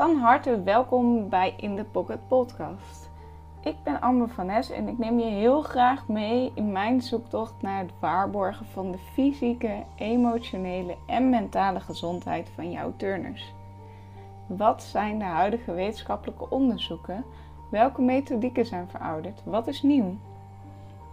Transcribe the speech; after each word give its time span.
Van 0.00 0.16
harte 0.16 0.62
welkom 0.62 1.28
bij 1.28 1.54
In 1.56 1.76
The 1.76 1.84
Pocket 1.84 2.28
Podcast. 2.28 3.10
Ik 3.62 3.74
ben 3.84 4.00
Amber 4.00 4.28
van 4.28 4.46
Nes 4.46 4.70
en 4.70 4.88
ik 4.88 4.98
neem 4.98 5.18
je 5.18 5.30
heel 5.30 5.62
graag 5.62 6.08
mee 6.08 6.52
in 6.54 6.72
mijn 6.72 7.02
zoektocht 7.02 7.54
naar 7.62 7.78
het 7.78 7.92
waarborgen 7.98 8.66
van 8.66 8.90
de 8.90 8.98
fysieke, 8.98 9.82
emotionele 9.96 10.96
en 11.06 11.28
mentale 11.28 11.80
gezondheid 11.80 12.48
van 12.54 12.70
jouw 12.70 12.92
turners. 12.96 13.54
Wat 14.46 14.82
zijn 14.82 15.18
de 15.18 15.24
huidige 15.24 15.72
wetenschappelijke 15.72 16.50
onderzoeken? 16.50 17.24
Welke 17.70 18.02
methodieken 18.02 18.66
zijn 18.66 18.88
verouderd? 18.88 19.42
Wat 19.44 19.66
is 19.66 19.82
nieuw? 19.82 20.16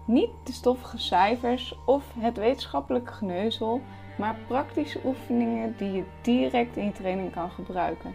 Niet 0.06 0.32
de 0.44 0.52
stoffige 0.52 0.98
cijfers 0.98 1.80
of 1.86 2.14
het 2.20 2.38
wetenschappelijke 2.38 3.14
geneuzel, 3.14 3.82
maar 4.18 4.36
praktische 4.48 5.00
oefeningen 5.06 5.76
die 5.78 5.92
je 5.92 6.04
direct 6.22 6.76
in 6.76 6.86
je 6.86 6.92
training 6.92 7.32
kan 7.32 7.50
gebruiken. 7.50 8.14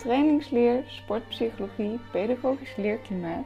Trainingsleer, 0.00 0.82
sportpsychologie, 0.86 2.00
pedagogisch 2.10 2.76
leerklimaat. 2.76 3.44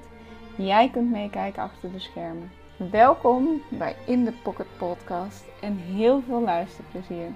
Jij 0.56 0.90
kunt 0.90 1.10
meekijken 1.10 1.62
achter 1.62 1.92
de 1.92 1.98
schermen. 1.98 2.50
Welkom 2.90 3.62
bij 3.68 3.96
In 4.06 4.24
The 4.24 4.32
Pocket 4.42 4.66
Podcast 4.76 5.44
en 5.60 5.76
heel 5.76 6.22
veel 6.26 6.40
luisterplezier. 6.40 7.28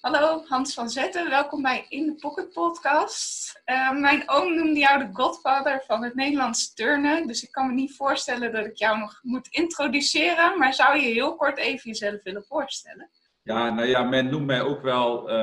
Hallo, 0.00 0.44
Hans 0.46 0.74
van 0.74 0.90
Zetten. 0.90 1.28
Welkom 1.28 1.62
bij 1.62 1.86
In 1.88 2.06
The 2.06 2.14
Pocket 2.14 2.52
Podcast. 2.52 3.60
Uh, 3.66 4.00
mijn 4.00 4.22
oom 4.26 4.54
noemde 4.54 4.78
jou 4.78 4.98
de 4.98 5.08
godfather 5.12 5.82
van 5.86 6.04
het 6.04 6.14
Nederlands 6.14 6.74
turnen. 6.74 7.26
Dus 7.26 7.42
ik 7.42 7.52
kan 7.52 7.66
me 7.66 7.72
niet 7.72 7.96
voorstellen 7.96 8.52
dat 8.52 8.66
ik 8.66 8.76
jou 8.76 8.98
nog 8.98 9.20
moet 9.22 9.48
introduceren. 9.48 10.58
Maar 10.58 10.74
zou 10.74 10.98
je 10.98 11.12
heel 11.12 11.36
kort 11.36 11.58
even 11.58 11.90
jezelf 11.90 12.22
willen 12.22 12.44
voorstellen? 12.44 13.10
Ja, 13.42 13.70
nou 13.70 13.88
ja, 13.88 14.02
men 14.02 14.30
noemt 14.30 14.46
mij 14.46 14.62
ook 14.62 14.82
wel 14.82 15.30
uh, 15.30 15.34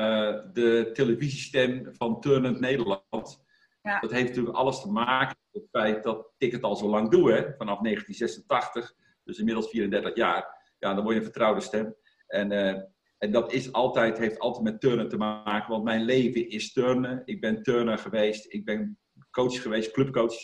de 0.52 0.90
televisiestem 0.92 1.88
van 1.92 2.20
Turnend 2.20 2.60
Nederland. 2.60 3.44
Ja. 3.82 4.00
Dat 4.00 4.10
heeft 4.10 4.28
natuurlijk 4.28 4.56
alles 4.56 4.80
te 4.80 4.88
maken 4.88 5.36
met 5.50 5.62
het 5.62 5.70
feit 5.70 6.02
dat 6.02 6.30
ik 6.38 6.52
het 6.52 6.62
al 6.62 6.76
zo 6.76 6.88
lang 6.88 7.10
doe, 7.10 7.32
hè, 7.32 7.42
vanaf 7.56 7.78
1986. 7.78 8.94
Dus 9.24 9.38
inmiddels 9.38 9.70
34 9.70 10.16
jaar. 10.16 10.74
Ja, 10.78 10.94
dan 10.94 11.02
word 11.02 11.14
je 11.14 11.20
een 11.20 11.26
vertrouwde 11.26 11.60
stem. 11.60 11.94
En... 12.26 12.52
Uh, 12.52 12.82
en 13.18 13.32
dat 13.32 13.52
is 13.52 13.72
altijd, 13.72 14.18
heeft 14.18 14.38
altijd 14.38 14.64
met 14.64 14.80
turnen 14.80 15.08
te 15.08 15.16
maken, 15.16 15.70
want 15.70 15.84
mijn 15.84 16.02
leven 16.02 16.48
is 16.48 16.72
turnen. 16.72 17.22
Ik 17.24 17.40
ben 17.40 17.62
turner 17.62 17.98
geweest, 17.98 18.52
ik 18.52 18.64
ben 18.64 18.98
coach 19.30 19.62
geweest, 19.62 19.90
clubcoach, 19.90 20.34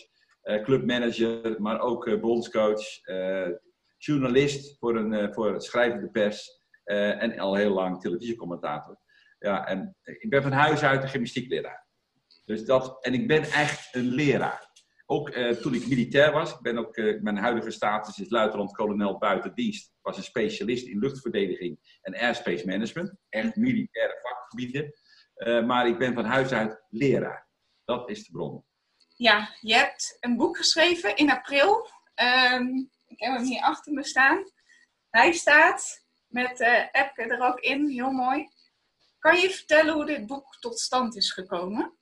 uh, 0.42 0.62
clubmanager, 0.62 1.60
maar 1.60 1.80
ook 1.80 2.06
uh, 2.06 2.20
bondscoach, 2.20 3.08
uh, 3.08 3.48
journalist 3.96 4.78
voor 4.78 4.96
een 4.96 5.34
voor 5.34 5.60
schrijvende 5.62 6.10
pers 6.10 6.62
en 6.84 7.38
al 7.38 7.54
heel 7.54 7.72
lang 7.72 8.00
televisiecommentator. 8.00 8.98
Ja, 9.38 9.66
en 9.66 9.96
ik 10.02 10.30
ben 10.30 10.42
van 10.42 10.52
huis 10.52 10.82
uit 10.82 11.02
een 11.02 11.08
gymnastiekleraar. 11.08 11.86
Dus 12.44 12.64
dat, 12.64 13.04
en 13.04 13.14
ik 13.14 13.28
ben 13.28 13.42
echt 13.42 13.94
een 13.94 14.08
leraar. 14.08 14.70
Ook 15.06 15.36
uh, 15.36 15.50
toen 15.50 15.74
ik 15.74 15.86
militair 15.86 16.32
was, 16.32 16.52
ik 16.52 16.60
ben 16.60 16.78
ook, 16.78 16.96
uh, 16.96 17.20
mijn 17.20 17.36
huidige 17.36 17.70
status 17.70 18.18
is 18.18 18.30
luitenant-kolonel 18.30 19.18
buitendienst. 19.18 19.86
Ik 19.86 20.02
was 20.02 20.16
een 20.16 20.22
specialist 20.22 20.86
in 20.86 20.98
luchtverdediging 20.98 21.98
en 22.00 22.14
airspace 22.14 22.66
management. 22.66 23.14
Echt 23.28 23.56
militaire 23.56 24.18
vakgebieden. 24.22 24.92
Uh, 25.36 25.64
maar 25.64 25.86
ik 25.86 25.98
ben 25.98 26.14
van 26.14 26.24
huis 26.24 26.52
uit 26.52 26.82
leraar. 26.88 27.48
Dat 27.84 28.10
is 28.10 28.24
de 28.24 28.32
bron. 28.32 28.64
Ja, 29.16 29.54
je 29.60 29.74
hebt 29.74 30.16
een 30.20 30.36
boek 30.36 30.56
geschreven 30.56 31.16
in 31.16 31.30
april. 31.30 31.88
Um, 32.52 32.90
ik 33.06 33.20
heb 33.20 33.36
hem 33.36 33.44
hier 33.44 33.62
achter 33.62 33.92
me 33.92 34.04
staan. 34.04 34.44
Hij 35.10 35.32
staat 35.32 36.06
met 36.26 36.60
Epke 36.92 37.22
er 37.22 37.40
ook 37.40 37.60
in, 37.60 37.88
heel 37.88 38.10
mooi. 38.10 38.48
Kan 39.18 39.40
je 39.40 39.50
vertellen 39.50 39.94
hoe 39.94 40.04
dit 40.04 40.26
boek 40.26 40.56
tot 40.60 40.78
stand 40.78 41.16
is 41.16 41.32
gekomen? 41.32 41.96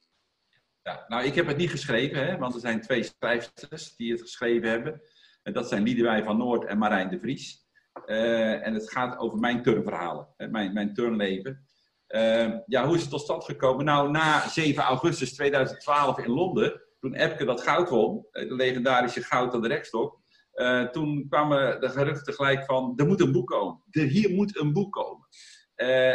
Ja, 0.83 1.05
nou, 1.09 1.25
ik 1.25 1.35
heb 1.35 1.47
het 1.47 1.57
niet 1.57 1.71
geschreven, 1.71 2.27
hè, 2.27 2.39
want 2.39 2.55
er 2.55 2.61
zijn 2.61 2.81
twee 2.81 3.03
schrijfsters 3.03 3.97
die 3.97 4.13
het 4.13 4.21
geschreven 4.21 4.69
hebben. 4.69 5.03
En 5.43 5.53
dat 5.53 5.69
zijn 5.69 5.83
Liedewij 5.83 6.23
van 6.23 6.37
Noord 6.37 6.65
en 6.65 6.79
Marijn 6.79 7.09
de 7.09 7.19
Vries. 7.19 7.63
Uh, 8.07 8.67
en 8.67 8.75
het 8.75 8.91
gaat 8.91 9.19
over 9.19 9.39
mijn 9.39 9.63
turnverhalen, 9.63 10.29
hè, 10.37 10.49
mijn, 10.49 10.73
mijn 10.73 10.95
turnleven. 10.95 11.67
Uh, 12.09 12.55
ja, 12.67 12.87
hoe 12.87 12.95
is 12.95 13.01
het 13.01 13.11
tot 13.11 13.21
stand 13.21 13.45
gekomen? 13.45 13.85
Nou, 13.85 14.11
na 14.11 14.49
7 14.49 14.83
augustus 14.83 15.35
2012 15.35 16.19
in 16.19 16.31
Londen, 16.31 16.81
toen 17.01 17.15
Epke 17.15 17.45
dat 17.45 17.63
goud 17.63 17.89
won, 17.89 18.27
de 18.31 18.55
legendarische 18.55 19.23
goud 19.23 19.55
aan 19.55 19.63
de 19.63 19.69
rekstok, 19.69 20.21
uh, 20.55 20.85
toen 20.85 21.27
kwamen 21.29 21.81
de 21.81 21.89
geruchten 21.89 22.35
gelijk 22.35 22.65
van, 22.65 22.93
er 22.97 23.07
moet 23.07 23.21
een 23.21 23.33
boek 23.33 23.49
komen. 23.49 23.83
Er, 23.91 24.03
hier 24.03 24.31
moet 24.31 24.61
een 24.61 24.73
boek 24.73 24.93
komen. 24.93 25.29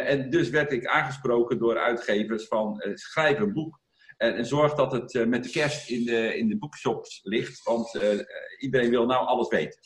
en 0.06 0.30
dus 0.30 0.50
werd 0.50 0.72
ik 0.72 0.86
aangesproken 0.86 1.60
door 1.60 1.78
uitgevers 1.78 2.48
van, 2.48 2.84
schrijf 2.94 3.40
een 3.40 3.54
boek. 3.54 3.80
En, 4.18 4.36
en 4.36 4.46
zorg 4.46 4.74
dat 4.74 4.92
het 4.92 5.14
uh, 5.14 5.26
met 5.26 5.44
de 5.44 5.50
kerst 5.50 5.90
in 5.90 6.06
de, 6.06 6.38
in 6.38 6.48
de 6.48 6.58
boekshops 6.58 7.20
ligt, 7.24 7.64
want 7.64 7.96
uh, 7.96 8.20
iedereen 8.60 8.90
wil 8.90 9.06
nou 9.06 9.26
alles 9.26 9.48
weten. 9.48 9.80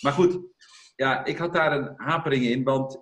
Maar 0.00 0.12
goed, 0.12 0.38
ja, 0.96 1.24
ik 1.24 1.36
had 1.36 1.52
daar 1.52 1.72
een 1.72 1.92
hapering 1.96 2.44
in, 2.44 2.64
want 2.64 2.98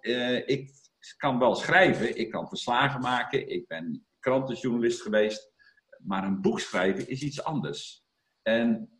ik 0.47 0.71
kan 1.17 1.39
wel 1.39 1.55
schrijven, 1.55 2.19
ik 2.19 2.31
kan 2.31 2.49
verslagen 2.49 3.01
maken, 3.01 3.49
ik 3.49 3.67
ben 3.67 4.07
krantenjournalist 4.19 5.03
geweest, 5.03 5.53
maar 5.99 6.25
een 6.25 6.41
boek 6.41 6.61
schrijven 6.61 7.09
is 7.09 7.23
iets 7.23 7.45
anders. 7.45 8.05
En 8.43 8.91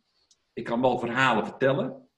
ik 0.53 0.63
kan 0.63 0.81
wel 0.81 0.99
verhalen 0.99 1.45
vertellen, 1.45 2.09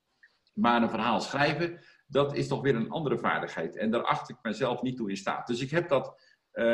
maar 0.54 0.82
een 0.82 0.90
verhaal 0.90 1.22
schrijven, 1.22 1.80
dat 2.08 2.36
is 2.36 2.48
toch 2.48 2.62
weer 2.62 2.76
een 2.76 2.90
andere 2.90 3.18
vaardigheid. 3.18 3.76
En 3.76 3.92
daar 3.92 4.04
acht 4.04 4.30
ik 4.30 4.38
mezelf 4.42 4.82
niet 4.82 4.98
toe 4.98 5.10
in 5.10 5.18
staat. 5.18 5.48
Dus 5.48 5.62
ik 5.62 5.70
heb 5.70 5.90
dat 5.90 6.22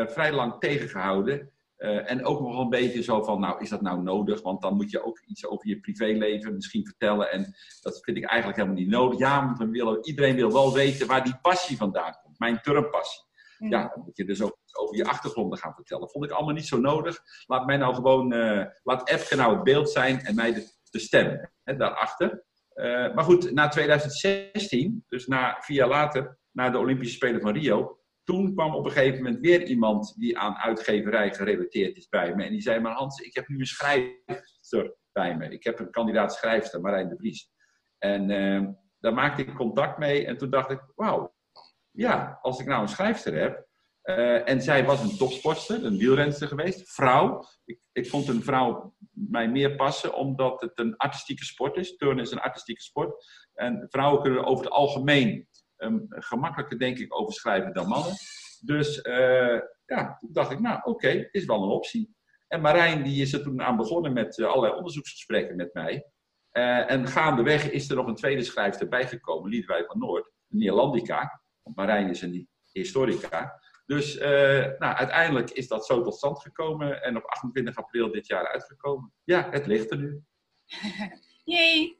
vrij 0.05 0.33
lang 0.33 0.59
tegengehouden. 0.59 1.51
Uh, 1.77 2.11
en 2.11 2.25
ook 2.25 2.39
nog 2.39 2.59
een 2.59 2.69
beetje 2.69 3.03
zo 3.03 3.23
van, 3.23 3.39
nou, 3.39 3.61
is 3.61 3.69
dat 3.69 3.81
nou 3.81 4.01
nodig? 4.01 4.41
Want 4.41 4.61
dan 4.61 4.75
moet 4.75 4.91
je 4.91 5.03
ook 5.03 5.19
iets 5.19 5.47
over 5.47 5.67
je 5.67 5.79
privéleven 5.79 6.53
misschien 6.53 6.85
vertellen. 6.85 7.31
En 7.31 7.53
dat 7.81 7.99
vind 8.01 8.17
ik 8.17 8.25
eigenlijk 8.25 8.59
helemaal 8.59 8.79
niet 8.79 8.89
nodig. 8.89 9.19
Ja, 9.19 9.45
want 9.45 9.57
we 9.57 9.69
willen, 9.69 10.05
iedereen 10.05 10.35
wil 10.35 10.53
wel 10.53 10.73
weten 10.73 11.07
waar 11.07 11.23
die 11.23 11.39
passie 11.41 11.77
vandaan 11.77 12.13
komt. 12.23 12.39
Mijn 12.39 12.61
turnpassie. 12.61 13.23
Mm. 13.57 13.69
Ja, 13.69 13.91
dan 13.95 14.03
moet 14.05 14.17
je 14.17 14.25
dus 14.25 14.41
ook 14.41 14.57
over 14.71 14.95
je 14.95 15.05
achtergronden 15.05 15.59
gaan 15.59 15.73
vertellen. 15.73 16.09
Vond 16.09 16.25
ik 16.25 16.31
allemaal 16.31 16.53
niet 16.53 16.67
zo 16.67 16.79
nodig. 16.79 17.19
Laat 17.45 17.65
mij 17.65 17.77
nou 17.77 17.95
gewoon, 17.95 18.33
uh, 18.33 18.65
laat 18.83 19.09
Epke 19.09 19.35
nou 19.35 19.53
het 19.53 19.63
beeld 19.63 19.89
zijn 19.89 20.19
en 20.19 20.35
mij 20.35 20.53
de, 20.53 20.71
de 20.89 20.99
stem 20.99 21.49
hè, 21.63 21.75
daarachter. 21.75 22.43
Uh, 22.73 23.13
maar 23.13 23.23
goed, 23.23 23.51
na 23.51 23.67
2016, 23.67 25.03
dus 25.07 25.27
na, 25.27 25.57
vier 25.59 25.77
jaar 25.77 25.87
later, 25.87 26.37
na 26.51 26.69
de 26.69 26.77
Olympische 26.77 27.15
Spelen 27.15 27.41
van 27.41 27.53
Rio, 27.53 27.99
toen 28.25 28.53
kwam 28.53 28.75
op 28.75 28.85
een 28.85 28.91
gegeven 28.91 29.23
moment 29.23 29.41
weer 29.41 29.63
iemand 29.63 30.15
die 30.17 30.37
aan 30.37 30.55
uitgeverij 30.55 31.33
gerelateerd 31.33 31.97
is 31.97 32.07
bij 32.07 32.35
me. 32.35 32.43
En 32.43 32.51
die 32.51 32.61
zei, 32.61 32.79
maar 32.79 32.93
Hans, 32.93 33.19
ik 33.19 33.35
heb 33.35 33.47
nu 33.47 33.59
een 33.59 33.65
schrijfster 33.65 34.95
bij 35.11 35.37
me. 35.37 35.49
Ik 35.49 35.63
heb 35.63 35.79
een 35.79 35.91
kandidaat 35.91 36.33
schrijfster, 36.33 36.81
Marijn 36.81 37.09
de 37.09 37.15
Vries. 37.17 37.49
En 37.97 38.29
uh, 38.29 38.67
daar 38.99 39.13
maakte 39.13 39.41
ik 39.41 39.55
contact 39.55 39.97
mee. 39.97 40.25
En 40.25 40.37
toen 40.37 40.49
dacht 40.49 40.69
ik, 40.69 40.81
wauw, 40.95 41.35
ja, 41.91 42.39
als 42.41 42.59
ik 42.59 42.65
nou 42.65 42.81
een 42.81 42.87
schrijfster 42.87 43.33
heb. 43.33 43.67
Uh, 44.03 44.49
en 44.49 44.61
zij 44.61 44.85
was 44.85 45.03
een 45.03 45.17
topsportster, 45.17 45.85
een 45.85 45.97
wielrenster 45.97 46.47
geweest, 46.47 46.93
vrouw. 46.93 47.43
Ik, 47.65 47.79
ik 47.91 48.09
vond 48.09 48.27
een 48.27 48.43
vrouw 48.43 48.95
mij 49.11 49.49
meer 49.49 49.75
passen, 49.75 50.15
omdat 50.15 50.61
het 50.61 50.79
een 50.79 50.97
artistieke 50.97 51.45
sport 51.45 51.77
is. 51.77 51.95
Turnen 51.95 52.23
is 52.23 52.31
een 52.31 52.39
artistieke 52.39 52.81
sport. 52.81 53.25
En 53.53 53.85
vrouwen 53.89 54.21
kunnen 54.21 54.45
over 54.45 54.63
het 54.63 54.73
algemeen 54.73 55.47
um, 55.77 56.05
gemakkelijker, 56.09 56.79
denk 56.79 56.97
ik, 56.97 57.19
over 57.19 57.33
schrijven 57.33 57.73
dan 57.73 57.87
mannen. 57.87 58.13
Dus 58.59 59.05
uh, 59.05 59.59
ja, 59.85 60.17
toen 60.19 60.33
dacht 60.33 60.51
ik, 60.51 60.59
nou 60.59 60.79
oké, 60.83 61.27
is 61.31 61.45
wel 61.45 61.63
een 61.63 61.69
optie. 61.69 62.15
En 62.47 62.61
Marijn 62.61 63.03
die 63.03 63.21
is 63.21 63.33
er 63.33 63.43
toen 63.43 63.61
aan 63.61 63.77
begonnen 63.77 64.13
met 64.13 64.37
uh, 64.37 64.47
allerlei 64.47 64.73
onderzoeksgesprekken 64.73 65.55
met 65.55 65.73
mij. 65.73 66.05
Uh, 66.51 66.91
en 66.91 67.07
gaandeweg 67.07 67.71
is 67.71 67.89
er 67.89 67.95
nog 67.95 68.07
een 68.07 68.15
tweede 68.15 68.43
schrijfster 68.43 68.87
bijgekomen, 68.87 69.49
Liedwij 69.49 69.83
van 69.85 69.99
Noord, 69.99 70.31
Neerlandica. 70.47 71.41
Want 71.63 71.75
Marijn 71.75 72.09
is 72.09 72.21
een 72.21 72.49
historica. 72.71 73.63
Dus 73.85 74.17
nou, 74.17 74.95
uiteindelijk 74.95 75.49
is 75.49 75.67
dat 75.67 75.85
zo 75.85 76.01
tot 76.01 76.15
stand 76.15 76.41
gekomen 76.41 77.03
en 77.03 77.17
op 77.17 77.23
28 77.25 77.75
april 77.75 78.11
dit 78.11 78.27
jaar 78.27 78.47
uitgekomen. 78.47 79.13
Ja, 79.23 79.49
het 79.51 79.65
ligt 79.65 79.91
er 79.91 79.97
nu. 79.97 80.23
Jee! 81.43 81.97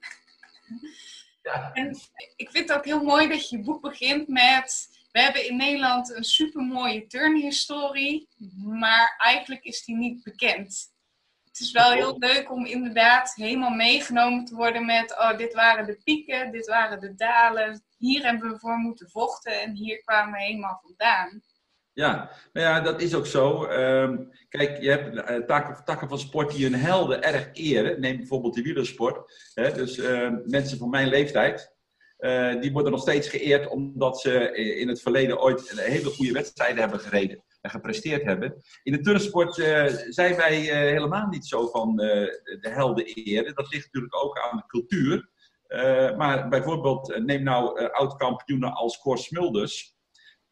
Ja. 1.45 1.71
En 1.73 1.97
ik 2.35 2.49
vind 2.51 2.69
het 2.69 2.77
ook 2.77 2.85
heel 2.85 3.03
mooi 3.03 3.27
dat 3.27 3.49
je 3.49 3.59
boek 3.59 3.81
begint 3.81 4.27
met... 4.27 4.93
We 5.11 5.21
hebben 5.21 5.47
in 5.47 5.57
Nederland 5.57 6.15
een 6.15 6.23
supermooie 6.23 7.07
turnhistorie, 7.07 8.27
maar 8.63 9.15
eigenlijk 9.17 9.63
is 9.63 9.83
die 9.85 9.95
niet 9.95 10.23
bekend. 10.23 10.93
Het 11.45 11.59
is 11.59 11.71
wel 11.71 11.91
heel 11.91 12.17
leuk 12.17 12.51
om 12.51 12.65
inderdaad 12.65 13.33
helemaal 13.33 13.69
meegenomen 13.69 14.45
te 14.45 14.55
worden 14.55 14.85
met... 14.85 15.11
Oh, 15.11 15.37
dit 15.37 15.53
waren 15.53 15.85
de 15.85 16.01
pieken, 16.03 16.51
dit 16.51 16.67
waren 16.67 16.99
de 16.99 17.15
dalen. 17.15 17.83
Hier 17.97 18.23
hebben 18.23 18.51
we 18.51 18.59
voor 18.59 18.77
moeten 18.77 19.09
vochten 19.09 19.61
en 19.61 19.75
hier 19.75 20.01
kwamen 20.03 20.33
we 20.33 20.41
helemaal 20.41 20.81
vandaan. 20.83 21.41
Ja, 21.95 22.31
nou 22.53 22.67
ja, 22.67 22.81
dat 22.81 23.01
is 23.01 23.15
ook 23.15 23.25
zo. 23.25 23.63
Ehm, 23.65 24.17
kijk, 24.49 24.81
je 24.81 24.89
hebt 24.89 25.15
uh, 25.15 25.73
takken, 25.83 26.09
van 26.09 26.19
sport 26.19 26.51
die 26.51 26.63
hun 26.63 26.79
helden 26.79 27.23
erg 27.23 27.49
eren. 27.53 27.99
Neem 27.99 28.17
bijvoorbeeld 28.17 28.53
de 28.53 28.61
wielersport. 28.61 29.49
Hè? 29.53 29.71
Dus 29.71 29.97
ehm, 29.97 30.37
mensen 30.45 30.77
van 30.77 30.89
mijn 30.89 31.07
leeftijd, 31.07 31.73
uh, 32.19 32.61
die 32.61 32.71
worden 32.71 32.91
nog 32.91 33.01
steeds 33.01 33.29
geëerd 33.29 33.67
omdat 33.67 34.19
ze 34.19 34.55
in 34.55 34.87
het 34.87 35.01
verleden 35.01 35.41
ooit 35.41 35.79
hele 35.79 36.09
goede 36.09 36.31
wedstrijden 36.31 36.79
hebben 36.79 36.99
gereden 36.99 37.43
en 37.61 37.69
gepresteerd 37.69 38.23
hebben. 38.23 38.63
In 38.83 38.91
de 38.91 38.99
turnsport 38.99 39.53
zijn 40.09 40.35
wij 40.35 40.55
helemaal 40.89 41.27
niet 41.27 41.45
zo 41.45 41.67
van 41.67 41.95
de 41.95 42.69
helden 42.69 43.05
eren. 43.05 43.55
Dat 43.55 43.71
ligt 43.71 43.85
natuurlijk 43.85 44.23
ook 44.23 44.39
aan 44.39 44.57
de 44.57 44.65
cultuur. 44.67 45.29
maar 46.17 46.47
bijvoorbeeld, 46.49 47.19
neem 47.25 47.43
nou 47.43 47.89
oud-kampioenen 47.91 48.73
als 48.73 48.99
Cor 48.99 49.17
Smulders 49.17 49.94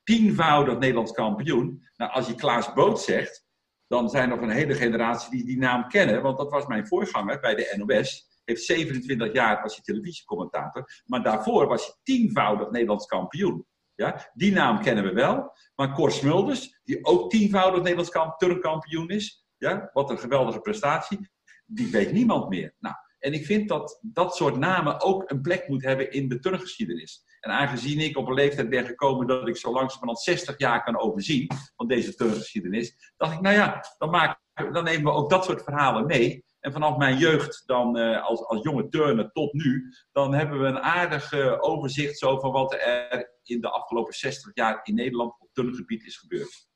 tienvoudig 0.04 0.78
Nederlands 0.78 1.12
kampioen. 1.12 1.88
Nou, 1.96 2.12
als 2.12 2.28
je 2.28 2.36
Klaas 2.36 2.74
Boot 2.74 3.02
zegt, 3.02 3.46
dan 3.88 4.10
zijn 4.10 4.30
er 4.30 4.36
nog 4.36 4.46
een 4.46 4.56
hele 4.56 4.74
generatie 4.74 5.32
die 5.32 5.46
die 5.46 5.58
naam 5.58 5.88
kennen. 5.88 6.22
Want 6.22 6.38
dat 6.38 6.52
was 6.52 6.68
mijn 6.68 6.88
voorganger 6.88 7.40
bij 7.40 7.56
de 7.56 7.74
NOS. 7.78 8.32
Heeft 8.44 8.64
27 8.64 9.34
jaar 9.34 9.62
was 9.62 9.76
hij 9.76 9.84
televisiecommentator. 9.84 11.02
Maar 11.06 11.24
daarvoor 11.24 11.68
was 11.68 11.86
hij 11.86 11.96
tienvoudig 12.04 12.70
Nederlands 12.70 13.06
kampioen. 13.06 13.66
Ja, 13.96 14.32
die 14.34 14.52
naam 14.52 14.82
kennen 14.82 15.04
we 15.04 15.14
wel. 15.14 15.52
Maar 15.76 15.94
Cor 15.94 16.12
Smulders, 16.12 16.80
die 16.84 17.06
ook 17.06 17.30
tienvoudig 17.30 17.82
Nederlands 17.82 18.38
turnkampioen 18.38 19.10
is. 19.10 19.46
Ja, 19.58 19.90
wat 19.94 20.10
een 20.10 20.20
geweldige 20.20 20.60
prestatie. 20.60 21.30
Die 21.66 21.92
weet 21.92 22.12
niemand 22.12 22.50
meer. 22.50 22.76
Nou, 22.80 22.96
en 23.20 23.34
ik 23.34 23.46
vind 23.46 23.70
dat 23.70 24.00
dat 24.02 24.36
soort 24.36 24.58
namen 24.58 25.02
ook 25.02 25.32
een 25.32 25.42
plek 25.42 25.68
moet 25.68 25.84
hebben 25.84 26.12
in 26.12 26.30
de 26.30 26.40
turngeschiedenis. 26.40 27.24
En 27.44 27.52
aangezien 27.52 28.00
ik 28.00 28.18
op 28.18 28.28
een 28.28 28.34
leeftijd 28.34 28.70
ben 28.70 28.86
gekomen 28.86 29.28
dat 29.28 29.48
ik 29.48 29.58
zo 29.58 29.72
langzamerhand 29.72 30.20
60 30.20 30.58
jaar 30.58 30.84
kan 30.84 31.00
overzien 31.00 31.52
van 31.76 31.88
deze 31.88 32.16
turngeschiedenis, 32.16 33.14
dacht 33.18 33.34
ik, 33.34 33.42
nou 33.42 33.56
ja, 33.56 33.86
dan, 33.98 34.10
maak, 34.10 34.40
dan 34.54 34.84
nemen 34.84 35.04
we 35.04 35.12
ook 35.12 35.30
dat 35.30 35.46
soort 35.46 35.64
verhalen 35.64 36.06
mee. 36.06 36.46
En 36.60 36.72
vanaf 36.72 36.98
mijn 36.98 37.18
jeugd, 37.18 37.64
dan 37.66 37.98
uh, 37.98 38.26
als, 38.26 38.46
als 38.46 38.62
jonge 38.62 38.88
turner 38.88 39.32
tot 39.32 39.54
nu, 39.54 39.94
dan 40.12 40.34
hebben 40.34 40.62
we 40.62 40.68
een 40.68 40.80
aardig 40.80 41.32
uh, 41.32 41.58
overzicht 41.60 42.18
zo 42.18 42.40
van 42.40 42.52
wat 42.52 42.74
er 42.74 43.32
in 43.44 43.62
de 43.62 43.70
afgelopen 43.70 44.14
60 44.14 44.52
jaar 44.54 44.80
in 44.84 44.96
Nederland 44.96 45.36
op 45.40 45.50
turngebied 45.54 46.04
is 46.04 46.18
gebeurd. 46.18 46.68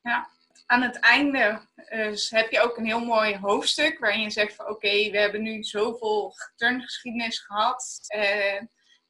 Ja, 0.00 0.28
aan 0.66 0.82
het 0.82 0.98
einde 0.98 1.60
uh, 1.92 2.16
heb 2.28 2.50
je 2.50 2.60
ook 2.60 2.76
een 2.76 2.86
heel 2.86 3.04
mooi 3.04 3.36
hoofdstuk 3.36 3.98
waarin 3.98 4.22
je 4.22 4.30
zegt 4.30 4.54
van 4.54 4.68
oké, 4.68 5.10
we 5.10 5.18
hebben 5.18 5.42
nu 5.42 5.62
zoveel 5.62 6.34
turngeschiedenis 6.56 7.38
gehad 7.38 8.00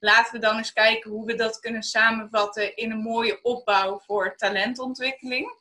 laten 0.01 0.33
we 0.33 0.39
dan 0.39 0.57
eens 0.57 0.73
kijken 0.73 1.11
hoe 1.11 1.27
we 1.27 1.35
dat 1.35 1.59
kunnen 1.59 1.83
samenvatten 1.83 2.77
in 2.77 2.91
een 2.91 3.03
mooie 3.03 3.43
opbouw 3.43 3.99
voor 3.99 4.37
talentontwikkeling. 4.37 5.59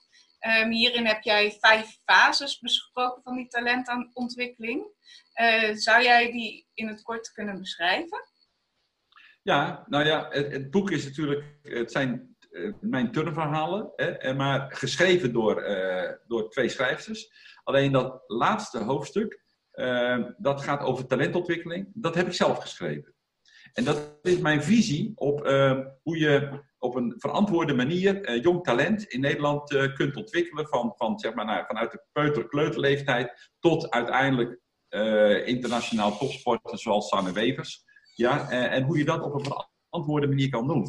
Um, 0.61 0.71
hierin 0.71 1.05
heb 1.05 1.21
jij 1.21 1.57
vijf 1.59 1.97
fases 2.05 2.59
besproken 2.59 3.23
van 3.23 3.35
die 3.35 3.47
talentontwikkeling. 3.47 4.87
Uh, 5.41 5.75
zou 5.75 6.03
jij 6.03 6.31
die 6.31 6.67
in 6.73 6.87
het 6.87 7.01
kort 7.01 7.31
kunnen 7.31 7.59
beschrijven? 7.59 8.27
Ja, 9.41 9.85
nou 9.87 10.05
ja, 10.05 10.27
het, 10.29 10.71
boek 10.71 10.91
is 10.91 11.05
natuurlijk, 11.05 11.43
het 11.61 11.91
zijn 11.91 12.37
uh, 12.51 12.73
mijn 12.81 13.11
turnverhalen, 13.11 13.91
hè, 13.95 14.33
maar 14.33 14.75
geschreven 14.75 15.33
door, 15.33 15.69
uh, 15.69 16.11
door 16.27 16.49
twee 16.49 16.69
schrijvers. 16.69 17.31
Alleen 17.63 17.91
dat 17.91 18.23
laatste 18.27 18.77
hoofdstuk, 18.77 19.41
dat 20.37 20.61
gaat 20.61 20.81
over 20.81 21.07
talentontwikkeling, 21.07 21.91
dat 21.93 22.15
heb 22.15 22.27
ik 22.27 22.33
zelf 22.33 22.57
geschreven. 22.57 23.13
En 23.73 23.83
dat 23.83 24.19
is 24.21 24.37
mijn 24.37 24.63
visie 24.63 25.11
op 25.15 25.45
uh, 25.45 25.79
hoe 26.01 26.17
je 26.17 26.63
op 26.77 26.95
een 26.95 27.13
verantwoorde 27.17 27.73
manier 27.73 28.29
uh, 28.29 28.43
jong 28.43 28.63
talent 28.63 29.03
in 29.03 29.19
Nederland 29.19 29.71
uh, 29.71 29.93
kunt 29.93 30.15
ontwikkelen. 30.15 30.67
Van, 30.67 30.93
van, 30.95 31.19
zeg 31.19 31.33
maar, 31.33 31.65
vanuit 31.67 31.91
de 31.91 32.03
peuter-kleuterleeftijd 32.11 33.51
tot 33.59 33.89
uiteindelijk 33.89 34.59
internationaal 35.45 36.17
topsporten 36.17 36.77
zoals 36.77 37.07
Sanne 37.07 37.31
Wevers. 37.31 37.83
Ja, 38.15 38.49
en 38.49 38.83
hoe 38.83 38.97
je 38.97 39.05
dat 39.05 39.21
op 39.21 39.33
een 39.33 39.45
verantwoorde 39.89 40.27
manier 40.27 40.49
kan 40.49 40.67
doen. 40.67 40.85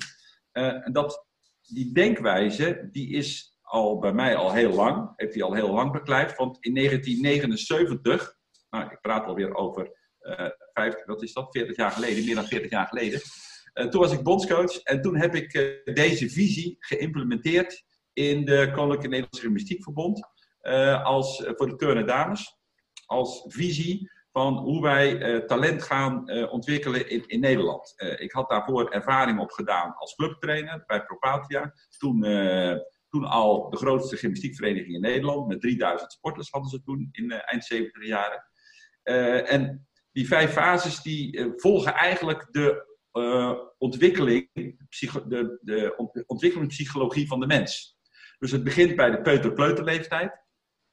en 0.53 0.93
dat, 0.93 1.27
die 1.61 1.93
denkwijze 1.93 2.89
die 2.93 3.11
is 3.11 3.59
al 3.63 3.99
bij 3.99 4.13
mij 4.13 4.37
al 4.37 4.53
heel 4.53 4.73
lang, 4.73 5.13
heeft 5.17 5.35
hij 5.35 5.43
al 5.43 5.55
heel 5.55 5.73
lang 5.73 5.93
beklijft. 5.93 6.37
Want 6.37 6.57
in 6.61 6.75
1979, 6.75 8.37
nou, 8.71 8.91
ik 8.91 9.01
praat 9.01 9.27
alweer 9.27 9.55
over 9.55 9.91
50, 10.81 11.07
wat 11.07 11.23
is 11.23 11.33
dat, 11.33 11.49
40 11.51 11.77
jaar 11.77 11.91
geleden, 11.91 12.25
meer 12.25 12.35
dan 12.35 12.45
40 12.45 12.71
jaar 12.71 12.87
geleden. 12.87 13.21
Uh, 13.75 13.87
toen 13.87 14.01
was 14.01 14.13
ik 14.13 14.23
bondscoach 14.23 14.83
en 14.83 15.03
toen 15.03 15.17
heb 15.17 15.35
ik 15.35 15.55
uh, 15.55 15.95
deze 15.95 16.31
visie 16.31 16.77
geïmplementeerd 16.79 17.85
in 18.13 18.45
de 18.45 18.71
Koninklijke 18.73 19.09
Nederlandse 19.09 19.41
Gymnastiekverbond. 19.41 20.29
Uh, 20.63 21.05
als, 21.05 21.45
voor 21.47 21.69
de 21.69 21.77
turnen 21.77 22.07
dames. 22.07 22.59
Als 23.07 23.45
visie 23.47 24.11
van 24.33 24.57
hoe 24.57 24.83
wij 24.83 25.41
talent 25.41 25.83
gaan 25.83 26.31
ontwikkelen 26.51 27.11
in, 27.11 27.27
in 27.27 27.41
Nederland. 27.41 27.95
ik 28.19 28.33
had 28.33 28.49
daarvoor 28.49 28.91
ervaring 28.91 29.41
op 29.41 29.51
gedaan 29.51 29.95
als 29.97 30.15
clubtrainer 30.15 30.83
bij 30.87 31.05
Propatia. 31.05 31.73
Toen, 31.99 32.21
toen 33.09 33.25
al 33.25 33.71
de 33.71 33.77
grootste 33.77 34.17
gymnastiekvereniging 34.17 34.95
in 34.95 35.01
Nederland. 35.01 35.49
Met 35.49 35.61
3000 35.61 36.13
sporters 36.13 36.51
hadden 36.51 36.71
ze 36.71 36.83
toen 36.83 37.09
in 37.13 37.31
eind 37.31 37.65
70 37.65 38.07
jaren. 38.07 38.45
en 39.47 39.90
die 40.13 40.27
vijf 40.27 40.53
fases 40.53 41.03
die 41.03 41.37
uh, 41.37 41.53
volgen 41.57 41.95
eigenlijk 41.95 42.49
de 42.51 42.89
uh, 43.13 43.59
ontwikkeling, 43.79 44.51
de, 45.29 45.59
de 45.61 45.95
ontwikkelingspsychologie 46.27 47.27
van 47.27 47.41
de 47.41 47.47
mens. 47.47 47.99
Dus 48.39 48.51
het 48.51 48.65
begint 48.65 48.97
bij 48.97 49.11
de 49.11 49.21
peuter-kleuterleeftijd. 49.21 50.39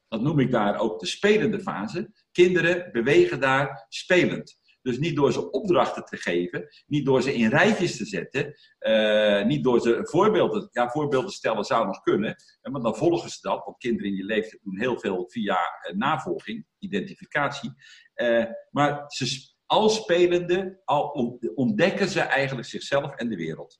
Dat 0.07 0.21
noem 0.21 0.39
ik 0.39 0.51
daar 0.51 0.79
ook 0.79 0.99
de 0.99 1.05
spelende 1.05 1.59
fase. 1.59 2.11
Kinderen 2.31 2.91
bewegen 2.91 3.39
daar 3.39 3.85
spelend. 3.89 4.59
Dus 4.87 4.99
niet 4.99 5.15
door 5.15 5.31
ze 5.31 5.51
opdrachten 5.51 6.05
te 6.05 6.17
geven, 6.17 6.67
niet 6.85 7.05
door 7.05 7.21
ze 7.21 7.33
in 7.33 7.49
rijtjes 7.49 7.97
te 7.97 8.05
zetten, 8.05 8.55
uh, 8.79 9.45
niet 9.45 9.63
door 9.63 9.79
ze 9.81 9.99
voorbeelden, 10.01 10.69
ja, 10.71 10.89
voorbeelden 10.89 11.31
stellen 11.31 11.63
zou 11.63 11.85
nog 11.85 12.01
kunnen, 12.01 12.35
maar 12.61 12.81
dan 12.81 12.95
volgen 12.95 13.29
ze 13.29 13.37
dat, 13.41 13.65
want 13.65 13.77
kinderen 13.77 14.11
in 14.11 14.17
je 14.17 14.23
leeftijd 14.23 14.63
doen 14.63 14.79
heel 14.79 14.99
veel 14.99 15.29
via 15.29 15.57
uh, 15.57 15.97
navolging, 15.97 16.65
identificatie. 16.79 17.71
Maar 18.71 19.03
ze, 19.07 19.53
al 19.65 19.89
spelende, 19.89 20.81
al 20.85 21.03
ontdekken 21.55 22.07
ze 22.07 22.21
eigenlijk 22.21 22.67
zichzelf 22.67 23.15
en 23.15 23.29
de 23.29 23.35
wereld. 23.35 23.79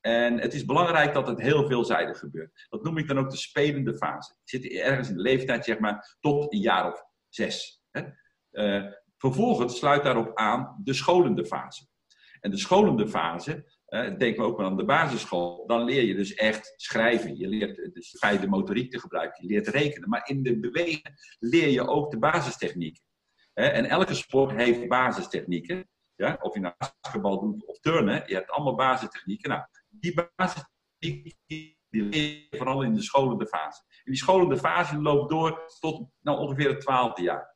En 0.00 0.40
het 0.40 0.54
is 0.54 0.64
belangrijk 0.64 1.14
dat 1.14 1.26
het 1.26 1.40
heel 1.40 1.66
veelzijdig 1.66 2.18
gebeurt. 2.18 2.66
Dat 2.68 2.82
noem 2.82 2.98
ik 2.98 3.08
dan 3.08 3.18
ook 3.18 3.30
de 3.30 3.36
spelende 3.36 3.96
fase. 3.96 4.34
Je 4.44 4.58
zit 4.58 4.72
ergens 4.72 5.08
in 5.08 5.16
de 5.16 5.22
leeftijd, 5.22 5.64
zeg 5.64 5.78
maar, 5.78 6.16
tot 6.20 6.52
een 6.52 6.60
jaar 6.60 6.92
of 6.92 7.04
zes. 7.28 7.82
Hè? 7.90 8.02
Vervolgens 9.22 9.76
sluit 9.76 10.02
daarop 10.02 10.30
aan 10.34 10.80
de 10.84 10.92
scholende 10.92 11.46
fase. 11.46 11.86
En 12.40 12.50
de 12.50 12.58
scholende 12.58 13.08
fase, 13.08 13.64
uh, 13.88 14.00
denken 14.18 14.42
we 14.42 14.48
ook 14.48 14.56
maar 14.56 14.66
aan 14.66 14.76
de 14.76 14.84
basisschool, 14.84 15.66
dan 15.66 15.84
leer 15.84 16.02
je 16.02 16.14
dus 16.14 16.34
echt 16.34 16.72
schrijven. 16.76 17.38
Je 17.38 17.48
leert 17.48 17.90
dus 17.92 18.46
motoriek 18.46 18.90
te 18.90 19.00
gebruiken, 19.00 19.46
je 19.46 19.52
leert 19.52 19.68
rekenen. 19.68 20.08
Maar 20.08 20.28
in 20.28 20.42
de 20.42 20.58
bewegen 20.58 21.14
leer 21.38 21.68
je 21.68 21.86
ook 21.86 22.10
de 22.10 22.18
basistechnieken. 22.18 23.02
En 23.54 23.84
elke 23.84 24.14
sport 24.14 24.52
heeft 24.52 24.88
basistechnieken. 24.88 25.88
Ja? 26.14 26.38
Of 26.40 26.54
je 26.54 26.60
nou 26.60 26.74
basketbal 26.78 27.40
doet 27.40 27.66
of 27.66 27.78
turnen, 27.78 28.22
je 28.26 28.34
hebt 28.34 28.50
allemaal 28.50 28.74
basistechnieken. 28.74 29.50
Nou, 29.50 29.62
die 29.88 30.14
basistechnieken 30.36 31.80
die 31.92 32.02
leer 32.02 32.46
je 32.50 32.56
vooral 32.56 32.82
in 32.82 32.94
de 32.94 33.02
scholende 33.02 33.46
fase. 33.46 33.82
En 33.88 34.12
die 34.12 34.16
scholende 34.16 34.56
fase 34.56 35.02
loopt 35.02 35.30
door 35.30 35.64
tot 35.80 36.08
nou, 36.20 36.38
ongeveer 36.38 36.68
het 36.68 36.80
twaalfde 36.80 37.22
jaar. 37.22 37.51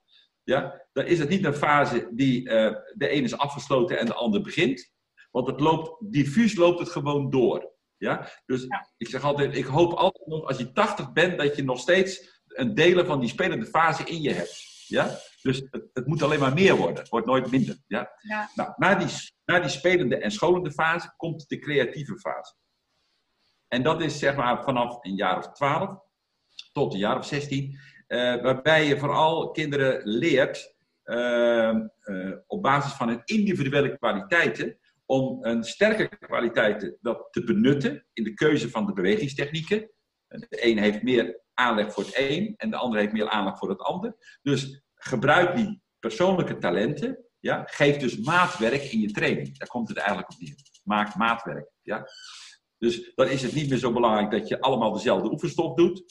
Ja? 0.46 0.86
Dan 0.92 1.04
is 1.04 1.18
het 1.18 1.28
niet 1.28 1.44
een 1.44 1.54
fase 1.54 2.08
die 2.12 2.48
uh, 2.48 2.74
de 2.94 3.08
ene 3.08 3.24
is 3.24 3.38
afgesloten 3.38 3.98
en 3.98 4.06
de 4.06 4.14
ander 4.14 4.40
begint. 4.40 4.92
Want 5.30 5.46
het 5.46 5.60
loopt, 5.60 6.12
diffuus 6.12 6.54
loopt 6.54 6.78
het 6.78 6.88
gewoon 6.88 7.30
door. 7.30 7.72
Ja? 7.96 8.28
Dus 8.46 8.66
ik 8.96 9.08
zeg 9.08 9.22
altijd, 9.22 9.56
ik 9.56 9.64
hoop 9.64 9.92
altijd 9.92 10.26
nog 10.26 10.44
als 10.44 10.58
je 10.58 10.72
80 10.72 11.12
bent, 11.12 11.38
dat 11.38 11.56
je 11.56 11.64
nog 11.64 11.78
steeds 11.78 12.42
een 12.46 12.74
delen 12.74 13.06
van 13.06 13.20
die 13.20 13.28
spelende 13.28 13.66
fase 13.66 14.04
in 14.04 14.22
je 14.22 14.32
hebt. 14.32 14.84
Ja? 14.86 15.18
Dus 15.42 15.56
het, 15.70 15.88
het, 15.92 16.06
moet 16.06 16.22
alleen 16.22 16.40
maar 16.40 16.54
meer 16.54 16.76
worden. 16.76 16.96
Het 16.96 17.08
wordt 17.08 17.26
nooit 17.26 17.50
minder. 17.50 17.78
Ja? 17.86 18.10
ja. 18.18 18.50
Nou, 18.54 18.72
na, 18.76 18.94
die, 18.94 19.08
na 19.44 19.60
die 19.60 19.70
spelende 19.70 20.18
en 20.18 20.30
scholende 20.30 20.72
fase 20.72 21.14
komt 21.16 21.48
de 21.48 21.58
creatieve 21.58 22.18
fase. 22.18 22.54
En 23.68 23.82
dat 23.82 24.02
is 24.02 24.18
zeg 24.18 24.36
maar 24.36 24.64
vanaf 24.64 25.04
een 25.04 25.14
jaar 25.14 25.38
of 25.38 25.52
twaalf 25.52 26.04
tot 26.72 26.92
een 26.92 26.98
jaar 26.98 27.18
of 27.18 27.26
zestien. 27.26 27.78
Uh, 28.08 28.42
waarbij 28.42 28.86
je 28.86 28.98
vooral 28.98 29.50
kinderen 29.50 30.00
leert 30.04 30.74
uh, 31.04 31.74
uh, 32.04 32.36
op 32.46 32.62
basis 32.62 32.92
van 32.92 33.08
hun 33.08 33.22
individuele 33.24 33.98
kwaliteiten 33.98 34.78
om 35.06 35.44
een 35.44 35.64
sterke 35.64 36.08
kwaliteiten 36.18 36.96
dat 37.00 37.28
te 37.30 37.44
benutten 37.44 38.06
in 38.12 38.24
de 38.24 38.34
keuze 38.34 38.70
van 38.70 38.86
de 38.86 38.92
bewegingstechnieken. 38.92 39.90
De 40.28 40.46
een 40.66 40.78
heeft 40.78 41.02
meer 41.02 41.40
aanleg 41.54 41.92
voor 41.92 42.04
het 42.04 42.14
een 42.16 42.54
en 42.56 42.70
de 42.70 42.76
ander 42.76 43.00
heeft 43.00 43.12
meer 43.12 43.28
aanleg 43.28 43.58
voor 43.58 43.68
het 43.68 43.80
ander. 43.80 44.38
Dus 44.42 44.82
gebruik 44.94 45.56
die 45.56 45.80
persoonlijke 45.98 46.58
talenten. 46.58 47.24
Ja, 47.38 47.62
geef 47.66 47.96
dus 47.96 48.16
maatwerk 48.16 48.82
in 48.82 49.00
je 49.00 49.10
training. 49.10 49.58
Daar 49.58 49.68
komt 49.68 49.88
het 49.88 49.96
eigenlijk 49.96 50.30
op 50.30 50.40
neer. 50.40 50.54
Maak 50.84 51.16
maatwerk. 51.16 51.70
Ja. 51.82 52.08
Dus 52.78 53.12
dan 53.14 53.28
is 53.28 53.42
het 53.42 53.54
niet 53.54 53.68
meer 53.68 53.78
zo 53.78 53.92
belangrijk 53.92 54.30
dat 54.30 54.48
je 54.48 54.60
allemaal 54.60 54.92
dezelfde 54.92 55.30
oefenstof 55.30 55.74
doet. 55.74 56.04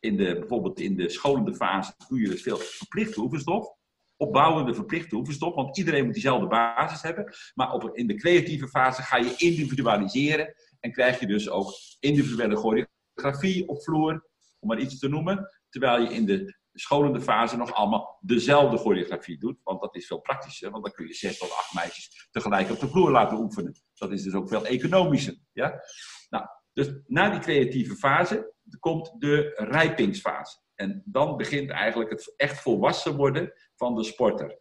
In 0.00 0.16
de, 0.16 0.38
bijvoorbeeld 0.38 0.80
in 0.80 0.96
de 0.96 1.08
scholende 1.08 1.54
fase 1.54 1.94
doe 2.08 2.20
je 2.20 2.28
dus 2.28 2.42
veel 2.42 2.56
verplichte 2.56 3.20
oefenstof. 3.20 3.74
Opbouwende 4.16 4.74
verplichte 4.74 5.16
oefenstof, 5.16 5.54
want 5.54 5.78
iedereen 5.78 6.04
moet 6.04 6.12
diezelfde 6.12 6.46
basis 6.46 7.02
hebben. 7.02 7.34
Maar 7.54 7.72
op, 7.72 7.96
in 7.96 8.06
de 8.06 8.14
creatieve 8.14 8.68
fase 8.68 9.02
ga 9.02 9.16
je 9.16 9.34
individualiseren 9.36 10.54
en 10.80 10.92
krijg 10.92 11.20
je 11.20 11.26
dus 11.26 11.48
ook 11.48 11.72
individuele 12.00 12.56
choreografie 12.56 13.68
op 13.68 13.82
vloer, 13.82 14.28
om 14.58 14.68
maar 14.68 14.78
iets 14.78 14.98
te 14.98 15.08
noemen. 15.08 15.48
Terwijl 15.68 16.02
je 16.02 16.14
in 16.14 16.26
de 16.26 16.56
scholende 16.72 17.20
fase 17.20 17.56
nog 17.56 17.72
allemaal 17.72 18.18
dezelfde 18.20 18.76
choreografie 18.76 19.38
doet. 19.38 19.60
Want 19.62 19.80
dat 19.80 19.96
is 19.96 20.06
veel 20.06 20.20
praktischer, 20.20 20.70
want 20.70 20.84
dan 20.84 20.92
kun 20.92 21.06
je 21.06 21.14
zes 21.14 21.38
tot 21.38 21.50
acht 21.50 21.74
meisjes 21.74 22.28
tegelijk 22.30 22.70
op 22.70 22.80
de 22.80 22.88
vloer 22.88 23.10
laten 23.10 23.38
oefenen. 23.38 23.74
Dat 23.94 24.12
is 24.12 24.22
dus 24.22 24.34
ook 24.34 24.48
veel 24.48 24.66
economischer. 24.66 25.36
Ja? 25.52 25.80
Nou, 26.28 26.46
dus 26.72 26.88
na 27.06 27.30
die 27.30 27.40
creatieve 27.40 27.96
fase 27.96 28.54
komt 28.80 29.14
de 29.18 29.52
rijpingsfase. 29.54 30.58
En 30.74 31.02
dan 31.04 31.36
begint 31.36 31.70
eigenlijk 31.70 32.10
het 32.10 32.34
echt 32.36 32.60
volwassen 32.60 33.16
worden 33.16 33.52
van 33.76 33.94
de 33.94 34.04
sporter. 34.04 34.58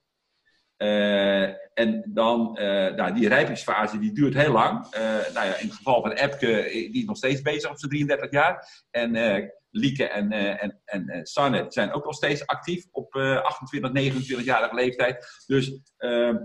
Uh, 0.78 1.44
en 1.74 2.04
dan, 2.14 2.58
uh, 2.62 2.94
nou, 2.94 3.14
die 3.14 3.28
rijpingsfase 3.28 4.00
die 4.00 4.14
duurt 4.14 4.34
heel 4.34 4.52
lang. 4.52 4.86
Uh, 4.86 5.02
nou 5.34 5.48
ja, 5.48 5.58
in 5.58 5.68
het 5.68 5.76
geval 5.76 6.02
van 6.02 6.12
Epke, 6.12 6.70
die 6.72 7.02
is 7.02 7.06
nog 7.06 7.18
steeds 7.18 7.42
bezig 7.42 7.70
op 7.70 7.80
zijn 7.80 7.92
33 7.92 8.32
jaar. 8.32 8.84
En 8.92 9.54
Lieke 9.70 10.08
en, 10.08 10.32
en, 10.32 10.82
en 10.86 11.26
Sanne 11.26 11.66
zijn 11.68 11.94
ook 11.94 12.06
nog 12.06 12.14
steeds 12.14 12.48
actief 12.48 12.86
op 12.92 13.16
uh, 13.16 13.42
28, 13.42 14.14
29-jarige 14.14 14.76
leeftijd. 14.76 15.44
Dus 15.46 15.80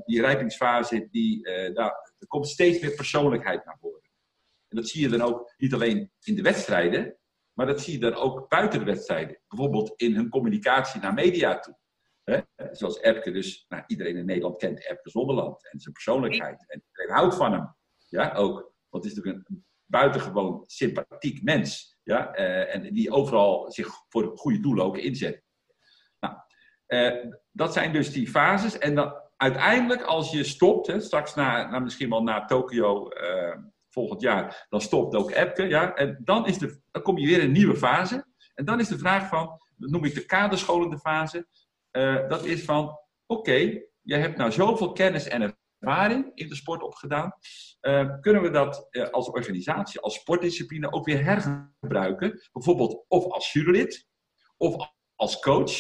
die 0.05 0.21
rijpingsfase, 0.21 1.09
die, 1.11 1.43
daar, 1.75 2.15
er 2.19 2.27
komt 2.27 2.49
steeds 2.49 2.81
meer 2.81 2.95
persoonlijkheid 2.95 3.65
naar 3.65 3.79
voren. 3.81 4.01
En 4.69 4.77
dat 4.77 4.89
zie 4.89 5.01
je 5.01 5.09
dan 5.09 5.23
ook 5.23 5.55
niet 5.57 5.75
alleen 5.75 6.11
in 6.21 6.35
de 6.35 6.43
wedstrijden, 6.43 7.17
maar 7.61 7.69
dat 7.69 7.81
zie 7.81 7.93
je 7.93 7.99
dan 7.99 8.15
ook 8.15 8.49
buiten 8.49 8.79
de 8.79 8.85
wedstrijden. 8.85 9.41
Bijvoorbeeld 9.49 9.93
in 9.97 10.15
hun 10.15 10.29
communicatie 10.29 11.01
naar 11.01 11.15
media 11.15 11.59
toe. 11.59 11.79
Hè? 12.25 12.41
Zoals 12.71 13.01
Epke, 13.01 13.31
dus 13.31 13.65
nou, 13.69 13.83
iedereen 13.87 14.17
in 14.17 14.25
Nederland 14.25 14.57
kent 14.57 14.85
Epke 14.85 15.11
Zonderland 15.11 15.71
en 15.71 15.81
zijn 15.81 15.95
persoonlijkheid. 15.95 16.65
En 16.67 16.83
iedereen 16.87 17.17
houdt 17.17 17.35
van 17.35 17.53
hem. 17.53 17.77
Ja, 18.09 18.33
ook. 18.33 18.75
Want 18.89 19.05
het 19.05 19.13
is 19.13 19.19
natuurlijk 19.19 19.49
een 19.49 19.65
buitengewoon 19.87 20.63
sympathiek 20.67 21.43
mens. 21.43 21.99
Ja, 22.03 22.39
uh, 22.39 22.75
en 22.75 22.95
die 22.95 23.11
overal 23.11 23.73
zich 23.73 23.89
voor 24.09 24.39
goede 24.39 24.61
doelen 24.61 24.85
ook 24.85 24.99
inzet. 24.99 25.43
Nou, 26.21 26.35
uh, 26.87 27.33
dat 27.51 27.73
zijn 27.73 27.93
dus 27.93 28.13
die 28.13 28.29
fases. 28.29 28.79
En 28.79 28.95
dan 28.95 29.15
uiteindelijk, 29.37 30.03
als 30.03 30.31
je 30.31 30.45
stopt, 30.45 30.87
hè, 30.87 31.01
straks 31.01 31.35
na, 31.35 31.71
na, 31.71 31.79
misschien 31.79 32.11
wel 32.11 32.23
naar 32.23 32.47
Tokio 32.47 33.11
uh, 33.13 33.57
volgend 33.91 34.21
jaar, 34.21 34.67
dan 34.69 34.81
stopt 34.81 35.15
ook 35.15 35.31
Epke. 35.31 35.63
Ja, 35.63 35.95
en 35.95 36.21
dan, 36.25 36.47
is 36.47 36.59
de, 36.59 36.81
dan 36.91 37.03
kom 37.03 37.19
je 37.19 37.27
weer 37.27 37.39
in 37.39 37.45
een 37.45 37.53
nieuwe 37.53 37.77
fase. 37.77 38.27
En 38.55 38.65
dan 38.65 38.81
is 38.81 38.89
de 38.89 38.99
vraag 38.99 39.29
van, 39.29 39.61
dat 39.77 39.91
noem 39.91 40.05
ik 40.05 40.15
de 40.15 40.27
kaderscholende 40.27 40.99
fase. 40.99 41.47
dat 42.29 42.45
is 42.45 42.65
van, 42.65 42.99
oké, 43.27 43.81
je 44.03 44.17
hebt 44.17 44.37
nou 44.37 44.53
zoveel 44.53 44.93
kennis 44.93 45.29
en 45.29 45.57
ervaring 45.81 46.31
in 46.35 46.49
de 46.49 46.55
sport 46.55 46.83
opgedaan. 46.83 47.33
Uh, 47.81 48.21
kunnen 48.21 48.43
we 48.43 48.51
dat 48.51 48.89
uh, 48.91 49.09
als 49.09 49.29
organisatie, 49.29 50.01
als 50.01 50.15
sportdiscipline 50.15 50.93
ook 50.93 51.05
weer 51.05 51.25
hergebruiken? 51.25 52.49
Bijvoorbeeld 52.53 53.05
of 53.09 53.25
als 53.25 53.53
jurylid, 53.53 54.09
of 54.57 54.93
als 55.15 55.41
coach, 55.41 55.73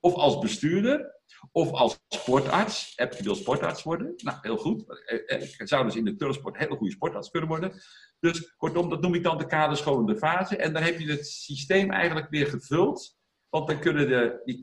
of 0.00 0.14
als 0.14 0.38
bestuurder, 0.38 1.17
of 1.52 1.72
als 1.72 1.98
sportarts. 2.08 2.92
Je 2.96 3.22
wil 3.22 3.34
sportarts 3.34 3.82
worden? 3.82 4.12
Nou, 4.16 4.38
heel 4.40 4.56
goed. 4.56 5.04
Eh, 5.06 5.42
ik 5.42 5.68
zou 5.68 5.84
dus 5.84 5.96
in 5.96 6.04
de 6.04 6.16
turnsport 6.16 6.54
een 6.54 6.60
hele 6.60 6.76
goede 6.76 6.92
sportarts 6.92 7.30
kunnen 7.30 7.48
worden. 7.48 7.72
Dus 8.20 8.54
kortom, 8.56 8.88
dat 8.88 9.00
noem 9.00 9.14
ik 9.14 9.22
dan 9.22 9.38
de 9.38 9.46
kaderscholende 9.46 10.16
fase. 10.16 10.56
En 10.56 10.72
dan 10.72 10.82
heb 10.82 10.98
je 10.98 11.10
het 11.10 11.26
systeem 11.26 11.90
eigenlijk 11.90 12.30
weer 12.30 12.46
gevuld. 12.46 13.16
Want 13.48 13.66
dan 13.66 13.80
kunnen 13.80 14.08
de, 14.08 14.40
die, 14.44 14.60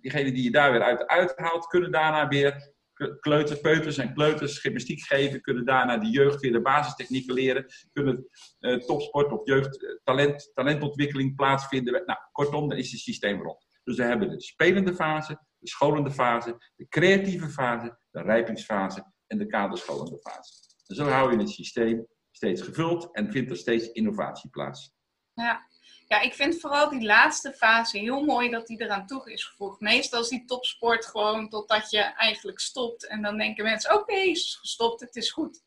diegenen 0.00 0.34
die 0.34 0.42
je 0.42 0.50
daar 0.50 0.72
weer 0.72 0.82
uit 0.82 1.06
uithaalt, 1.06 1.66
kunnen 1.66 1.90
daarna 1.90 2.28
weer 2.28 2.74
kleuters, 3.20 3.60
peuters 3.60 3.98
en 3.98 4.14
kleuters 4.14 4.58
gymnastiek 4.58 5.00
geven, 5.00 5.40
kunnen 5.40 5.64
daarna 5.64 5.98
de 5.98 6.10
jeugd 6.10 6.40
weer 6.40 6.52
de 6.52 6.60
basistechnieken 6.60 7.34
leren, 7.34 7.66
kunnen 7.92 8.28
uh, 8.60 8.76
topsport 8.76 9.32
of 9.32 9.46
jeugd 9.46 10.00
talent, 10.04 10.50
talentontwikkeling 10.54 11.36
plaatsvinden. 11.36 12.02
Nou, 12.06 12.18
kortom, 12.32 12.68
dan 12.68 12.78
is 12.78 12.90
het 12.90 13.00
systeem 13.00 13.42
rond. 13.42 13.66
Dus 13.84 13.96
we 13.96 14.02
hebben 14.02 14.28
de 14.30 14.40
spelende 14.40 14.94
fase, 14.94 15.38
de 15.66 15.72
scholende 15.72 16.10
fase, 16.10 16.56
de 16.76 16.88
creatieve 16.88 17.48
fase, 17.48 17.98
de 18.10 18.22
rijpingsfase 18.22 19.12
en 19.26 19.38
de 19.38 19.46
kaderscholende 19.46 20.18
fase. 20.18 20.52
En 20.86 20.94
zo 20.94 21.04
hou 21.04 21.32
je 21.32 21.38
het 21.38 21.50
systeem 21.50 22.06
steeds 22.30 22.62
gevuld 22.62 23.08
en 23.12 23.32
vindt 23.32 23.50
er 23.50 23.56
steeds 23.56 23.92
innovatie 23.92 24.50
plaats. 24.50 24.94
Ja, 25.34 25.66
ja, 26.08 26.20
ik 26.20 26.34
vind 26.34 26.60
vooral 26.60 26.88
die 26.88 27.02
laatste 27.02 27.52
fase 27.52 27.98
heel 27.98 28.24
mooi 28.24 28.50
dat 28.50 28.66
die 28.66 28.82
eraan 28.82 29.06
toe 29.06 29.32
is 29.32 29.44
gevoegd. 29.44 29.80
Meestal 29.80 30.20
is 30.20 30.28
die 30.28 30.44
topsport 30.44 31.06
gewoon 31.06 31.48
totdat 31.48 31.90
je 31.90 32.00
eigenlijk 32.00 32.60
stopt. 32.60 33.06
En 33.06 33.22
dan 33.22 33.38
denken 33.38 33.64
mensen, 33.64 33.92
oké, 33.92 34.00
okay, 34.00 34.26
is 34.26 34.58
gestopt, 34.60 35.00
het 35.00 35.16
is 35.16 35.30
goed. 35.30 35.62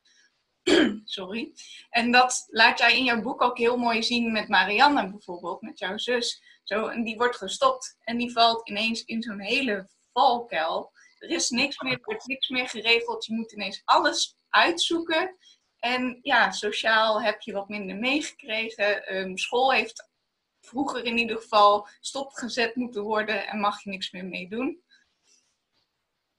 Sorry. 1.04 1.52
En 1.90 2.10
dat 2.10 2.46
laat 2.48 2.78
jij 2.78 2.96
in 2.96 3.04
jouw 3.04 3.22
boek 3.22 3.42
ook 3.42 3.58
heel 3.58 3.76
mooi 3.76 4.02
zien 4.02 4.32
met 4.32 4.48
Marianne 4.48 5.10
bijvoorbeeld, 5.10 5.62
met 5.62 5.78
jouw 5.78 5.98
zus. 5.98 6.42
Zo, 6.70 6.86
en 6.86 7.04
die 7.04 7.16
wordt 7.16 7.36
gestopt 7.36 7.96
en 8.00 8.16
die 8.16 8.32
valt 8.32 8.68
ineens 8.68 9.04
in 9.04 9.22
zo'n 9.22 9.40
hele 9.40 9.88
valkuil. 10.12 10.92
Er 11.18 11.30
is 11.30 11.50
niks 11.50 11.80
meer, 11.80 11.92
er 11.92 12.00
wordt 12.02 12.26
niks 12.26 12.48
meer 12.48 12.68
geregeld. 12.68 13.24
Je 13.26 13.34
moet 13.34 13.52
ineens 13.52 13.82
alles 13.84 14.36
uitzoeken. 14.48 15.36
En 15.78 16.18
ja, 16.22 16.50
sociaal 16.50 17.22
heb 17.22 17.40
je 17.40 17.52
wat 17.52 17.68
minder 17.68 17.96
meegekregen. 17.96 19.16
Um, 19.16 19.38
school 19.38 19.72
heeft 19.72 20.08
vroeger 20.60 21.04
in 21.04 21.18
ieder 21.18 21.36
geval 21.36 21.88
stopgezet 22.00 22.74
moeten 22.74 23.02
worden 23.02 23.46
en 23.46 23.60
mag 23.60 23.82
je 23.82 23.90
niks 23.90 24.10
meer 24.10 24.24
mee 24.24 24.48
doen. 24.48 24.82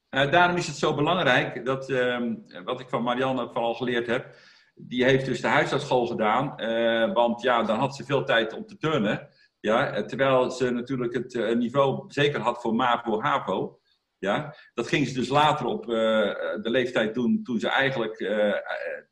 Uh, 0.09 0.31
daarom 0.31 0.57
is 0.57 0.67
het 0.67 0.75
zo 0.75 0.95
belangrijk 0.95 1.65
dat, 1.65 1.89
uh, 1.89 2.33
wat 2.63 2.79
ik 2.79 2.89
van 2.89 3.03
Marianne 3.03 3.49
vooral 3.51 3.73
geleerd 3.73 4.07
heb, 4.07 4.35
die 4.75 5.03
heeft 5.03 5.25
dus 5.25 5.41
de 5.41 5.47
huisartsschool 5.47 6.07
gedaan, 6.07 6.61
uh, 6.61 7.13
want 7.13 7.41
ja, 7.41 7.63
dan 7.63 7.79
had 7.79 7.95
ze 7.95 8.05
veel 8.05 8.25
tijd 8.25 8.53
om 8.53 8.65
te 8.65 8.77
turnen. 8.77 9.29
Ja, 9.61 10.05
terwijl 10.05 10.51
ze 10.51 10.69
natuurlijk 10.69 11.13
het 11.13 11.35
eh, 11.35 11.55
niveau 11.55 12.03
zeker 12.07 12.39
had 12.39 12.61
voor 12.61 12.75
MAVO, 12.75 13.21
HAVO. 13.21 13.79
Ja, 14.17 14.55
dat 14.73 14.87
ging 14.87 15.07
ze 15.07 15.13
dus 15.13 15.27
later 15.27 15.65
op 15.65 15.85
de 15.85 16.69
leeftijd 16.69 17.13
toen 17.13 17.59
ze 17.59 17.67
eigenlijk 17.67 18.19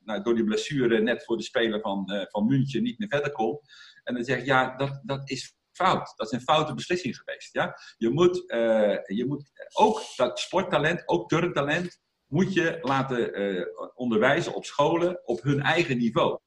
nou, 0.04 0.22
door 0.22 0.36
die 0.36 0.44
blessure 0.44 1.02
net 1.02 1.24
voor 1.24 1.38
de 1.38 1.44
Spelen 1.44 1.82
van, 1.82 2.28
van 2.30 2.46
München 2.46 2.84
niet 2.84 3.00
meer 3.00 3.08
verder 3.08 3.32
kon. 3.32 3.60
En 4.04 4.14
dan 4.14 4.24
zeg 4.24 4.46
ja, 4.46 4.76
dat, 4.76 5.02
dat 5.04 5.30
is 5.30 5.60
fout. 5.80 6.14
Dat 6.16 6.28
is 6.28 6.32
een 6.32 6.42
foute 6.42 6.74
beslissing 6.74 7.18
geweest. 7.18 7.54
Ja? 7.54 7.80
Je, 7.98 8.10
moet, 8.10 8.52
uh, 8.52 8.98
je 9.06 9.26
moet 9.28 9.52
ook 9.74 10.02
dat 10.16 10.40
sporttalent, 10.40 11.04
ook 11.06 11.30
turntalent, 11.30 12.00
moet 12.26 12.54
je 12.54 12.78
laten 12.82 13.42
uh, 13.42 13.66
onderwijzen 13.94 14.54
op 14.54 14.66
scholen 14.66 15.28
op 15.28 15.42
hun 15.42 15.62
eigen 15.62 15.98
niveau. 15.98 16.40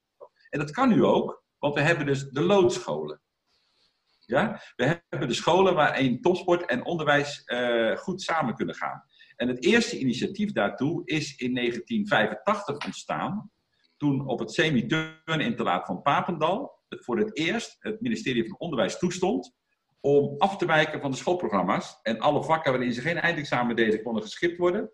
En 0.49 0.59
dat 0.59 0.71
kan 0.71 0.89
nu 0.89 1.03
ook, 1.03 1.43
want 1.57 1.73
we 1.73 1.81
hebben 1.81 2.05
dus 2.05 2.29
de 2.29 2.41
loodscholen. 2.41 3.21
Ja? 4.33 4.61
We 4.75 5.01
hebben 5.09 5.27
de 5.27 5.33
scholen 5.33 5.75
waarin 5.75 6.21
topsport 6.21 6.65
en 6.65 6.85
onderwijs 6.85 7.41
uh, 7.45 7.97
goed 7.97 8.21
samen 8.21 8.55
kunnen 8.55 8.75
gaan. 8.75 9.03
En 9.35 9.47
het 9.47 9.63
eerste 9.63 9.99
initiatief 9.99 10.51
daartoe 10.51 11.01
is 11.05 11.35
in 11.35 11.55
1985 11.55 12.85
ontstaan. 12.85 13.51
Toen 13.97 14.27
op 14.27 14.39
het 14.39 14.51
semi-turninterlaat 14.51 15.85
van 15.85 16.01
Papendal 16.01 16.81
voor 16.89 17.17
het 17.17 17.37
eerst 17.37 17.75
het 17.79 18.01
ministerie 18.01 18.47
van 18.47 18.59
Onderwijs 18.59 18.97
toestond 18.97 19.55
om 19.99 20.35
af 20.37 20.57
te 20.57 20.65
wijken 20.65 21.01
van 21.01 21.11
de 21.11 21.17
schoolprogramma's. 21.17 21.99
En 22.01 22.19
alle 22.19 22.43
vakken 22.43 22.71
waarin 22.71 22.93
ze 22.93 23.01
geen 23.01 23.19
eindexamen 23.19 23.75
deden, 23.75 24.03
konden 24.03 24.23
geschikt 24.23 24.57
worden. 24.57 24.91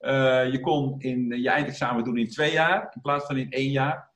Uh, 0.00 0.52
je 0.52 0.60
kon 0.60 1.00
in 1.00 1.42
je 1.42 1.48
eindexamen 1.48 2.04
doen 2.04 2.16
in 2.16 2.28
twee 2.28 2.52
jaar, 2.52 2.92
in 2.94 3.00
plaats 3.00 3.26
van 3.26 3.36
in 3.36 3.50
één 3.50 3.70
jaar. 3.70 4.09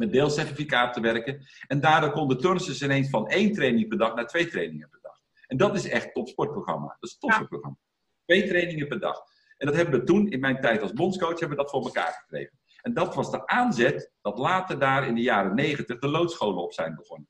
Met 0.00 0.12
deelcertificaten 0.12 1.02
werken. 1.02 1.46
En 1.66 1.80
daardoor 1.80 2.10
konden 2.10 2.38
turnsters 2.38 2.82
ineens 2.82 3.10
van 3.10 3.28
één 3.28 3.52
training 3.52 3.88
per 3.88 3.98
dag 3.98 4.14
naar 4.14 4.26
twee 4.26 4.46
trainingen 4.46 4.88
per 4.88 4.98
dag. 5.02 5.20
En 5.46 5.56
dat 5.56 5.76
is 5.76 5.88
echt 5.88 6.14
topsportprogramma. 6.14 6.86
Dat 6.86 7.10
is 7.10 7.12
een 7.12 7.18
topsportprogramma. 7.18 7.78
Twee 8.24 8.48
trainingen 8.48 8.88
per 8.88 9.00
dag. 9.00 9.22
En 9.56 9.66
dat 9.66 9.74
hebben 9.76 10.00
we 10.00 10.06
toen, 10.06 10.30
in 10.30 10.40
mijn 10.40 10.60
tijd 10.60 10.82
als 10.82 10.92
bondscoach, 10.92 11.38
hebben 11.38 11.56
we 11.56 11.62
dat 11.62 11.70
voor 11.70 11.84
elkaar 11.84 12.12
gekregen. 12.12 12.58
En 12.82 12.94
dat 12.94 13.14
was 13.14 13.30
de 13.30 13.46
aanzet 13.46 14.12
dat 14.20 14.38
later 14.38 14.78
daar 14.78 15.06
in 15.06 15.14
de 15.14 15.20
jaren 15.20 15.54
negentig 15.54 15.98
de 15.98 16.08
loodscholen 16.08 16.62
op 16.62 16.72
zijn 16.72 16.94
begonnen. 16.94 17.28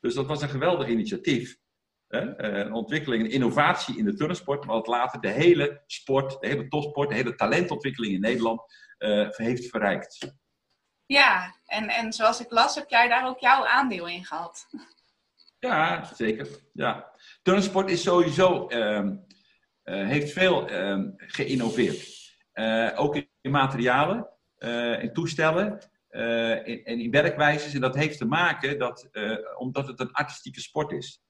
Dus 0.00 0.14
dat 0.14 0.26
was 0.26 0.42
een 0.42 0.48
geweldig 0.48 0.88
initiatief. 0.88 1.58
Eh, 2.06 2.26
een 2.36 2.72
ontwikkeling, 2.72 3.24
een 3.24 3.30
innovatie 3.30 3.98
in 3.98 4.04
de 4.04 4.14
turnsport, 4.14 4.66
maar 4.66 4.74
dat 4.74 4.86
later 4.86 5.20
de 5.20 5.28
hele 5.28 5.82
sport, 5.86 6.40
de 6.40 6.46
hele 6.46 6.68
topsport, 6.68 7.08
de 7.08 7.14
hele 7.14 7.34
talentontwikkeling 7.34 8.14
in 8.14 8.20
Nederland 8.20 8.60
uh, 8.98 9.28
heeft 9.30 9.68
verrijkt. 9.68 10.39
Ja, 11.10 11.54
en, 11.66 11.88
en 11.88 12.12
zoals 12.12 12.40
ik 12.40 12.50
las, 12.50 12.74
heb 12.74 12.88
jij 12.88 13.08
daar 13.08 13.26
ook 13.26 13.38
jouw 13.38 13.66
aandeel 13.66 14.08
in 14.08 14.24
gehad. 14.24 14.66
Ja, 15.58 16.04
zeker. 16.14 16.48
Ja. 16.72 17.10
Turnsport 17.42 17.90
is 17.90 18.02
sowieso, 18.02 18.68
uh, 18.68 19.10
heeft 19.82 20.32
veel 20.32 20.70
uh, 20.70 21.06
geïnnoveerd. 21.16 22.08
ook 22.94 23.16
in 23.40 23.50
materialen. 23.50 24.28
Eh, 24.56 25.02
in 25.02 25.12
toestellen. 25.12 25.78
en 26.08 26.64
in, 26.64 26.84
in, 26.84 27.10
werkwijzes. 27.10 27.74
En 27.74 27.80
dat 27.80 27.94
heeft 27.94 28.18
te 28.18 28.26
maken 28.26 28.78
dat, 28.78 29.10
omdat 29.56 29.86
het 29.86 30.00
een 30.00 30.12
artistieke 30.12 30.60
sport 30.60 30.92
is. 30.92 31.22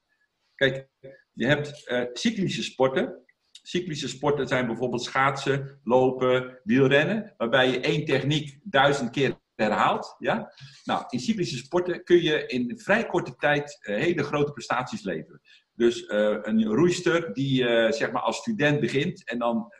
Kijk, 0.55 0.87
je 1.31 1.45
hebt 1.45 1.91
cyclische 2.13 2.63
sporten. 2.63 3.25
Cyclische 3.51 4.07
sporten 4.07 4.47
zijn 4.47 4.65
bijvoorbeeld 4.65 5.03
schaatsen, 5.03 5.79
lopen, 5.83 6.59
wielrennen, 6.63 7.33
waarbij 7.37 7.69
je 7.69 7.79
één 7.79 8.05
techniek 8.05 8.59
duizend 8.63 9.09
keer 9.09 9.39
herhaalt. 9.55 10.15
Ja? 10.19 10.53
Nou, 10.83 11.03
in 11.09 11.19
cyclische 11.19 11.57
sporten 11.57 12.03
kun 12.03 12.21
je 12.21 12.45
in 12.45 12.79
vrij 12.79 13.05
korte 13.05 13.35
tijd 13.35 13.77
hele 13.81 14.23
grote 14.23 14.51
prestaties 14.51 15.03
leveren. 15.03 15.41
Dus 15.73 16.09
een 16.09 16.65
roeister 16.65 17.33
die 17.33 17.63
zeg 17.93 18.11
maar 18.11 18.21
als 18.21 18.37
student 18.37 18.79
begint 18.79 19.29
en 19.29 19.39
dan 19.39 19.73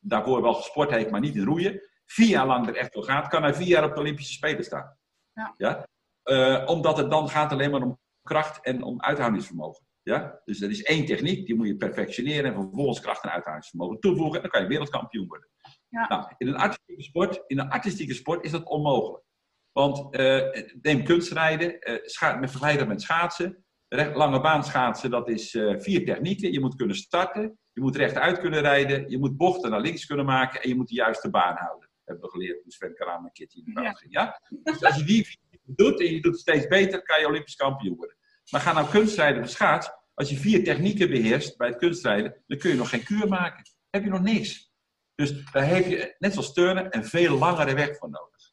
daarvoor 0.00 0.42
wel 0.42 0.54
gesport 0.54 0.90
heeft, 0.90 1.10
maar 1.10 1.20
niet 1.20 1.36
in 1.36 1.44
roeien, 1.44 1.80
vier 2.06 2.28
jaar 2.28 2.46
lang 2.46 2.68
er 2.68 2.76
echt 2.76 2.92
voor 2.92 3.04
gaat, 3.04 3.28
kan 3.28 3.42
hij 3.42 3.54
vier 3.54 3.66
jaar 3.66 3.84
op 3.84 3.94
de 3.94 4.00
Olympische 4.00 4.32
Spelen 4.32 4.64
staan. 4.64 4.96
Ja. 5.32 5.54
ja? 5.56 5.86
Uh, 6.24 6.68
omdat 6.68 6.96
het 6.96 7.10
dan 7.10 7.28
gaat 7.28 7.52
alleen 7.52 7.70
maar 7.70 7.82
om 7.82 7.98
kracht 8.22 8.64
en 8.64 8.82
om 8.82 9.00
uithoudingsvermogen. 9.00 9.86
Ja? 10.02 10.40
Dus 10.44 10.58
dat 10.58 10.70
is 10.70 10.82
één 10.82 11.06
techniek, 11.06 11.46
die 11.46 11.54
moet 11.54 11.66
je 11.66 11.76
perfectioneren 11.76 12.44
en 12.44 12.62
vervolgens 12.62 13.00
kracht 13.00 13.24
en 13.24 13.30
uithoudingsvermogen 13.30 14.00
toevoegen 14.00 14.34
en 14.34 14.40
dan 14.40 14.50
kan 14.50 14.62
je 14.62 14.68
wereldkampioen 14.68 15.26
worden. 15.26 15.48
Ja. 15.96 16.08
Nou, 16.08 16.34
in, 16.38 16.48
een 16.48 16.56
artistieke 16.56 17.02
sport, 17.02 17.42
in 17.46 17.58
een 17.58 17.70
artistieke 17.70 18.14
sport 18.14 18.44
is 18.44 18.50
dat 18.50 18.64
onmogelijk. 18.64 19.24
Want 19.72 20.16
uh, 20.16 20.42
neem 20.82 21.04
kunstrijden, 21.04 21.76
uh, 22.22 22.40
met 22.40 22.86
met 22.86 23.02
schaatsen. 23.02 23.64
Recht, 23.88 24.14
lange 24.14 24.40
baan 24.40 24.64
schaatsen, 24.64 25.10
dat 25.10 25.28
is 25.28 25.50
vier 25.78 26.04
technieken. 26.04 26.52
Je 26.52 26.60
moet 26.60 26.74
kunnen 26.74 26.96
starten, 26.96 27.58
je 27.72 27.80
moet 27.80 27.96
rechtuit 27.96 28.38
kunnen 28.38 28.60
rijden, 28.60 29.10
je 29.10 29.18
moet 29.18 29.36
bochten 29.36 29.70
naar 29.70 29.80
links 29.80 30.06
kunnen 30.06 30.26
maken 30.26 30.62
en 30.62 30.68
je 30.68 30.74
moet 30.74 30.88
de 30.88 30.94
juiste 30.94 31.30
baan 31.30 31.56
houden. 31.56 31.88
Dat 31.88 32.04
hebben 32.04 32.24
we 32.24 32.30
geleerd 32.30 32.62
toen 32.62 32.70
Sven 32.70 32.94
Kramer 32.94 33.26
en 33.26 33.32
Kitty 33.32 33.62
in 33.64 33.74
de 33.74 33.80
ja. 33.80 33.92
ging. 33.92 34.12
Ja? 34.12 34.40
Dus 34.62 34.84
als 34.84 34.96
je 34.96 35.04
die 35.04 35.38
doet 35.62 36.00
en 36.00 36.12
je 36.12 36.20
doet 36.20 36.32
het 36.32 36.40
steeds 36.40 36.66
beter, 36.66 37.02
kan 37.02 37.20
je 37.20 37.26
Olympisch 37.26 37.56
kampioen 37.56 37.96
worden. 37.96 38.16
Maar 38.50 38.60
ga 38.60 38.72
nou 38.72 38.90
kunstrijden 38.90 39.42
of 39.42 39.48
schaats. 39.48 39.90
Als 40.14 40.30
je 40.30 40.36
vier 40.36 40.64
technieken 40.64 41.08
beheerst 41.08 41.56
bij 41.56 41.68
het 41.68 41.76
kunstrijden, 41.76 42.42
dan 42.46 42.58
kun 42.58 42.70
je 42.70 42.76
nog 42.76 42.88
geen 42.88 43.04
kuur 43.04 43.28
maken. 43.28 43.64
heb 43.90 44.04
je 44.04 44.10
nog 44.10 44.22
niks. 44.22 44.72
Dus 45.16 45.44
daar 45.52 45.66
heb 45.66 45.86
je, 45.86 46.14
net 46.18 46.32
zoals 46.32 46.52
turnen, 46.52 46.96
een 46.96 47.04
veel 47.04 47.38
langere 47.38 47.74
weg 47.74 47.96
voor 47.96 48.10
nodig. 48.10 48.52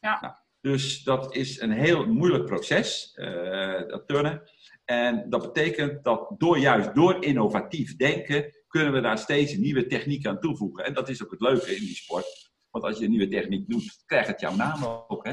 Ja. 0.00 0.20
Nou, 0.20 0.34
dus 0.60 1.02
dat 1.02 1.34
is 1.34 1.60
een 1.60 1.72
heel 1.72 2.06
moeilijk 2.06 2.44
proces, 2.44 3.12
uh, 3.16 3.88
dat 3.88 4.06
turnen. 4.06 4.50
En 4.84 5.30
dat 5.30 5.42
betekent 5.42 6.04
dat 6.04 6.34
door 6.38 6.58
juist 6.58 6.94
door 6.94 7.24
innovatief 7.24 7.96
denken 7.96 8.54
kunnen 8.68 8.92
we 8.92 9.00
daar 9.00 9.18
steeds 9.18 9.56
nieuwe 9.56 9.86
technieken 9.86 10.30
aan 10.30 10.40
toevoegen. 10.40 10.84
En 10.84 10.94
dat 10.94 11.08
is 11.08 11.24
ook 11.24 11.30
het 11.30 11.40
leuke 11.40 11.76
in 11.76 11.80
die 11.80 11.94
sport. 11.94 12.50
Want 12.70 12.84
als 12.84 12.98
je 12.98 13.04
een 13.04 13.10
nieuwe 13.10 13.28
techniek 13.28 13.68
doet, 13.68 14.02
krijgt 14.06 14.28
het 14.28 14.40
jouw 14.40 14.54
naam 14.54 14.84
ook. 14.84 15.24
Hè? 15.26 15.32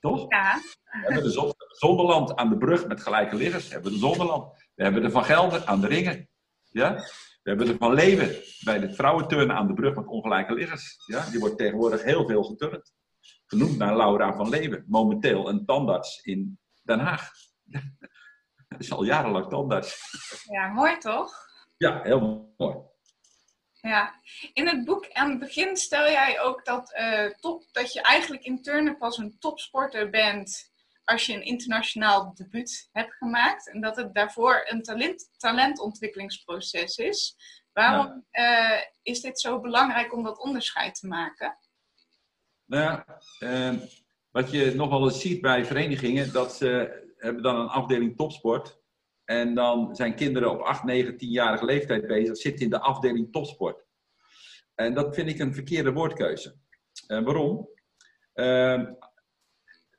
Toch? 0.00 0.24
Ja. 0.28 0.60
We 0.82 1.12
hebben 1.12 1.22
de 1.22 1.54
Zonderland 1.68 2.36
aan 2.36 2.48
de 2.48 2.58
brug 2.58 2.86
met 2.86 3.02
gelijke 3.02 3.36
liggers. 3.36 3.66
We 3.66 3.72
hebben 3.72 3.92
de 3.92 3.98
Zonderland. 3.98 4.68
We 4.74 4.82
hebben 4.82 5.02
de 5.02 5.10
Van 5.10 5.24
Gelder 5.24 5.64
aan 5.64 5.80
de 5.80 5.86
ringen. 5.86 6.28
Ja? 6.70 7.04
We 7.46 7.52
hebben 7.52 7.70
de 7.70 7.78
Van 7.78 7.94
Leeuwen 7.94 8.42
bij 8.64 8.78
de 8.78 8.94
vrouwenturnen 8.94 9.56
aan 9.56 9.66
de 9.66 9.74
brug 9.74 9.94
met 9.94 10.06
ongelijke 10.06 10.54
liggers. 10.54 10.96
Ja? 11.06 11.30
Die 11.30 11.40
wordt 11.40 11.58
tegenwoordig 11.58 12.02
heel 12.02 12.26
veel 12.26 12.42
geturnd. 12.42 12.92
Genoemd 13.46 13.78
naar 13.78 13.96
Laura 13.96 14.36
van 14.36 14.48
Leeuwen. 14.48 14.84
Momenteel 14.86 15.48
een 15.48 15.64
tandarts 15.64 16.20
in 16.22 16.58
Den 16.82 16.98
Haag. 16.98 17.30
Dat 18.68 18.80
is 18.80 18.92
al 18.92 19.04
jarenlang 19.04 19.48
tandarts. 19.48 20.00
Ja, 20.50 20.68
mooi 20.68 20.98
toch? 20.98 21.32
Ja, 21.76 22.02
heel 22.02 22.54
mooi. 22.56 22.76
Ja, 23.80 24.14
in 24.52 24.66
het 24.66 24.84
boek 24.84 25.12
aan 25.12 25.30
het 25.30 25.38
begin 25.38 25.76
stel 25.76 26.10
jij 26.10 26.40
ook 26.40 26.64
dat, 26.64 26.94
uh, 26.98 27.30
top, 27.40 27.64
dat 27.72 27.92
je 27.92 28.00
eigenlijk 28.00 28.44
in 28.44 28.62
turnen 28.62 28.98
pas 28.98 29.18
een 29.18 29.38
topsporter 29.38 30.10
bent 30.10 30.72
als 31.06 31.26
je 31.26 31.34
een 31.34 31.44
internationaal 31.44 32.34
debuut 32.34 32.88
hebt 32.92 33.14
gemaakt. 33.14 33.70
En 33.70 33.80
dat 33.80 33.96
het 33.96 34.14
daarvoor 34.14 34.62
een 34.64 34.82
talent, 34.82 35.30
talentontwikkelingsproces 35.36 36.96
is. 36.96 37.36
Waarom 37.72 38.26
uh, 38.32 38.80
is 39.02 39.20
dit 39.20 39.40
zo 39.40 39.60
belangrijk 39.60 40.14
om 40.14 40.22
dat 40.22 40.38
onderscheid 40.38 40.94
te 40.94 41.06
maken? 41.06 41.58
Nou 42.64 42.82
ja, 42.82 43.20
uh, 43.40 43.80
wat 44.30 44.50
je 44.50 44.74
nog 44.74 44.88
wel 44.88 45.04
eens 45.04 45.20
ziet 45.20 45.40
bij 45.40 45.64
verenigingen, 45.64 46.32
dat 46.32 46.54
ze 46.54 47.02
hebben 47.16 47.42
dan 47.42 47.56
een 47.56 47.68
afdeling 47.68 48.16
topsport. 48.16 48.80
En 49.24 49.54
dan 49.54 49.96
zijn 49.96 50.14
kinderen 50.14 50.50
op 50.50 50.60
8, 50.60 50.84
9, 50.84 51.14
10-jarige 51.14 51.64
leeftijd 51.64 52.06
bezig, 52.06 52.36
zitten 52.36 52.64
in 52.64 52.70
de 52.70 52.80
afdeling 52.80 53.32
topsport. 53.32 53.84
En 54.74 54.94
dat 54.94 55.14
vind 55.14 55.28
ik 55.28 55.38
een 55.38 55.54
verkeerde 55.54 55.92
woordkeuze. 55.92 56.56
Uh, 57.08 57.24
waarom? 57.24 57.68
Uh, 58.34 58.82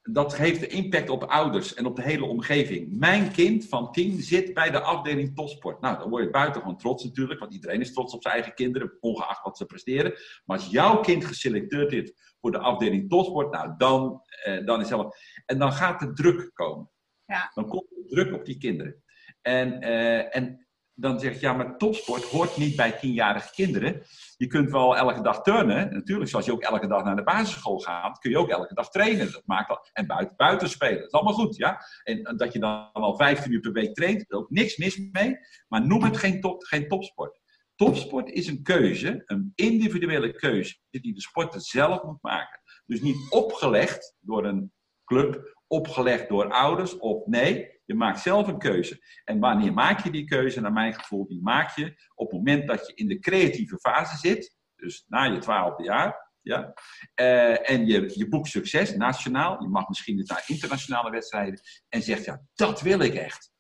dat 0.10 0.38
heeft 0.38 0.60
de 0.60 0.68
impact 0.68 1.10
op 1.10 1.24
ouders 1.24 1.74
en 1.74 1.86
op 1.86 1.96
de 1.96 2.02
hele 2.02 2.26
omgeving. 2.26 2.98
Mijn 3.00 3.32
kind 3.32 3.68
van 3.68 3.92
10 3.92 4.22
zit 4.22 4.54
bij 4.54 4.72
de 4.72 4.80
afdeling 4.80 5.36
topsport. 5.36 5.82
Nou, 5.82 5.98
dan 5.98 6.10
word 6.10 6.24
je 6.24 6.30
buitengewoon 6.30 6.78
trots 6.78 7.04
natuurlijk, 7.04 7.40
want 7.40 7.54
iedereen 7.54 7.82
is 7.82 7.94
trots 7.94 8.14
op 8.14 8.22
zijn 8.22 8.34
eigen 8.34 8.54
kinderen, 8.54 8.98
ongeacht 9.00 9.44
wat 9.44 9.58
ze 9.58 9.66
presteren. 9.66 10.14
Maar 10.46 10.58
als 10.58 10.68
jouw 10.68 11.00
kind 11.00 11.26
geselecteerd 11.26 11.92
is 11.92 12.36
voor 12.40 12.52
de 12.52 12.60
afdeling 12.60 13.10
topsport, 13.10 13.52
nou, 13.52 13.74
dan, 13.78 14.22
uh, 14.48 14.66
dan 14.66 14.82
is 14.82 14.90
het 14.90 15.16
En 15.46 15.60
dan 15.60 15.72
gaat 15.72 16.02
er 16.02 16.14
druk 16.14 16.52
komen. 16.54 16.90
Ja. 17.26 17.52
Dan 17.54 17.68
komt 17.68 17.92
er 17.92 18.08
druk 18.08 18.34
op 18.34 18.46
die 18.46 18.58
kinderen. 18.58 19.04
En, 19.42 19.84
uh, 19.84 20.36
en 20.36 20.67
dan 21.00 21.20
zeg 21.20 21.34
je, 21.34 21.40
ja, 21.40 21.54
maar 21.54 21.78
topsport 21.78 22.24
hoort 22.24 22.58
niet 22.58 22.76
bij 22.76 22.92
tienjarige 22.92 23.52
kinderen. 23.54 24.02
Je 24.38 24.48
kunt 24.48 24.72
wel 24.72 24.98
elke 24.98 25.22
dag 25.22 25.42
turnen. 25.42 25.94
Natuurlijk, 25.94 26.30
zoals 26.30 26.46
je 26.46 26.52
ook 26.52 26.62
elke 26.62 26.88
dag 26.88 27.04
naar 27.04 27.16
de 27.16 27.24
basisschool 27.24 27.80
gaat, 27.80 28.20
kun 28.20 28.32
je 28.32 28.38
ook 28.38 28.50
elke 28.50 28.74
dag 28.74 28.90
trainen. 28.90 29.32
Dat 29.32 29.44
maakt 29.46 29.70
al, 29.70 29.88
en 29.94 30.08
buiten, 30.08 30.36
buiten 30.36 30.70
spelen. 30.70 30.98
Dat 30.98 31.06
is 31.06 31.12
allemaal 31.12 31.34
goed, 31.34 31.56
ja. 31.56 31.82
En 32.04 32.38
dat 32.38 32.54
je 32.54 32.60
dan 32.60 32.90
al 32.94 33.16
15 33.16 33.52
uur 33.52 33.60
per 33.60 33.72
week 33.72 33.94
traint, 33.94 34.32
er 34.32 34.38
ook 34.38 34.50
niks 34.50 34.78
mis 34.78 34.98
mee. 35.12 35.38
Maar 35.68 35.88
noem 35.88 36.04
het 36.04 36.18
geen, 36.18 36.42
top, 36.42 36.64
geen 36.64 36.88
topsport. 36.88 37.40
Topsport 37.76 38.30
is 38.30 38.48
een 38.48 38.64
keuze, 38.64 39.22
een 39.26 39.52
individuele 39.56 40.34
keuze, 40.34 40.78
die 40.90 41.14
de 41.14 41.22
sporter 41.22 41.62
zelf 41.62 42.04
moet 42.04 42.22
maken. 42.22 42.62
Dus 42.86 43.02
niet 43.02 43.18
opgelegd 43.30 44.16
door 44.20 44.46
een 44.46 44.72
club, 45.06 45.57
opgelegd 45.68 46.30
door 46.30 46.52
ouders, 46.52 46.98
of 46.98 47.26
nee, 47.26 47.80
je 47.86 47.96
maakt 47.96 48.20
zelf 48.20 48.48
een 48.48 48.60
keuze. 48.60 49.00
En 49.24 49.40
wanneer 49.40 49.74
maak 49.74 50.04
je 50.04 50.12
die 50.12 50.26
keuze? 50.26 50.62
Naar 50.62 50.74
mijn 50.74 50.94
gevoel, 50.94 51.28
die 51.28 51.42
maak 51.42 51.76
je 51.76 51.96
op 52.16 52.32
het 52.32 52.38
moment 52.38 52.68
dat 52.68 52.88
je 52.88 52.94
in 52.94 53.08
de 53.08 53.20
creatieve 53.20 53.78
fase 53.78 54.18
zit. 54.18 54.56
Dus 54.76 55.06
na 55.08 55.24
je 55.24 55.38
twaalfde 55.38 55.84
jaar. 55.84 56.32
Ja? 56.42 56.74
Uh, 57.16 57.70
en 57.70 57.86
je, 57.86 58.12
je 58.16 58.28
boekt 58.28 58.48
succes, 58.48 58.96
nationaal. 58.96 59.62
Je 59.62 59.68
mag 59.68 59.88
misschien 59.88 60.24
naar 60.26 60.44
internationale 60.48 61.12
wedstrijden. 61.12 61.60
En 61.90 62.02
zegt, 62.02 62.26
ja, 62.26 62.42
dat 62.54 62.82
wil 62.82 63.00
ik 63.00 63.14
echt. 63.14 63.52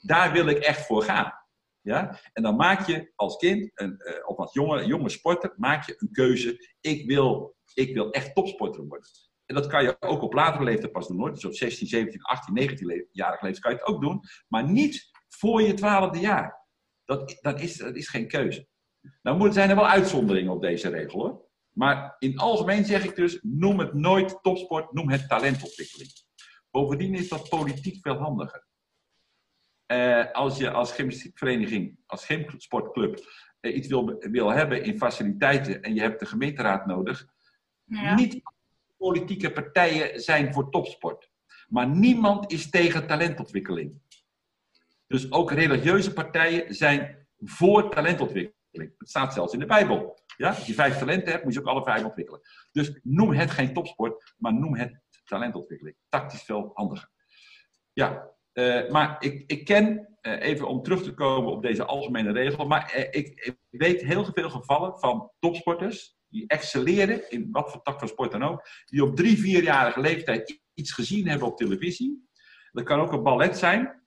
Daar 0.00 0.32
wil 0.32 0.46
ik 0.46 0.58
echt 0.58 0.86
voor 0.86 1.02
gaan. 1.02 1.32
Ja? 1.80 2.20
En 2.32 2.42
dan 2.42 2.56
maak 2.56 2.86
je 2.86 3.12
als 3.14 3.36
kind, 3.36 3.70
een, 3.74 3.94
uh, 3.98 4.28
of 4.28 4.36
als 4.36 4.52
jonge, 4.52 4.86
jonge 4.86 5.08
sporter, 5.08 5.52
maak 5.56 5.86
je 5.86 5.94
een 5.98 6.10
keuze. 6.12 6.74
Ik 6.80 7.06
wil, 7.06 7.56
ik 7.74 7.94
wil 7.94 8.10
echt 8.10 8.34
topsporter 8.34 8.86
worden. 8.86 9.08
En 9.46 9.54
dat 9.54 9.66
kan 9.66 9.82
je 9.82 9.96
ook 10.00 10.22
op 10.22 10.32
latere 10.32 10.64
leeftijd 10.64 10.92
pas 10.92 11.08
doen 11.08 11.18
hoor. 11.18 11.32
Dus 11.32 11.44
op 11.44 11.54
16, 11.54 11.86
17, 11.86 12.22
18, 12.22 12.54
19 12.54 13.08
jarige 13.10 13.44
leeftijd 13.44 13.58
kan 13.64 13.72
je 13.72 13.78
het 13.78 13.86
ook 13.86 14.00
doen. 14.00 14.20
Maar 14.48 14.70
niet 14.70 15.10
voor 15.28 15.62
je 15.62 15.74
twaalfde 15.74 16.18
jaar. 16.18 16.64
Dat, 17.04 17.38
dat, 17.40 17.60
is, 17.60 17.76
dat 17.76 17.96
is 17.96 18.08
geen 18.08 18.28
keuze. 18.28 18.66
Nou 19.22 19.52
zijn 19.52 19.70
er 19.70 19.76
wel 19.76 19.88
uitzonderingen 19.88 20.52
op 20.52 20.62
deze 20.62 20.88
regel 20.88 21.20
hoor. 21.20 21.44
Maar 21.70 22.16
in 22.18 22.30
het 22.30 22.40
algemeen 22.40 22.84
zeg 22.84 23.04
ik 23.04 23.16
dus, 23.16 23.38
noem 23.42 23.78
het 23.78 23.94
nooit 23.94 24.38
topsport, 24.42 24.92
noem 24.92 25.10
het 25.10 25.28
talentontwikkeling. 25.28 26.10
Bovendien 26.70 27.14
is 27.14 27.28
dat 27.28 27.48
politiek 27.48 27.98
veel 28.00 28.16
handiger. 28.16 28.66
Uh, 29.86 30.32
als 30.32 30.58
je 30.58 30.70
als 30.70 30.92
gymnastiekvereniging, 30.92 31.98
als 32.06 32.24
gymsportclub 32.24 33.18
uh, 33.60 33.76
iets 33.76 33.88
wil, 33.88 34.16
wil 34.18 34.48
hebben 34.48 34.82
in 34.82 34.98
faciliteiten 34.98 35.82
en 35.82 35.94
je 35.94 36.00
hebt 36.00 36.20
de 36.20 36.26
gemeenteraad 36.26 36.86
nodig, 36.86 37.26
ja. 37.84 38.14
niet 38.14 38.42
politieke 38.96 39.52
partijen 39.52 40.20
zijn 40.20 40.52
voor 40.52 40.70
topsport. 40.70 41.30
Maar 41.68 41.88
niemand 41.88 42.52
is 42.52 42.70
tegen 42.70 43.06
talentontwikkeling. 43.06 44.00
Dus 45.06 45.32
ook 45.32 45.50
religieuze 45.50 46.12
partijen 46.12 46.74
zijn 46.74 47.28
voor 47.36 47.90
talentontwikkeling. 47.90 48.94
Het 48.98 49.08
staat 49.08 49.32
zelfs 49.32 49.52
in 49.52 49.58
de 49.58 49.66
Bijbel. 49.66 50.18
Ja? 50.36 50.48
Als 50.48 50.66
je 50.66 50.74
vijf 50.74 50.98
talenten 50.98 51.32
hebt, 51.32 51.44
moet 51.44 51.54
je 51.54 51.60
ook 51.60 51.66
alle 51.66 51.82
vijf 51.82 52.04
ontwikkelen. 52.04 52.40
Dus 52.72 53.00
noem 53.02 53.32
het 53.32 53.50
geen 53.50 53.72
topsport, 53.72 54.34
maar 54.38 54.54
noem 54.54 54.76
het 54.76 55.00
talentontwikkeling. 55.24 55.96
Tactisch 56.08 56.42
veel 56.42 56.70
handiger. 56.74 57.10
Ja, 57.92 58.34
uh, 58.52 58.90
maar 58.90 59.16
ik, 59.18 59.44
ik 59.46 59.64
ken, 59.64 60.16
uh, 60.22 60.42
even 60.42 60.68
om 60.68 60.82
terug 60.82 61.02
te 61.02 61.14
komen 61.14 61.52
op 61.52 61.62
deze 61.62 61.84
algemene 61.84 62.32
regel, 62.32 62.66
maar 62.66 62.94
uh, 62.96 63.02
ik, 63.02 63.10
ik, 63.10 63.56
weet 63.68 64.00
heel 64.00 64.24
veel 64.24 64.50
gevallen 64.50 64.98
van 64.98 65.30
topsporters 65.38 66.15
die 66.36 66.46
excelleren 66.46 67.30
in 67.30 67.48
wat 67.50 67.70
voor 67.70 67.82
tak 67.82 67.98
van 67.98 68.08
sport 68.08 68.32
dan 68.32 68.42
ook, 68.42 68.68
die 68.84 69.02
op 69.02 69.16
drie, 69.16 69.38
vierjarige 69.38 70.00
leeftijd 70.00 70.60
iets 70.74 70.92
gezien 70.92 71.28
hebben 71.28 71.48
op 71.48 71.56
televisie. 71.56 72.28
Dat 72.72 72.84
kan 72.84 73.00
ook 73.00 73.12
een 73.12 73.22
ballet 73.22 73.58
zijn. 73.58 74.04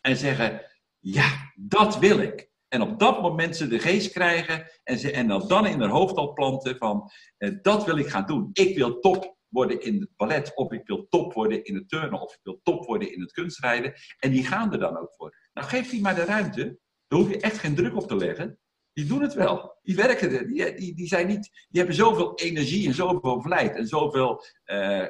En 0.00 0.16
zeggen, 0.16 0.62
ja, 0.98 1.52
dat 1.54 1.98
wil 1.98 2.18
ik. 2.18 2.50
En 2.68 2.82
op 2.82 2.98
dat 2.98 3.22
moment 3.22 3.56
ze 3.56 3.66
de 3.66 3.78
geest 3.78 4.12
krijgen 4.12 4.70
en, 4.82 4.98
ze, 4.98 5.10
en 5.10 5.26
dan 5.28 5.66
in 5.66 5.80
hun 5.80 5.90
hoofd 5.90 6.16
al 6.16 6.32
planten 6.32 6.76
van, 6.76 7.10
eh, 7.36 7.50
dat 7.62 7.84
wil 7.84 7.96
ik 7.96 8.08
gaan 8.08 8.26
doen. 8.26 8.50
Ik 8.52 8.76
wil 8.76 8.98
top 8.98 9.36
worden 9.48 9.80
in 9.80 10.00
het 10.00 10.16
ballet, 10.16 10.54
of 10.54 10.72
ik 10.72 10.86
wil 10.86 11.06
top 11.08 11.32
worden 11.32 11.64
in 11.64 11.74
het 11.74 11.88
turnen, 11.88 12.20
of 12.20 12.32
ik 12.32 12.40
wil 12.42 12.60
top 12.62 12.84
worden 12.84 13.12
in 13.12 13.20
het 13.20 13.32
kunstrijden. 13.32 13.92
En 14.18 14.30
die 14.30 14.46
gaan 14.46 14.72
er 14.72 14.78
dan 14.78 14.98
ook 14.98 15.14
voor. 15.14 15.36
Nou, 15.52 15.68
geef 15.68 15.90
die 15.90 16.00
maar 16.00 16.14
de 16.14 16.24
ruimte. 16.24 16.78
Daar 17.06 17.18
hoef 17.18 17.28
je 17.28 17.40
echt 17.40 17.58
geen 17.58 17.74
druk 17.74 17.96
op 17.96 18.08
te 18.08 18.16
leggen. 18.16 18.58
Die 18.92 19.06
doen 19.06 19.22
het 19.22 19.34
wel. 19.34 19.78
Die 19.82 19.96
werken 19.96 20.30
er. 20.30 20.46
Die, 20.46 20.74
die, 20.74 20.94
die, 20.94 21.06
zijn 21.06 21.26
niet, 21.26 21.50
die 21.68 21.78
hebben 21.78 21.94
zoveel 21.94 22.34
energie 22.34 22.86
en 22.86 22.94
zoveel 22.94 23.40
vlijt 23.40 23.76
en 23.76 23.86
zoveel 23.86 24.44
uh, 24.66 25.06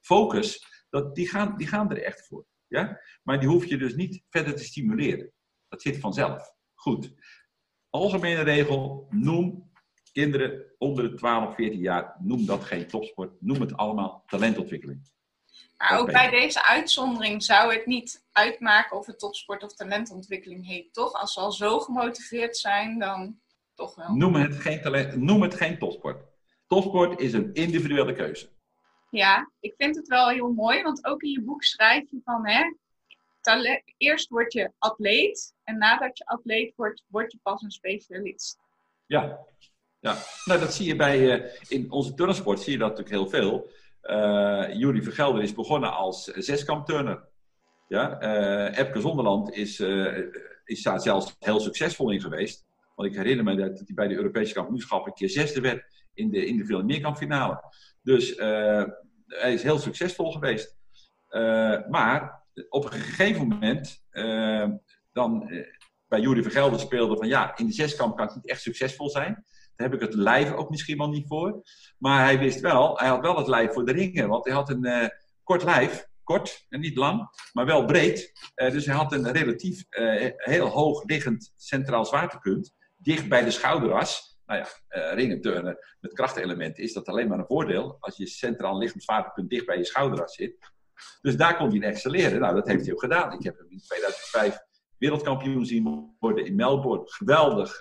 focus. 0.00 0.64
Dat 0.90 1.14
die, 1.14 1.28
gaan, 1.28 1.56
die 1.56 1.66
gaan 1.66 1.90
er 1.90 2.02
echt 2.02 2.26
voor. 2.26 2.46
Ja? 2.66 3.00
Maar 3.22 3.40
die 3.40 3.48
hoef 3.48 3.64
je 3.64 3.76
dus 3.76 3.94
niet 3.94 4.22
verder 4.28 4.56
te 4.56 4.64
stimuleren. 4.64 5.32
Dat 5.68 5.82
zit 5.82 5.98
vanzelf. 5.98 6.54
Goed. 6.74 7.14
Algemene 7.88 8.42
regel, 8.42 9.06
noem 9.10 9.70
kinderen 10.12 10.74
onder 10.78 11.10
de 11.10 11.16
12, 11.16 11.54
14 11.54 11.80
jaar, 11.80 12.16
noem 12.18 12.46
dat 12.46 12.64
geen 12.64 12.86
topsport. 12.86 13.40
Noem 13.40 13.60
het 13.60 13.76
allemaal 13.76 14.22
talentontwikkeling. 14.26 15.10
Maar 15.78 15.98
ook 15.98 16.12
bij 16.12 16.30
deze 16.30 16.64
uitzondering 16.64 17.42
zou 17.42 17.74
het 17.74 17.86
niet 17.86 18.24
uitmaken 18.32 18.96
of 18.96 19.06
het 19.06 19.18
topsport 19.18 19.62
of 19.62 19.74
talentontwikkeling 19.74 20.66
heet, 20.66 20.92
toch? 20.92 21.12
Als 21.12 21.32
ze 21.32 21.40
al 21.40 21.52
zo 21.52 21.78
gemotiveerd 21.78 22.56
zijn, 22.56 22.98
dan 22.98 23.40
toch 23.74 23.94
wel. 23.94 24.14
Noem 24.14 24.34
het 24.34 24.54
geen, 24.54 24.80
talent, 24.80 25.16
noem 25.16 25.42
het 25.42 25.54
geen 25.54 25.78
topsport. 25.78 26.24
Topsport 26.66 27.20
is 27.20 27.32
een 27.32 27.54
individuele 27.54 28.12
keuze. 28.12 28.48
Ja, 29.10 29.50
ik 29.60 29.74
vind 29.76 29.96
het 29.96 30.08
wel 30.08 30.28
heel 30.28 30.52
mooi, 30.52 30.82
want 30.82 31.04
ook 31.04 31.22
in 31.22 31.30
je 31.30 31.42
boek 31.42 31.62
schrijf 31.62 32.10
je 32.10 32.20
van, 32.24 32.46
hè, 32.46 32.62
eerst 33.96 34.28
word 34.28 34.52
je 34.52 34.72
atleet 34.78 35.54
en 35.64 35.78
nadat 35.78 36.18
je 36.18 36.26
atleet 36.26 36.72
wordt, 36.76 37.04
word 37.06 37.32
je 37.32 37.38
pas 37.42 37.62
een 37.62 37.70
specialist. 37.70 38.58
Ja, 39.06 39.38
ja. 39.98 40.16
nou 40.44 40.60
dat 40.60 40.74
zie 40.74 40.86
je 40.86 40.96
bij, 40.96 41.18
uh, 41.18 41.52
in 41.68 41.90
onze 41.90 42.14
turnsport 42.14 42.60
zie 42.60 42.72
je 42.72 42.78
dat 42.78 42.88
natuurlijk 42.88 43.16
heel 43.16 43.40
veel. 43.40 43.70
Uh, 44.02 44.72
Jury 44.72 45.02
Vergelder 45.02 45.42
is 45.42 45.54
begonnen 45.54 45.92
als 45.92 46.24
zeskampturner. 46.24 47.28
Ja, 47.88 48.22
uh, 48.22 48.78
Epke 48.78 49.00
Zonderland 49.00 49.54
is, 49.54 49.80
is 50.64 50.82
daar 50.82 51.00
zelfs 51.00 51.36
heel 51.38 51.60
succesvol 51.60 52.10
in 52.10 52.20
geweest. 52.20 52.66
Want 52.94 53.08
ik 53.08 53.16
herinner 53.16 53.44
me 53.44 53.56
dat 53.56 53.78
hij 53.78 53.94
bij 53.94 54.08
de 54.08 54.14
Europese 54.14 54.54
kampioenschappen 54.54 55.10
een 55.10 55.18
keer 55.18 55.30
zesde 55.30 55.60
werd 55.60 55.84
in 56.14 56.30
de 56.30 56.46
individuele 56.46 56.84
meerkampfinale. 56.84 57.62
Dus 58.02 58.36
hij 59.26 59.52
is 59.52 59.62
heel 59.62 59.78
succesvol 59.78 60.32
geweest. 60.32 60.76
maar 61.90 62.42
op 62.68 62.84
een 62.84 62.90
gegeven 62.90 63.48
moment, 63.48 64.04
dan 65.12 65.50
bij 66.08 66.20
Jury 66.20 66.42
Vergelder 66.42 66.80
speelde 66.80 67.16
van 67.16 67.28
ja, 67.28 67.56
in 67.56 67.66
de 67.66 67.72
zeskamp 67.72 68.16
kan 68.16 68.28
ik 68.28 68.34
niet 68.34 68.48
echt 68.48 68.62
succesvol 68.62 69.10
zijn. 69.10 69.44
Daar 69.80 69.90
heb 69.90 70.00
ik 70.00 70.06
het 70.06 70.14
lijf 70.14 70.52
ook 70.52 70.70
misschien 70.70 70.98
wel 70.98 71.08
niet 71.08 71.26
voor. 71.26 71.62
Maar 71.98 72.24
hij 72.24 72.38
wist 72.38 72.60
wel, 72.60 72.98
hij 72.98 73.08
had 73.08 73.20
wel 73.20 73.36
het 73.36 73.46
lijf 73.46 73.72
voor 73.72 73.84
de 73.84 73.92
ringen. 73.92 74.28
Want 74.28 74.44
hij 74.44 74.54
had 74.54 74.70
een 74.70 74.86
uh, 74.86 75.06
kort 75.42 75.62
lijf, 75.62 76.06
kort 76.22 76.66
en 76.68 76.80
niet 76.80 76.96
lang, 76.96 77.28
maar 77.52 77.66
wel 77.66 77.84
breed. 77.84 78.32
dus 78.54 78.86
hij 78.86 78.94
had 78.94 79.12
een 79.12 79.32
relatief 79.32 79.84
heel 80.36 80.66
hoog 80.66 81.04
liggend 81.04 81.52
centraal 81.56 82.04
zwaartepunt, 82.04 82.74
dicht 82.96 83.28
bij 83.28 83.44
de 83.44 83.50
schouderas. 83.50 84.38
Nou 84.46 84.60
ja, 84.60 85.12
ringen 85.14 85.78
met 86.00 86.12
krachtelementen 86.12 86.82
is 86.82 86.92
dat 86.92 87.08
alleen 87.08 87.28
maar 87.28 87.38
een 87.38 87.46
voordeel. 87.46 87.96
Als 88.00 88.16
je 88.16 88.26
centraal 88.26 88.78
liggend 88.78 89.02
zwaartepunt 89.02 89.50
dicht 89.50 89.66
bij 89.66 89.76
je 89.76 89.84
schouderas 89.84 90.34
zit, 90.34 90.56
dus 91.20 91.36
daar 91.36 91.56
kon 91.56 91.70
hij 91.70 91.88
excelleren. 91.88 92.40
Nou, 92.40 92.54
dat 92.54 92.68
heeft 92.68 92.84
hij 92.84 92.92
ook 92.92 93.00
gedaan. 93.00 93.32
Ik 93.32 93.42
heb 93.42 93.58
hem 93.58 93.70
in 93.70 93.80
2005 93.80 94.58
wereldkampioen 94.98 95.66
zien 95.66 96.14
worden 96.18 96.46
in 96.46 96.54
Melbourne. 96.54 97.10
Geweldig, 97.10 97.80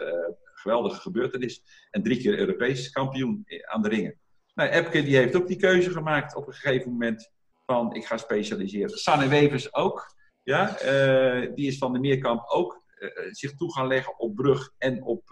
geweldige 0.60 1.02
gebeurtenis. 1.02 1.62
En 1.91 2.04
drie 2.04 2.17
keer 2.17 2.39
Europees 2.39 2.91
kampioen 2.91 3.45
aan 3.65 3.82
de 3.82 3.89
ringen. 3.89 4.19
Nou, 4.54 4.69
Epke 4.69 5.04
die 5.04 5.15
heeft 5.15 5.36
ook 5.36 5.48
die 5.48 5.58
keuze 5.58 5.91
gemaakt 5.91 6.36
op 6.36 6.48
een 6.48 6.54
gegeven 6.54 6.91
moment 6.91 7.32
van 7.65 7.93
ik 7.95 8.06
ga 8.06 8.17
specialiseren. 8.17 8.89
Sanne 8.89 9.28
Wevers 9.28 9.74
ook. 9.74 10.17
Ja, 10.43 10.84
uh, 10.84 11.56
die 11.56 11.67
is 11.67 11.78
van 11.78 11.93
de 11.93 12.00
Meerkamp 12.00 12.50
ook 12.50 12.84
uh, 13.00 13.10
zich 13.32 13.56
toe 13.56 13.74
gaan 13.74 13.88
leggen 13.88 14.19
op 14.19 14.36
brug 14.36 14.74
en 14.78 15.04
op 15.04 15.24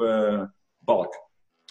balk. 0.78 1.14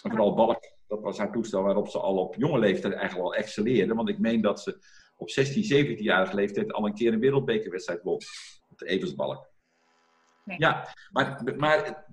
En 0.03 0.09
vooral 0.09 0.35
balk, 0.35 0.75
dat 0.87 1.01
was 1.01 1.17
haar 1.17 1.31
toestel 1.31 1.63
waarop 1.63 1.87
ze 1.87 1.99
al 1.99 2.17
op 2.17 2.35
jonge 2.35 2.59
leeftijd 2.59 2.93
eigenlijk 2.93 3.25
al 3.25 3.35
excelleerde. 3.35 3.93
Want 3.93 4.09
ik 4.09 4.19
meen 4.19 4.41
dat 4.41 4.61
ze 4.61 4.79
op 5.17 5.29
16, 5.29 5.63
17-jarige 5.63 6.35
leeftijd 6.35 6.73
al 6.73 6.85
een 6.85 6.93
keer 6.93 7.13
een 7.13 7.19
wereldbekerwedstrijd 7.19 8.03
won. 8.03 8.19
Op 8.69 8.77
de 8.77 8.85
Eversbalk. 8.85 9.46
Nee. 10.47 10.59
Ja, 10.59 10.93
maar, 11.11 11.53
maar 11.57 12.05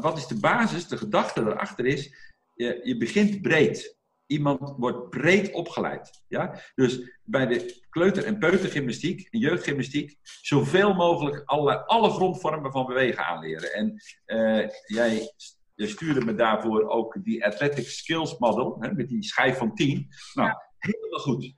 wat 0.00 0.16
is 0.16 0.26
de 0.26 0.40
basis, 0.40 0.88
de 0.88 0.96
gedachte 0.96 1.40
erachter 1.40 1.86
is, 1.86 2.14
je, 2.54 2.80
je 2.82 2.96
begint 2.96 3.42
breed. 3.42 3.98
Iemand 4.26 4.74
wordt 4.76 5.10
breed 5.10 5.52
opgeleid. 5.52 6.22
Ja? 6.28 6.60
Dus 6.74 7.18
bij 7.22 7.46
de 7.46 7.82
kleuter- 7.90 8.24
en 8.24 8.38
peutergymnastiek 8.38 9.28
en 9.30 9.38
jeugdgymnastiek 9.38 10.18
zoveel 10.22 10.94
mogelijk 10.94 11.42
alle, 11.44 11.86
alle 11.86 12.10
grondvormen 12.10 12.72
van 12.72 12.86
bewegen 12.86 13.26
aanleren. 13.26 13.72
En 13.72 14.02
uh, 14.26 14.68
jij, 14.86 15.32
jij 15.74 15.88
stuurde 15.88 16.24
me 16.24 16.34
daarvoor 16.34 16.88
ook 16.88 17.24
die 17.24 17.44
Athletic 17.44 17.86
Skills 17.86 18.38
Model, 18.38 18.76
hè, 18.80 18.92
met 18.92 19.08
die 19.08 19.22
schijf 19.22 19.56
van 19.56 19.74
10. 19.74 20.08
Nou, 20.34 20.48
ja. 20.48 20.62
helemaal 20.78 21.20
goed. 21.20 21.54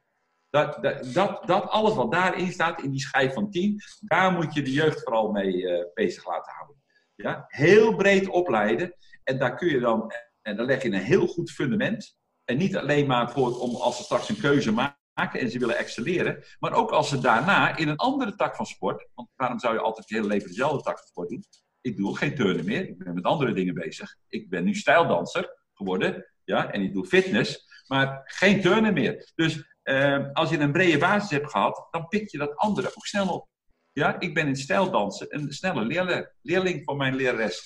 Dat, 0.57 0.83
dat, 1.13 1.47
dat, 1.47 1.69
alles 1.69 1.95
wat 1.95 2.13
daarin 2.13 2.53
staat, 2.53 2.83
in 2.83 2.91
die 2.91 3.01
schijf 3.01 3.33
van 3.33 3.51
10, 3.51 3.81
daar 4.01 4.33
moet 4.33 4.55
je 4.55 4.63
de 4.63 4.73
jeugd 4.73 5.03
vooral 5.03 5.31
mee 5.31 5.57
uh, 5.57 5.85
bezig 5.95 6.27
laten 6.27 6.53
houden. 6.53 6.83
Ja? 7.15 7.45
Heel 7.49 7.95
breed 7.95 8.29
opleiden. 8.29 8.95
En 9.25 9.39
daar 9.39 9.57
kun 9.57 9.69
je 9.69 9.81
dan, 9.81 10.13
en 10.43 10.57
dan 10.57 10.67
leg 10.67 10.83
je 10.83 10.89
een 10.89 10.95
heel 10.95 11.27
goed 11.27 11.51
fundament. 11.51 12.17
En 12.45 12.57
niet 12.57 12.77
alleen 12.77 13.07
maar 13.07 13.31
voor, 13.31 13.59
om 13.59 13.75
als 13.75 13.97
ze 13.97 14.03
straks 14.03 14.29
een 14.29 14.41
keuze 14.41 14.73
maken 14.73 15.41
en 15.41 15.51
ze 15.51 15.59
willen 15.59 15.77
excelleren, 15.77 16.45
maar 16.59 16.73
ook 16.73 16.91
als 16.91 17.09
ze 17.09 17.19
daarna 17.19 17.77
in 17.77 17.89
een 17.89 17.97
andere 17.97 18.35
tak 18.35 18.57
van 18.57 18.67
sport, 18.67 19.09
want 19.15 19.29
waarom 19.35 19.59
zou 19.59 19.75
je 19.75 19.81
altijd 19.81 20.09
je 20.09 20.15
hele 20.15 20.27
leven 20.27 20.49
dezelfde 20.49 20.83
tak 20.83 20.99
van 20.99 21.07
sport 21.07 21.29
doen? 21.29 21.45
Ik 21.81 21.97
doe 21.97 22.17
geen 22.17 22.35
turnen 22.35 22.65
meer, 22.65 22.89
ik 22.89 22.99
ben 22.99 23.15
met 23.15 23.25
andere 23.25 23.53
dingen 23.53 23.75
bezig. 23.75 24.17
Ik 24.29 24.51
ben 24.51 24.65
nu 24.65 24.75
stijldanser 24.75 25.67
geworden, 25.73 26.33
ja, 26.45 26.71
en 26.71 26.83
ik 26.83 26.93
doe 26.93 27.07
fitness, 27.07 27.67
maar 27.87 28.23
geen 28.25 28.61
turnen 28.61 28.95
meer. 28.95 29.33
Dus 29.35 29.76
uh, 29.89 30.33
als 30.33 30.51
je 30.51 30.59
een 30.59 30.73
brede 30.73 30.99
basis 30.99 31.31
hebt 31.31 31.51
gehad, 31.51 31.89
dan 31.91 32.09
pik 32.09 32.31
je 32.31 32.39
dat 32.39 32.57
andere 32.57 32.89
ook 32.89 33.07
snel 33.07 33.29
op. 33.29 33.49
Ja, 33.93 34.21
ik 34.21 34.35
ben 34.35 34.47
in 34.47 34.57
stijldansen 34.57 35.27
een 35.35 35.53
snelle 35.53 35.85
leerling, 35.85 36.33
leerling 36.43 36.85
van 36.85 36.97
mijn 36.97 37.15
lerares. 37.15 37.63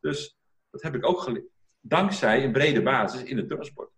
Dus 0.00 0.36
dat 0.70 0.82
heb 0.82 0.94
ik 0.94 1.06
ook 1.06 1.20
geleerd. 1.20 1.46
Dankzij 1.80 2.44
een 2.44 2.52
brede 2.52 2.82
basis 2.82 3.22
in 3.22 3.36
het 3.36 3.48
turnsport. 3.48 3.90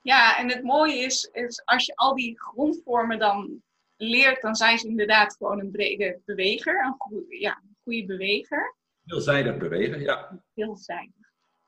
Ja, 0.00 0.38
en 0.38 0.50
het 0.50 0.62
mooie 0.62 0.96
is, 0.96 1.28
is 1.32 1.62
als 1.64 1.86
je 1.86 1.96
al 1.96 2.14
die 2.14 2.40
grondvormen 2.40 3.18
dan 3.18 3.62
leert, 3.96 4.42
dan 4.42 4.54
zijn 4.54 4.78
ze 4.78 4.88
inderdaad 4.88 5.36
gewoon 5.36 5.60
een 5.60 5.70
brede 5.70 6.20
beweger. 6.24 6.84
Een 6.84 6.94
goede, 6.98 7.38
ja, 7.38 7.60
een 7.62 7.76
goede 7.82 8.04
beweger. 8.04 8.76
Veelzijdig 9.04 9.56
bewegen, 9.56 10.00
ja. 10.00 10.42
Veelzijdig. 10.54 11.23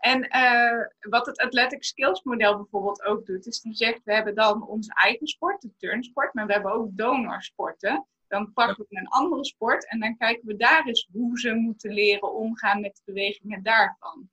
En 0.07 0.29
uh, 0.37 1.11
wat 1.11 1.27
het 1.27 1.39
Athletic 1.39 1.85
Skills 1.85 2.23
model 2.23 2.57
bijvoorbeeld 2.57 3.05
ook 3.05 3.27
doet, 3.27 3.47
is 3.47 3.61
die 3.61 3.75
zegt, 3.75 4.01
we 4.05 4.15
hebben 4.15 4.35
dan 4.35 4.67
onze 4.67 4.93
eigen 4.95 5.27
sport, 5.27 5.63
de 5.63 5.73
turnsport, 5.77 6.35
maar 6.35 6.47
we 6.47 6.53
hebben 6.53 6.73
ook 6.73 6.89
donorsporten. 6.97 8.07
Dan 8.29 8.53
pakken 8.53 8.87
we 8.89 8.99
een 8.99 9.09
andere 9.09 9.45
sport 9.45 9.89
en 9.89 10.01
dan 10.01 10.17
kijken 10.17 10.47
we 10.47 10.57
daar 10.57 10.87
eens 10.87 11.09
hoe 11.13 11.39
ze 11.39 11.55
moeten 11.55 11.93
leren 11.93 12.35
omgaan 12.35 12.81
met 12.81 12.97
de 12.97 13.13
bewegingen 13.13 13.63
daarvan. 13.63 14.31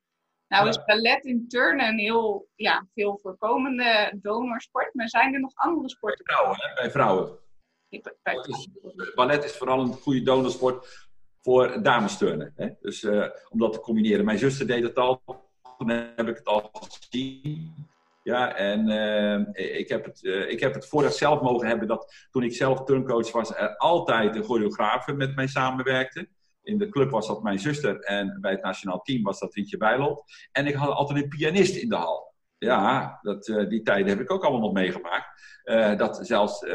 Nou 0.48 0.68
is 0.68 0.84
ballet 0.84 1.24
in 1.24 1.48
turnen 1.48 1.88
een 1.88 1.98
heel 1.98 2.48
ja, 2.54 2.86
veel 2.94 3.18
voorkomende 3.22 4.18
donorsport, 4.22 4.94
maar 4.94 5.08
zijn 5.08 5.34
er 5.34 5.40
nog 5.40 5.54
andere 5.54 5.88
sporten? 5.88 6.24
Bij 6.24 6.34
vrouwen, 6.34 6.58
hè? 6.60 6.74
bij 6.74 6.90
vrouwen. 6.90 7.38
Bij 7.88 8.02
vrouwen. 8.22 9.14
ballet 9.14 9.44
is 9.44 9.56
vooral 9.56 9.80
een 9.80 9.92
goede 9.92 10.22
donorsport 10.22 11.08
voor 11.40 11.82
damesturnen. 11.82 12.52
Hè? 12.56 12.68
Dus 12.80 13.02
uh, 13.02 13.26
om 13.48 13.58
dat 13.58 13.72
te 13.72 13.80
combineren. 13.80 14.24
Mijn 14.24 14.38
zuster 14.38 14.66
deed 14.66 14.82
het 14.82 14.96
al 14.96 15.42
toen 15.78 15.88
heb 15.88 16.28
ik 16.28 16.36
het 16.36 16.44
al 16.44 16.70
gezien. 16.72 17.74
Ja, 18.24 18.54
en 18.54 18.90
uh, 18.90 19.78
ik, 19.78 19.88
heb 19.88 20.04
het, 20.04 20.22
uh, 20.22 20.50
ik 20.50 20.60
heb 20.60 20.74
het 20.74 20.88
voordat 20.88 21.16
zelf 21.16 21.40
mogen 21.40 21.68
hebben 21.68 21.88
dat 21.88 22.26
toen 22.30 22.42
ik 22.42 22.54
zelf 22.54 22.84
turncoach 22.84 23.32
was, 23.32 23.56
er 23.56 23.76
altijd 23.76 24.36
een 24.36 24.44
choreograaf 24.44 25.06
met 25.06 25.34
mij 25.34 25.46
samenwerkte. 25.46 26.28
In 26.62 26.78
de 26.78 26.88
club 26.88 27.10
was 27.10 27.26
dat 27.26 27.42
mijn 27.42 27.58
zuster 27.58 28.00
en 28.00 28.38
bij 28.40 28.50
het 28.50 28.62
nationaal 28.62 29.00
team 29.00 29.22
was 29.22 29.38
dat 29.38 29.54
Rietje 29.54 29.76
Bijlold. 29.76 30.22
En 30.52 30.66
ik 30.66 30.74
had 30.74 30.90
altijd 30.90 31.22
een 31.22 31.28
pianist 31.28 31.76
in 31.76 31.88
de 31.88 31.96
hal. 31.96 32.32
Ja, 32.58 33.18
dat, 33.22 33.48
uh, 33.48 33.68
die 33.68 33.82
tijden 33.82 34.08
heb 34.08 34.20
ik 34.20 34.30
ook 34.30 34.42
allemaal 34.42 34.60
nog 34.60 34.72
meegemaakt. 34.72 35.58
dat 35.98 36.26
zelfs 36.26 36.66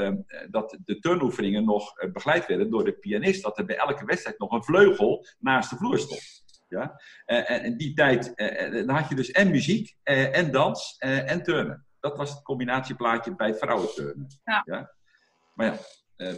dat 0.50 0.78
de 0.86 1.00
turnoefeningen 1.00 1.66
nog 1.66 1.94
begeleid 2.12 2.46
werden 2.46 2.70
door 2.70 2.84
de 2.84 2.94
pianist. 2.94 3.44
Dat 3.44 3.58
er 3.58 3.66
bij 3.66 3.78
elke 3.78 4.06
wedstrijd 4.06 4.40
nog 4.40 4.52
een 4.52 4.64
vleugel 4.64 5.26
naast 5.40 5.70
de 5.70 5.76
vloer 5.76 6.00
stond. 6.00 6.48
Ja? 6.70 7.02
Uh, 7.26 7.52
en 7.52 7.64
in 7.64 7.78
die 7.78 7.94
tijd 7.94 8.32
uh, 8.36 8.86
dan 8.86 8.96
had 8.96 9.10
je 9.10 9.16
dus 9.16 9.32
en 9.32 9.52
muziek 9.52 9.96
en 10.04 10.52
dans 10.52 10.96
en 10.98 11.44
turnen. 11.44 11.86
Dat 12.00 12.18
was 12.18 12.30
het 12.30 12.42
combinatieplaatje 12.42 13.36
bij 13.36 13.56
vrouwenturnen. 13.56 14.28
Ja. 14.44 14.62
ja? 14.66 14.94
Maar 15.54 15.80
ja, 16.18 16.34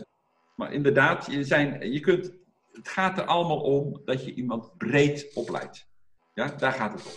maar 0.62 0.74
inderdaad, 0.74 1.26
je, 1.26 1.44
zijn, 1.44 1.92
je 1.92 2.00
kunt, 2.00 2.34
het 2.72 2.88
gaat 2.88 3.18
er 3.18 3.26
allemaal 3.26 3.62
om 3.62 4.02
dat 4.06 4.26
je 4.26 4.34
iemand 4.34 4.78
breed 4.78 5.32
opleidt. 5.34 5.90
Ja, 6.34 6.48
daar 6.48 6.72
gaat 6.72 6.94
het 6.94 7.06
om. 7.06 7.12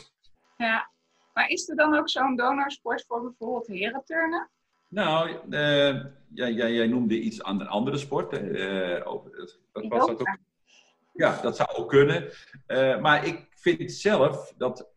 Ja, 0.56 0.90
maar 1.32 1.48
is 1.48 1.68
er 1.68 1.76
dan 1.76 1.96
ook 1.96 2.08
zo'n 2.08 2.36
donorsport 2.36 3.04
voor 3.06 3.22
bijvoorbeeld 3.22 3.66
herenturnen? 3.66 4.50
Nou, 4.88 5.30
uh, 5.30 6.04
jij, 6.28 6.52
jij, 6.52 6.72
jij, 6.72 6.86
noemde 6.86 7.20
iets 7.20 7.42
aan 7.42 7.60
een 7.60 7.68
andere 7.68 7.96
sport. 7.96 8.38
Uh, 8.38 9.00
over, 9.04 9.58
dat 9.72 9.86
was 9.86 10.06
dat 10.06 10.20
ook? 10.20 10.36
Ja, 11.14 11.40
dat 11.42 11.56
zou 11.56 11.68
ook 11.76 11.88
kunnen. 11.88 12.30
Uh, 12.66 13.00
maar 13.00 13.26
ik 13.26 13.46
vind 13.54 13.92
zelf 13.92 14.54
dat. 14.56 14.90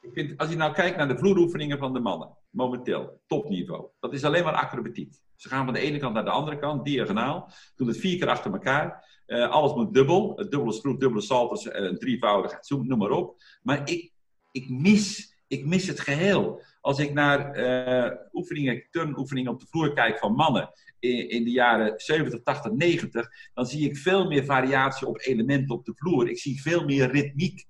ik 0.00 0.12
vind, 0.12 0.38
als 0.38 0.50
je 0.50 0.56
nou 0.56 0.72
kijkt 0.72 0.96
naar 0.96 1.08
de 1.08 1.18
vloeroefeningen 1.18 1.78
van 1.78 1.92
de 1.92 2.00
mannen, 2.00 2.36
momenteel, 2.50 3.20
topniveau, 3.26 3.86
dat 4.00 4.12
is 4.12 4.24
alleen 4.24 4.44
maar 4.44 4.54
acrobatiek. 4.54 5.14
Ze 5.36 5.48
gaan 5.48 5.64
van 5.64 5.74
de 5.74 5.80
ene 5.80 5.98
kant 5.98 6.14
naar 6.14 6.24
de 6.24 6.30
andere 6.30 6.58
kant, 6.58 6.84
diagonaal, 6.84 7.52
doen 7.76 7.88
het 7.88 7.96
vier 7.96 8.18
keer 8.18 8.28
achter 8.28 8.52
elkaar. 8.52 9.04
alles 9.26 9.74
moet 9.74 9.94
dubbel, 9.94 10.34
dubbele 10.36 10.72
schroef, 10.72 10.96
dubbele 10.96 11.20
salters, 11.22 11.62
drievoudig, 11.98 12.68
noem 12.68 12.98
maar 12.98 13.10
op. 13.10 13.42
Maar 13.62 13.90
ik, 13.90 14.12
ik, 14.52 14.68
mis, 14.68 15.34
ik 15.46 15.66
mis 15.66 15.86
het 15.86 16.00
geheel. 16.00 16.62
Als 16.82 16.98
ik 16.98 17.12
naar 17.12 17.58
uh, 17.58 18.16
oefeningen, 18.32 18.86
turnoefeningen 18.90 19.52
op 19.52 19.60
de 19.60 19.66
vloer 19.66 19.92
kijk 19.92 20.18
van 20.18 20.34
mannen 20.34 20.70
in, 20.98 21.28
in, 21.28 21.44
de 21.44 21.50
jaren 21.50 21.92
70, 21.96 22.42
80, 22.42 22.72
90, 22.72 23.28
dan 23.54 23.66
zie 23.66 23.88
ik 23.88 23.96
veel 23.96 24.28
meer 24.28 24.44
variatie 24.44 25.06
op 25.06 25.20
elementen 25.20 25.74
op 25.74 25.84
de 25.84 25.92
vloer. 25.96 26.28
Ik 26.28 26.38
zie 26.38 26.62
veel 26.62 26.84
meer 26.84 27.10
ritmiek. 27.10 27.66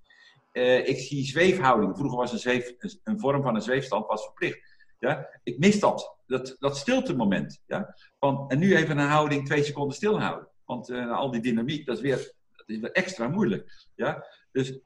Uh, 0.53 0.89
ik 0.89 0.99
zie 0.99 1.25
zweefhouding. 1.25 1.97
Vroeger 1.97 2.19
was 2.19 2.33
een, 2.33 2.39
zweef, 2.39 2.73
een 3.05 3.21
vorm 3.21 3.43
van 3.43 3.55
een 3.55 3.63
zweefstand 3.63 4.07
was 4.07 4.25
verplicht. 4.25 4.61
Ja? 4.99 5.29
Ik 5.43 5.59
mis 5.59 5.81
dat. 5.81 6.17
Dat, 6.27 6.57
dat 6.59 6.77
stilte 6.77 7.17
moment. 7.17 7.63
Ja? 7.67 7.97
Van, 8.19 8.45
en 8.49 8.59
nu 8.59 8.77
even 8.77 8.99
een 8.99 9.09
houding 9.09 9.47
twee 9.47 9.63
seconden 9.63 9.97
stilhouden. 9.97 10.49
Want 10.65 10.91
uh, 10.91 11.17
al 11.17 11.31
die 11.31 11.41
dynamiek, 11.41 11.87
dat 11.87 11.97
is 11.97 12.03
weer, 12.03 12.33
dat 12.57 12.69
is 12.69 12.79
weer 12.79 12.93
extra 12.93 13.29
moeilijk. 13.29 13.89
Ja? 13.95 14.27
Dus 14.53 14.79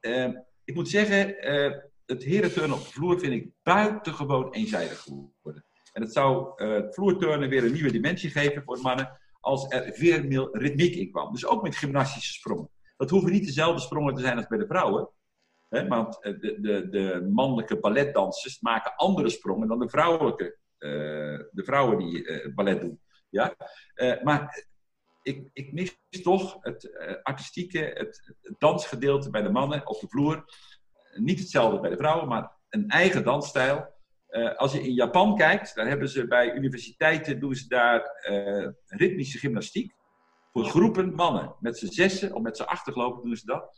ik 0.64 0.74
moet 0.74 0.88
zeggen, 0.88 1.36
het 2.06 2.24
herenturnen 2.24 2.76
op 2.76 2.84
de 2.84 2.90
vloer 2.90 3.18
vind 3.18 3.32
ik 3.32 3.50
buitengewoon 3.62 4.52
eenzijdig 4.52 4.98
geworden. 4.98 5.64
En 5.92 6.02
het 6.02 6.12
zou 6.12 6.62
uh, 6.64 6.72
het 6.74 6.94
vloerturnen 6.94 7.48
weer 7.48 7.64
een 7.64 7.72
nieuwe 7.72 7.92
dimensie 7.92 8.30
geven 8.30 8.62
voor 8.62 8.78
mannen 8.80 9.18
als 9.40 9.66
er 9.68 9.92
veel 9.94 10.22
meer 10.22 10.48
ritmiek 10.52 10.94
in 10.94 11.10
kwam. 11.10 11.32
Dus 11.32 11.46
ook 11.46 11.62
met 11.62 11.76
gymnastische 11.76 12.32
sprongen. 12.32 12.70
Dat 12.96 13.10
hoeven 13.10 13.32
niet 13.32 13.46
dezelfde 13.46 13.80
sprongen 13.80 14.14
te 14.14 14.20
zijn 14.20 14.36
als 14.36 14.46
bij 14.46 14.58
de 14.58 14.66
vrouwen. 14.66 15.08
Hè, 15.68 15.88
want 15.88 16.22
eh, 16.22 16.40
de, 16.40 16.60
de, 16.60 16.88
de, 16.88 17.28
mannelijke 17.32 17.78
balletdansers 17.80 18.60
maken 18.60 18.96
andere 18.96 19.28
sprongen 19.28 19.68
dan 19.68 19.78
de 19.78 19.88
vrouwelijke, 19.88 20.44
uh, 20.78 20.90
de 21.50 21.64
vrouwen 21.64 21.98
die 21.98 22.52
ballet 22.54 22.80
doen. 22.80 23.00
Ja? 23.28 23.56
maar 24.22 24.66
ik, 25.22 25.50
ik, 25.52 25.72
mis 25.72 25.98
toch 26.22 26.56
het 26.60 26.90
artistieke, 27.22 27.78
het 27.78 28.36
dansgedeelte 28.58 29.30
bij 29.30 29.42
de 29.42 29.50
mannen 29.50 29.86
op 29.86 30.00
de 30.00 30.08
vloer 30.08 30.44
niet 31.18 31.38
hetzelfde 31.38 31.80
bij 31.80 31.90
de 31.90 31.96
vrouwen, 31.96 32.28
maar 32.28 32.50
een 32.68 32.88
eigen 32.88 33.24
dansstijl. 33.24 33.94
Uh, 34.30 34.54
als 34.54 34.72
je 34.72 34.82
in 34.82 34.92
Japan 34.92 35.36
kijkt, 35.36 35.74
dan 35.74 35.86
hebben 35.86 36.08
ze 36.08 36.26
bij 36.26 36.54
universiteiten 36.54 37.40
doen 37.40 37.54
ze 37.54 37.68
daar 37.68 38.26
uh, 38.30 38.68
ritmische 38.86 39.38
gymnastiek. 39.38 39.94
Voor 40.52 40.64
groepen 40.64 41.14
mannen. 41.14 41.56
Met 41.60 41.78
z'n 41.78 41.86
zessen 41.86 42.34
of 42.34 42.42
met 42.42 42.56
z'n 42.56 42.62
achter 42.62 42.92
gelopen 42.92 43.24
doen 43.24 43.36
ze 43.36 43.46
dat. 43.46 43.76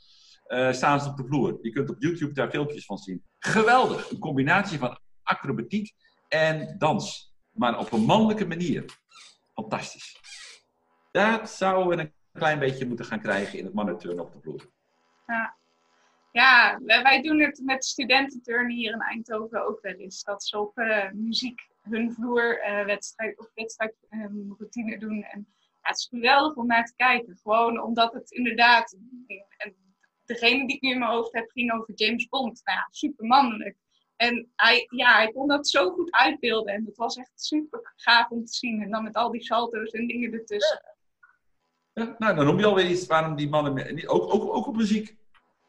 Uh, 0.49 0.73
staan 0.73 1.01
ze 1.01 1.09
op 1.09 1.17
de 1.17 1.25
vloer. 1.25 1.59
Je 1.63 1.71
kunt 1.71 1.91
op 1.91 1.97
YouTube 1.99 2.33
daar 2.33 2.51
filmpjes 2.51 2.85
van 2.85 2.99
zien. 2.99 3.25
Geweldig. 3.39 4.11
Een 4.11 4.19
combinatie 4.19 4.79
van 4.79 4.99
acrobatiek 5.23 5.93
en 6.29 6.75
dans. 6.79 7.35
Maar 7.53 7.79
op 7.79 7.93
een 7.93 8.05
mannelijke 8.05 8.47
manier. 8.47 8.85
Fantastisch. 9.55 10.21
Dat 11.11 11.51
zouden 11.51 11.97
we 11.97 12.03
een 12.03 12.13
klein 12.33 12.59
beetje 12.59 12.87
moeten 12.87 13.05
gaan 13.05 13.21
krijgen 13.21 13.59
in 13.59 13.65
het 13.65 13.75
mannenturnen 13.75 14.25
op 14.25 14.33
de 14.33 14.41
vloer. 14.41 14.71
Ja, 15.27 15.58
ja, 16.39 16.79
wij 16.85 17.23
doen 17.23 17.41
het 17.41 17.61
met 17.65 17.85
studententurnen 17.85 18.77
hier 18.77 18.93
in 18.93 19.01
Eindhoven 19.01 19.67
ook 19.67 19.81
wel 19.81 19.93
eens. 19.93 20.23
Dat 20.23 20.45
ze 20.45 20.59
op 20.59 20.79
uh, 20.79 21.11
muziek 21.13 21.61
hun 21.83 22.13
vloerwedstrijd 22.13 23.33
uh, 23.33 23.39
of 23.39 23.51
wedstrijdroutine 23.55 24.93
um, 24.93 24.99
doen. 25.01 25.23
En 25.23 25.47
ja, 25.57 25.89
het 25.89 25.99
is 25.99 26.07
geweldig 26.11 26.57
om 26.57 26.67
naar 26.67 26.85
te 26.85 26.95
kijken. 26.97 27.39
Gewoon 27.43 27.83
omdat 27.83 28.13
het 28.13 28.31
inderdaad, 28.31 28.97
en 29.57 29.77
degene 30.25 30.67
die 30.67 30.77
ik 30.77 30.83
nu 30.83 30.91
in 30.91 30.99
mijn 30.99 31.11
hoofd 31.11 31.33
heb, 31.33 31.51
ging 31.51 31.73
over 31.73 31.95
James 31.95 32.29
Bond. 32.29 32.61
Nou 32.65 32.79
ja, 32.79 32.89
super 32.91 33.27
mannelijk. 33.27 33.77
En 34.17 34.53
hij, 34.57 34.87
ja, 34.91 35.15
hij 35.15 35.33
kon 35.33 35.49
dat 35.49 35.69
zo 35.69 35.91
goed 35.91 36.13
uitbeelden. 36.13 36.75
En 36.75 36.85
dat 36.85 36.97
was 36.97 37.17
echt 37.17 37.33
super 37.35 37.93
gaaf 37.97 38.31
om 38.31 38.45
te 38.45 38.53
zien. 38.53 38.83
En 38.83 38.91
dan 38.91 39.03
met 39.03 39.15
al 39.15 39.31
die 39.31 39.43
salto's 39.43 39.91
en 39.91 40.07
dingen 40.07 40.33
ertussen. 40.33 40.83
Ja, 41.93 42.15
nou, 42.19 42.35
dan 42.37 42.47
noem 42.47 42.59
je 42.59 42.67
alweer 42.67 42.91
iets 42.91 43.07
waarom 43.07 43.37
die 43.37 43.49
mannen, 43.49 44.09
ook, 44.09 44.35
ook, 44.35 44.55
ook 44.55 44.67
op 44.67 44.77
muziek. 44.77 45.17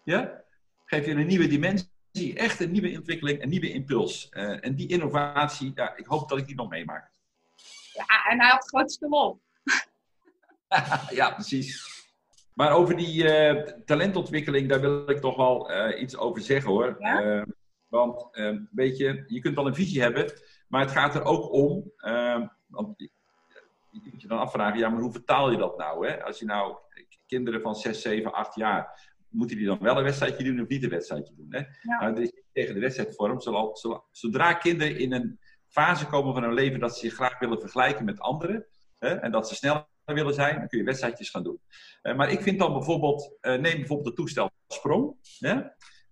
Ja? 0.03 0.47
Geeft 0.89 1.05
je 1.05 1.11
een 1.11 1.27
nieuwe 1.27 1.47
dimensie, 1.47 2.35
echt 2.35 2.59
een 2.59 2.71
nieuwe 2.71 2.97
ontwikkeling, 2.97 3.41
een 3.41 3.49
nieuwe 3.49 3.71
impuls. 3.71 4.27
Uh, 4.31 4.65
en 4.65 4.75
die 4.75 4.87
innovatie, 4.87 5.71
ja, 5.75 5.95
ik 5.95 6.05
hoop 6.05 6.29
dat 6.29 6.37
ik 6.37 6.45
die 6.45 6.55
nog 6.55 6.69
meemaak. 6.69 7.11
Ja, 7.93 8.25
en 8.29 8.39
hij 8.39 8.49
had 8.49 8.61
het 8.61 8.69
grootste 8.69 9.07
lol. 9.07 9.41
ja, 11.19 11.31
precies. 11.31 11.97
Maar 12.53 12.71
over 12.71 12.95
die 12.95 13.23
uh, 13.23 13.63
talentontwikkeling, 13.85 14.69
daar 14.69 14.81
wil 14.81 15.09
ik 15.09 15.17
toch 15.17 15.35
wel 15.35 15.71
uh, 15.71 16.01
iets 16.01 16.17
over 16.17 16.41
zeggen 16.41 16.71
hoor. 16.71 16.95
Ja? 16.99 17.45
want 17.87 18.27
weet 18.71 18.97
je, 18.97 19.23
je 19.27 19.39
kunt 19.39 19.55
wel 19.55 19.67
een 19.67 19.75
visie 19.75 20.01
hebben, 20.01 20.31
maar 20.67 20.81
het 20.81 20.91
gaat 20.91 21.15
er 21.15 21.23
ook 21.23 21.51
om. 21.51 21.91
want 22.67 22.93
je, 22.97 23.09
je 23.91 24.01
kunt 24.01 24.21
je 24.21 24.27
dan 24.27 24.39
afvragen, 24.39 24.79
ja, 24.79 24.89
maar 24.89 25.01
hoe 25.01 25.11
vertaal 25.11 25.51
je 25.51 25.57
dat 25.57 25.77
nou? 25.77 26.07
Hè? 26.07 26.23
Als 26.23 26.39
je 26.39 26.45
nou 26.45 26.77
kinderen 27.27 27.61
van 27.61 27.75
6, 27.75 28.01
7, 28.01 28.33
8 28.33 28.55
jaar 28.55 29.08
moeten 29.29 29.57
die 29.57 29.65
dan 29.65 29.79
wel 29.79 29.97
een 29.97 30.03
wedstrijdje 30.03 30.43
doen 30.43 30.61
of 30.61 30.67
niet 30.67 30.83
een 30.83 30.89
wedstrijdje 30.89 31.35
doen? 31.35 31.47
Hè? 31.49 31.61
Nou, 31.81 32.15
dus 32.15 32.31
tegen 32.53 32.73
de 32.73 32.79
wedstrijdvorm, 32.79 33.41
zodra 34.11 34.53
kinderen 34.53 34.97
in 34.97 35.13
een 35.13 35.39
fase 35.67 36.05
komen 36.05 36.33
van 36.33 36.43
hun 36.43 36.53
leven 36.53 36.79
dat 36.79 36.93
ze 36.93 36.99
zich 36.99 37.13
graag 37.13 37.39
willen 37.39 37.59
vergelijken 37.59 38.05
met 38.05 38.19
anderen, 38.19 38.65
hè, 38.99 39.09
en 39.09 39.31
dat 39.31 39.47
ze 39.47 39.55
sneller 39.55 39.87
willen 40.05 40.33
zijn, 40.33 40.57
dan 40.59 40.67
kun 40.67 40.77
je 40.77 40.83
wedstrijdjes 40.83 41.29
gaan 41.29 41.43
doen. 41.43 41.61
Uh, 42.03 42.15
maar 42.15 42.31
ik 42.31 42.41
vind 42.41 42.59
dan 42.59 42.73
bijvoorbeeld, 42.73 43.37
uh, 43.41 43.51
neem 43.51 43.77
bijvoorbeeld 43.77 44.05
het 44.05 44.15
toestel 44.15 44.51
sprong. 44.67 45.15
Hè? 45.39 45.61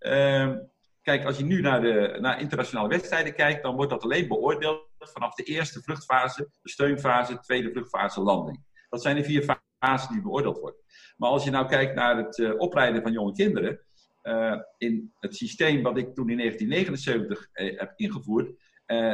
Uh, 0.00 0.56
kijk, 1.02 1.24
als 1.24 1.38
je 1.38 1.44
nu 1.44 1.60
naar, 1.60 1.80
de, 1.80 2.18
naar 2.20 2.40
internationale 2.40 2.88
wedstrijden 2.88 3.34
kijkt, 3.34 3.62
dan 3.62 3.74
wordt 3.76 3.90
dat 3.90 4.02
alleen 4.02 4.28
beoordeeld 4.28 4.88
vanaf 4.98 5.34
de 5.34 5.42
eerste 5.42 5.82
vluchtfase, 5.82 6.50
de 6.62 6.68
steunfase, 6.68 7.38
tweede 7.38 7.70
vluchtfase, 7.70 8.20
landing. 8.20 8.64
Dat 8.88 9.02
zijn 9.02 9.16
de 9.16 9.24
vier 9.24 9.44
fasen 9.78 10.12
die 10.12 10.22
beoordeeld 10.22 10.58
worden. 10.58 10.80
Maar 11.16 11.30
als 11.30 11.44
je 11.44 11.50
nou 11.50 11.68
kijkt 11.68 11.94
naar 11.94 12.16
het 12.16 12.38
uh, 12.38 12.58
opleiden 12.58 13.02
van 13.02 13.12
jonge 13.12 13.32
kinderen, 13.32 13.80
uh, 14.22 14.60
in 14.78 15.12
het 15.18 15.36
systeem 15.36 15.82
wat 15.82 15.98
ik 15.98 16.14
toen 16.14 16.30
in 16.30 16.36
1979 16.36 17.48
uh, 17.52 17.78
heb 17.78 17.92
ingevoerd, 17.96 18.66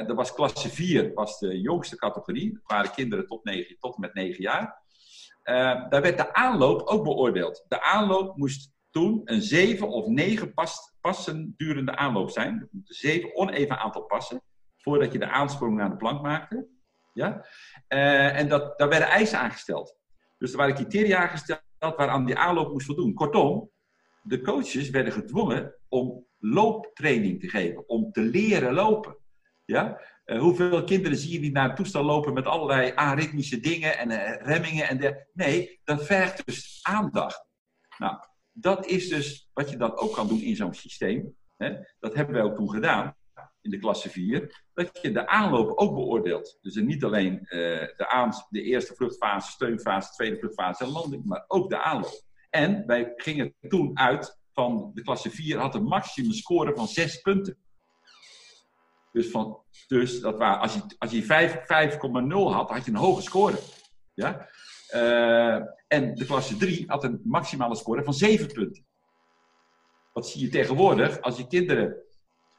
dat 0.07 0.17
was 0.17 0.35
klasse 0.35 0.69
4, 0.69 1.15
was 1.15 1.39
de 1.39 1.61
jongste 1.61 1.97
categorie. 1.97 2.53
Dat 2.53 2.63
waren 2.65 2.91
kinderen 2.91 3.27
tot, 3.27 3.45
9, 3.45 3.77
tot 3.79 3.95
en 3.95 4.01
met 4.01 4.15
9 4.15 4.43
jaar. 4.43 4.83
daar 5.89 6.03
werd 6.03 6.17
de 6.17 6.35
aanloop 6.35 6.81
ook 6.81 7.05
beoordeeld. 7.05 7.65
De 7.69 7.83
aanloop 7.83 8.37
moest 8.37 8.73
toen 8.91 9.21
een 9.25 9.43
7 9.43 9.89
of 9.89 10.07
9 10.07 10.55
pas, 10.55 10.97
passen 11.01 11.55
durende 11.57 11.97
aanloop 11.97 12.31
zijn. 12.31 12.61
Er 12.61 12.69
moeten 12.71 12.95
7 12.95 13.37
oneven 13.37 13.79
aantal 13.79 14.03
passen 14.03 14.43
voordat 14.77 15.13
je 15.13 15.19
de 15.19 15.29
aansprong 15.31 15.77
naar 15.77 15.91
de 15.91 15.97
plank 15.97 16.23
maakte. 16.23 16.69
Ja? 17.13 17.45
en 17.89 18.49
dat, 18.49 18.79
daar 18.79 18.89
werden 18.89 19.09
eisen 19.09 19.39
aangesteld. 19.39 19.97
Dus 20.45 20.53
er 20.53 20.59
waren 20.59 20.75
criteria 20.75 21.19
aangesteld 21.19 21.61
waaraan 21.79 22.27
die 22.27 22.37
aanloop 22.37 22.73
moest 22.73 22.87
voldoen. 22.87 23.15
Kortom, 23.15 23.71
de 24.23 24.41
coaches 24.41 24.91
werden 24.91 25.13
gedwongen 25.13 25.75
om 25.89 26.27
looptraining 26.39 27.41
te 27.41 27.49
geven, 27.49 27.89
om 27.89 28.13
te 28.13 28.21
leren 28.21 28.73
lopen. 28.73 29.17
Ja? 29.65 30.01
Uh, 30.27 30.41
hoeveel 30.41 30.85
kinderen 30.85 31.19
zie 31.19 31.33
je 31.33 31.41
die 31.41 31.53
naar 31.53 31.67
het 31.67 31.77
toestel 31.77 32.03
lopen 32.03 32.33
met 32.33 32.47
allerlei 32.47 32.93
aritmische 32.95 33.61
dingen 33.61 33.99
en 33.99 34.11
uh, 34.11 34.37
remmingen 34.47 34.89
en? 34.89 35.27
Nee, 35.33 35.81
dat 35.85 36.07
vergt 36.07 36.47
dus 36.47 36.81
aandacht. 36.83 37.47
Nou, 37.99 38.17
dat 38.53 38.87
is 38.87 39.09
dus 39.09 39.51
wat 39.53 39.71
je 39.71 39.77
dan 39.77 39.97
ook 39.97 40.15
kan 40.15 40.29
doen 40.29 40.41
in 40.41 40.57
zo'n 40.57 40.75
systeem. 40.75 41.37
Hè? 41.57 41.75
Dat 41.99 42.15
hebben 42.15 42.35
wij 42.35 42.45
ook 42.45 42.57
toen 42.57 42.71
gedaan 42.71 43.17
in 43.65 43.71
de 43.71 43.79
klasse 43.79 44.11
4, 44.11 44.65
dat 44.75 44.99
je 45.03 45.13
de 45.13 45.27
aanloop 45.27 45.79
ook 45.79 45.95
beoordeelt. 45.95 46.59
Dus 46.63 46.75
niet 46.75 47.05
alleen 47.05 47.33
uh, 47.33 47.49
de, 47.97 48.09
aans, 48.09 48.47
de 48.49 48.63
eerste 48.63 48.95
vluchtfase, 48.95 49.51
steunfase, 49.51 50.13
tweede 50.13 50.39
vluchtfase 50.39 50.85
en 50.85 50.91
landing, 50.91 51.25
maar 51.25 51.45
ook 51.47 51.71
de 51.71 51.83
aanloop. 51.83 52.23
En 52.51 52.87
wij 52.87 53.13
gingen 53.17 53.55
toen 53.69 53.99
uit 53.99 54.39
van 54.53 54.91
de 54.95 55.03
klasse 55.03 55.31
4 55.31 55.59
had 55.59 55.75
een 55.75 55.85
maximum 55.85 56.33
score 56.33 56.75
van 56.75 56.89
6 56.89 57.21
punten. 57.21 57.57
Dus, 59.13 59.31
van, 59.31 59.63
dus 59.87 60.21
dat 60.21 60.39
waar, 60.39 60.57
als 60.57 60.75
je, 60.75 60.81
als 60.99 61.11
je 61.11 61.23
5,0 61.23 61.29
had, 62.55 62.71
had 62.71 62.85
je 62.85 62.91
een 62.91 62.97
hoge 62.97 63.23
score. 63.23 63.59
Ja? 64.15 64.49
Uh, 64.95 65.55
en 65.89 66.15
de 66.15 66.25
klasse 66.27 66.57
3 66.57 66.85
had 66.87 67.05
een 67.05 67.21
maximale 67.25 67.77
score 67.77 68.05
van 68.05 68.15
7 68.15 68.47
punten. 68.53 68.87
Wat 70.13 70.29
zie 70.29 70.41
je 70.41 70.49
tegenwoordig 70.49 71.21
als 71.21 71.37
je 71.37 71.47
kinderen 71.47 72.04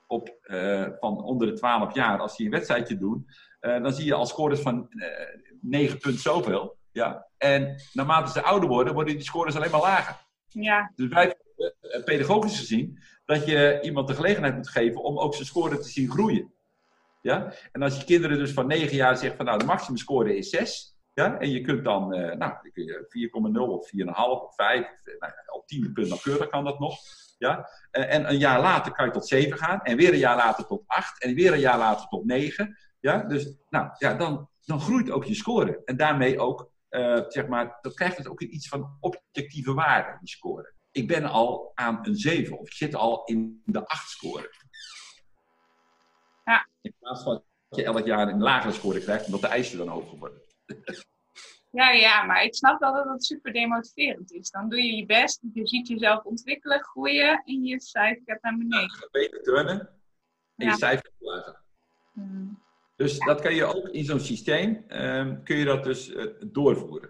op, 0.07 0.37
uh, 0.43 0.87
van 0.99 1.23
onder 1.23 1.47
de 1.47 1.53
12 1.53 1.93
jaar, 1.93 2.19
als 2.19 2.37
die 2.37 2.45
een 2.45 2.51
wedstrijdje 2.51 2.97
doen, 2.97 3.27
uh, 3.61 3.83
dan 3.83 3.93
zie 3.93 4.05
je 4.05 4.13
al 4.13 4.25
scores 4.25 4.59
van 4.59 4.87
uh, 4.89 5.21
eh, 5.21 5.27
9 5.61 5.97
punt 5.97 6.19
zoveel. 6.19 6.77
Ja. 6.91 7.27
En 7.37 7.81
naarmate 7.93 8.31
ze 8.31 8.41
ouder 8.41 8.69
worden, 8.69 8.93
worden 8.93 9.13
die 9.13 9.23
scores 9.23 9.55
alleen 9.55 9.71
maar 9.71 9.81
lager. 9.81 10.15
Ja. 10.47 10.91
Dus 10.95 11.07
wij 11.07 11.35
pedagogisch 12.05 12.59
gezien 12.59 12.99
dat 13.25 13.45
je 13.45 13.79
iemand 13.81 14.07
de 14.07 14.13
gelegenheid 14.13 14.55
moet 14.55 14.69
geven 14.69 15.03
om 15.03 15.19
ook 15.19 15.33
zijn 15.33 15.47
score 15.47 15.77
te 15.77 15.89
zien 15.89 16.11
groeien. 16.11 16.53
Ja? 17.21 17.53
En 17.71 17.81
als 17.81 17.97
je 17.97 18.05
kinderen 18.05 18.37
dus 18.37 18.51
van 18.51 18.67
9 18.67 18.95
jaar 18.95 19.17
zegt 19.17 19.35
van 19.35 19.45
nou 19.45 19.59
de 19.59 19.65
maximum 19.65 19.97
score 19.97 20.37
is 20.37 20.49
6. 20.49 20.95
Ja? 21.13 21.39
En 21.39 21.49
je 21.49 21.61
kunt 21.61 21.83
dan, 21.83 22.09
nou, 22.09 22.53
4,0 23.07 23.69
of 23.69 23.89
4,5 23.89 24.41
of 24.41 24.55
5, 24.55 24.87
nou, 25.19 25.33
op 25.47 25.67
10 25.67 25.93
punt 25.93 26.07
nauwkeurig 26.07 26.47
kan 26.47 26.63
dat 26.63 26.79
nog. 26.79 26.97
Ja? 27.37 27.69
en 27.91 28.29
een 28.29 28.37
jaar 28.37 28.61
later 28.61 28.91
kan 28.91 29.05
je 29.05 29.11
tot 29.11 29.27
7 29.27 29.57
gaan. 29.57 29.81
En 29.81 29.97
weer 29.97 30.13
een 30.13 30.19
jaar 30.19 30.35
later 30.35 30.65
tot 30.65 30.83
8. 30.87 31.23
En 31.23 31.35
weer 31.35 31.53
een 31.53 31.59
jaar 31.59 31.77
later 31.77 32.07
tot 32.07 32.25
9. 32.25 32.77
Ja? 32.99 33.23
Dus 33.23 33.55
nou, 33.69 33.89
ja, 33.97 34.13
dan, 34.13 34.49
dan 34.65 34.81
groeit 34.81 35.11
ook 35.11 35.25
je 35.25 35.35
score. 35.35 35.81
En 35.85 35.97
daarmee 35.97 36.39
ook, 36.39 36.71
uh, 36.89 37.21
zeg 37.27 37.47
maar, 37.47 37.77
dan 37.81 37.93
krijgt 37.93 38.17
het 38.17 38.27
ook 38.27 38.41
iets 38.41 38.67
van 38.67 38.97
objectieve 38.99 39.73
waarde, 39.73 40.17
die 40.19 40.29
score. 40.29 40.73
Ik 40.91 41.07
ben 41.07 41.23
al 41.23 41.71
aan 41.73 41.99
een 42.01 42.15
7 42.15 42.59
of 42.59 42.67
ik 42.67 42.73
zit 42.73 42.95
al 42.95 43.23
in 43.25 43.61
de 43.65 43.87
8 43.87 44.09
score. 44.09 44.49
Ja. 46.45 46.67
In 46.81 46.95
plaats 46.99 47.23
van 47.23 47.43
dat 47.69 47.79
je 47.79 47.85
elk 47.85 48.05
jaar 48.05 48.27
een 48.27 48.41
lagere 48.41 48.73
score 48.73 48.99
krijgt, 48.99 49.25
omdat 49.25 49.41
de 49.41 49.47
eisen 49.47 49.77
dan 49.77 49.87
hoger 49.87 50.17
worden. 50.17 50.41
Ja, 51.75 51.91
ja, 51.91 52.23
maar 52.23 52.43
ik 52.43 52.55
snap 52.55 52.79
wel 52.79 52.93
dat 52.93 53.05
het 53.05 53.25
super 53.25 53.53
demotiverend 53.53 54.31
is. 54.31 54.49
Dan 54.49 54.69
doe 54.69 54.83
je 54.83 54.95
je 54.95 55.05
best, 55.05 55.41
je 55.53 55.67
ziet 55.67 55.87
jezelf 55.87 56.23
ontwikkelen, 56.23 56.83
groeien 56.83 57.43
en 57.45 57.63
je 57.63 57.81
cijfer 57.81 58.21
gaat 58.25 58.41
naar 58.41 58.57
beneden. 58.57 58.97
Ja, 58.99 59.07
beter 59.11 59.41
turnen 59.41 59.79
en 60.55 60.65
Ja. 60.65 60.71
je 60.71 60.77
cijfer 60.77 61.11
lager. 61.19 61.61
Hmm. 62.13 62.63
Dus 62.95 63.19
dat 63.19 63.41
kan 63.41 63.55
je 63.55 63.65
ook 63.65 63.87
in 63.87 64.03
zo'n 64.03 64.19
systeem, 64.19 64.83
ehm, 64.87 65.43
kun 65.43 65.57
je 65.57 65.65
dat 65.65 65.83
dus 65.83 66.13
eh, 66.13 66.25
doorvoeren. 66.51 67.09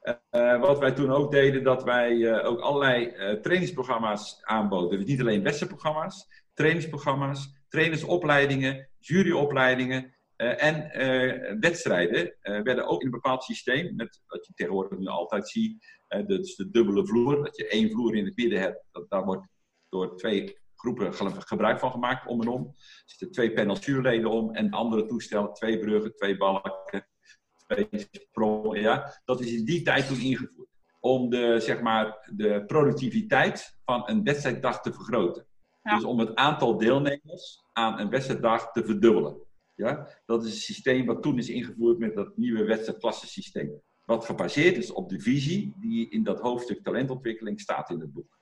Eh, 0.00 0.14
eh, 0.30 0.60
wat 0.60 0.78
wij 0.78 0.92
toen 0.92 1.10
ook 1.10 1.32
deden, 1.32 1.62
dat 1.62 1.84
wij 1.84 2.42
ook 2.44 2.60
allerlei 2.60 3.40
trainingsprogramma's 3.40 4.38
aanboden. 4.42 4.98
Dus 4.98 5.08
niet 5.08 5.20
alleen 5.20 5.42
wedstrijdprogramma's, 5.42 6.28
trainingsprogramma's, 6.54 7.62
trainersopleidingen, 7.68 8.88
juryopleidingen 8.98 10.13
en 10.36 10.90
eh, 10.90 11.56
wedstrijden 11.60 12.36
eh, 12.40 12.60
werden 12.62 12.86
ook 12.86 13.00
in 13.00 13.06
een 13.06 13.12
bepaald 13.12 13.42
systeem, 13.42 13.94
met 13.94 14.22
wat 14.26 14.46
je 14.46 14.52
tegenwoordig 14.54 14.98
nu 14.98 15.06
altijd 15.06 15.48
ziet, 15.48 15.86
eh, 16.08 16.26
dus 16.26 16.56
de 16.56 16.70
dubbele 16.70 17.06
vloer, 17.06 17.44
dat 17.44 17.56
je 17.56 17.68
één 17.68 17.90
vloer 17.90 18.16
in 18.16 18.24
het 18.24 18.36
midden 18.36 18.60
hebt, 18.60 18.84
dat, 18.92 19.10
daar 19.10 19.24
wordt 19.24 19.46
door 19.88 20.16
twee 20.16 20.58
groepen 20.76 21.14
ge- 21.14 21.40
gebruik 21.40 21.78
van 21.78 21.90
gemaakt, 21.90 22.26
om 22.26 22.40
en 22.40 22.48
om. 22.48 22.64
Er 22.76 23.02
zitten 23.04 23.30
twee 23.30 23.52
panelzuurleden 23.52 24.30
om 24.30 24.54
en 24.54 24.70
andere 24.70 25.06
toestellen, 25.06 25.52
twee 25.52 25.78
bruggen, 25.78 26.14
twee 26.14 26.36
balken, 26.36 27.06
twee 27.66 27.88
sprongen. 28.10 28.80
Ja. 28.80 29.20
Dat 29.24 29.40
is 29.40 29.52
in 29.52 29.64
die 29.64 29.82
tijd 29.82 30.06
toen 30.06 30.20
ingevoerd. 30.20 30.68
Om 31.00 31.30
de, 31.30 31.60
zeg 31.60 31.80
maar, 31.80 32.30
de 32.36 32.64
productiviteit 32.66 33.78
van 33.84 34.02
een 34.08 34.24
wedstrijddag 34.24 34.80
te 34.80 34.92
vergroten. 34.92 35.46
Ja. 35.82 35.94
Dus 35.94 36.04
om 36.04 36.18
het 36.18 36.34
aantal 36.34 36.78
deelnemers 36.78 37.64
aan 37.72 37.98
een 38.00 38.10
wedstrijddag 38.10 38.72
te 38.72 38.84
verdubbelen. 38.84 39.43
Ja? 39.74 40.08
Dat 40.26 40.44
is 40.44 40.50
een 40.50 40.56
systeem 40.56 41.06
wat 41.06 41.22
toen 41.22 41.38
is 41.38 41.48
ingevoerd 41.48 41.98
met 41.98 42.14
dat 42.14 42.36
nieuwe 42.36 42.64
wedstrijdklassensysteem. 42.64 43.80
Wat 44.04 44.24
gebaseerd 44.24 44.76
is 44.76 44.92
op 44.92 45.08
de 45.08 45.20
visie 45.20 45.74
die 45.76 46.10
in 46.10 46.22
dat 46.22 46.40
hoofdstuk 46.40 46.82
talentontwikkeling 46.82 47.60
staat 47.60 47.90
in 47.90 48.00
het 48.00 48.12
boek. 48.12 48.38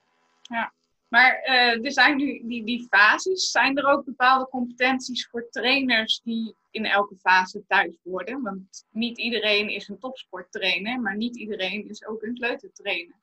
Maar 1.09 1.35
eh, 1.35 1.85
er 1.85 1.93
zijn 1.93 2.17
nu 2.17 2.43
die, 2.47 2.65
die 2.65 2.87
fases. 2.91 3.51
Zijn 3.51 3.77
er 3.77 3.87
ook 3.87 4.05
bepaalde 4.05 4.49
competenties 4.49 5.29
voor 5.29 5.49
trainers 5.51 6.21
die 6.21 6.55
in 6.71 6.85
elke 6.85 7.17
fase 7.17 7.65
thuis 7.67 7.99
worden? 8.03 8.43
Want 8.43 8.87
niet 8.91 9.19
iedereen 9.19 9.69
is 9.69 9.89
een 9.89 9.99
topsporttrainer, 9.99 11.01
maar 11.01 11.17
niet 11.17 11.37
iedereen 11.37 11.89
is 11.89 12.07
ook 12.07 12.23
een 12.23 12.35
kleutertrainer. 12.35 13.17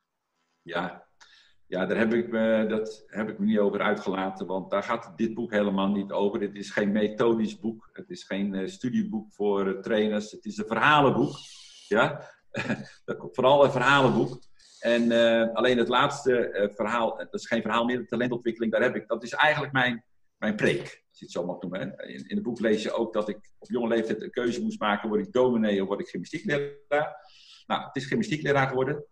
Ja, 0.61 1.08
ja 1.69 1.85
daar 1.85 1.97
heb 1.97 2.13
ik, 2.13 2.31
me, 2.31 2.65
dat 2.69 3.03
heb 3.07 3.29
ik 3.29 3.39
me 3.39 3.45
niet 3.45 3.59
over 3.59 3.81
uitgelaten, 3.81 4.45
want 4.47 4.71
daar 4.71 4.83
gaat 4.83 5.13
dit 5.15 5.33
boek 5.33 5.51
helemaal 5.51 5.87
niet 5.87 6.11
over. 6.11 6.41
Het 6.41 6.55
is 6.55 6.71
geen 6.71 6.91
methodisch 6.91 7.59
boek, 7.59 7.89
het 7.93 8.09
is 8.09 8.23
geen 8.23 8.55
eh, 8.55 8.67
studieboek 8.67 9.33
voor 9.33 9.67
eh, 9.67 9.81
trainers, 9.81 10.31
het 10.31 10.45
is 10.45 10.57
een 10.57 10.67
verhalenboek. 10.67 11.35
Ja? 11.87 12.21
Vooral 13.31 13.63
een 13.63 13.71
verhalenboek. 13.71 14.41
En 14.79 15.11
eh, 15.11 15.53
alleen 15.53 15.77
het 15.77 15.87
laatste 15.87 16.69
verhaal, 16.75 17.17
dat 17.17 17.33
is 17.33 17.47
geen 17.47 17.61
verhaal 17.61 17.85
meer, 17.85 17.97
de 17.97 18.05
talentontwikkeling, 18.05 18.71
daar 18.71 18.81
heb 18.81 18.95
ik, 18.95 19.07
dat 19.07 19.23
is 19.23 19.33
eigenlijk 19.33 19.73
mijn, 19.73 20.03
mijn 20.37 20.55
preek, 20.55 20.81
als 20.81 21.19
je 21.19 21.25
het 21.25 21.31
zo 21.31 21.45
mag 21.45 21.61
noemen. 21.61 21.97
In, 21.97 22.27
in 22.27 22.35
het 22.35 22.43
boek 22.43 22.59
lees 22.59 22.83
je 22.83 22.91
ook 22.91 23.13
dat 23.13 23.29
ik 23.29 23.51
op 23.59 23.69
jonge 23.69 23.87
leeftijd 23.87 24.21
een 24.21 24.31
keuze 24.31 24.61
moest 24.61 24.79
maken, 24.79 25.09
word 25.09 25.27
ik 25.27 25.33
dominee 25.33 25.81
of 25.81 25.87
word 25.87 25.99
ik 25.99 26.07
gymnastiekleraar? 26.07 27.27
Nou, 27.67 27.83
het 27.83 27.95
is 27.95 28.05
gymnastiekleraar 28.05 28.67
geworden. 28.67 29.05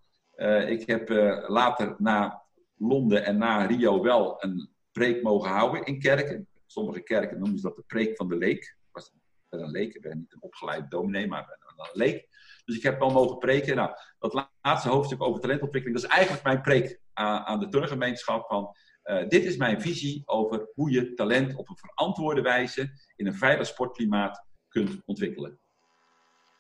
Ik 0.68 0.88
heb 0.88 1.10
later 1.48 1.96
na 1.98 2.46
Londen 2.78 3.26
en 3.26 3.38
na 3.38 3.66
Rio 3.66 4.02
wel 4.02 4.44
een 4.44 4.70
preek 4.92 5.24
mogen 5.24 5.50
houden 5.50 5.84
in 5.86 6.00
kerken. 6.00 6.48
Sommige 6.66 7.02
kerken 7.02 7.40
noemen 7.40 7.58
ze 7.58 7.68
dat 7.68 7.76
de 7.76 7.84
preek 7.88 8.16
van 8.16 8.28
de 8.28 8.36
leek. 8.36 8.60
Ik 8.60 8.88
was 8.92 9.14
ben 9.50 9.60
een 9.60 9.72
leek, 9.72 9.94
ik 9.94 10.02
ben 10.02 10.18
niet 10.18 10.34
een 10.34 10.42
opgeleid 10.42 10.92
dominee, 10.92 11.28
maar 11.28 11.58
een 11.78 11.90
leek. 11.94 12.28
Dus 12.66 12.76
ik 12.76 12.84
heb 12.84 13.00
wel 13.00 13.12
mogen 13.12 13.38
preken. 13.38 13.76
Nou, 13.76 13.92
dat 14.20 14.48
laatste 14.62 14.90
hoofdstuk 14.90 15.24
over 15.24 15.42
talentontwikkeling, 15.42 16.02
dat 16.02 16.10
is 16.10 16.16
eigenlijk 16.16 16.46
mijn 16.46 16.62
preek 16.62 17.02
aan, 17.14 17.42
aan 17.42 17.60
de 17.60 17.68
turngemeenschap 17.68 18.48
van... 18.48 18.76
eh, 19.02 19.28
dit 19.28 19.46
is 19.46 19.58
mijn 19.58 19.82
visie 19.82 20.22
over 20.26 20.70
hoe 20.74 20.92
je 20.92 21.14
talent 21.14 21.56
op 21.56 21.70
een 21.70 21.78
verantwoorde 21.78 22.42
wijze 22.42 22.92
in 23.16 23.28
een 23.28 23.36
veilig 23.36 23.68
sportklimaat 23.68 24.46
kunt 24.68 25.02
ontwikkelen. 25.06 25.60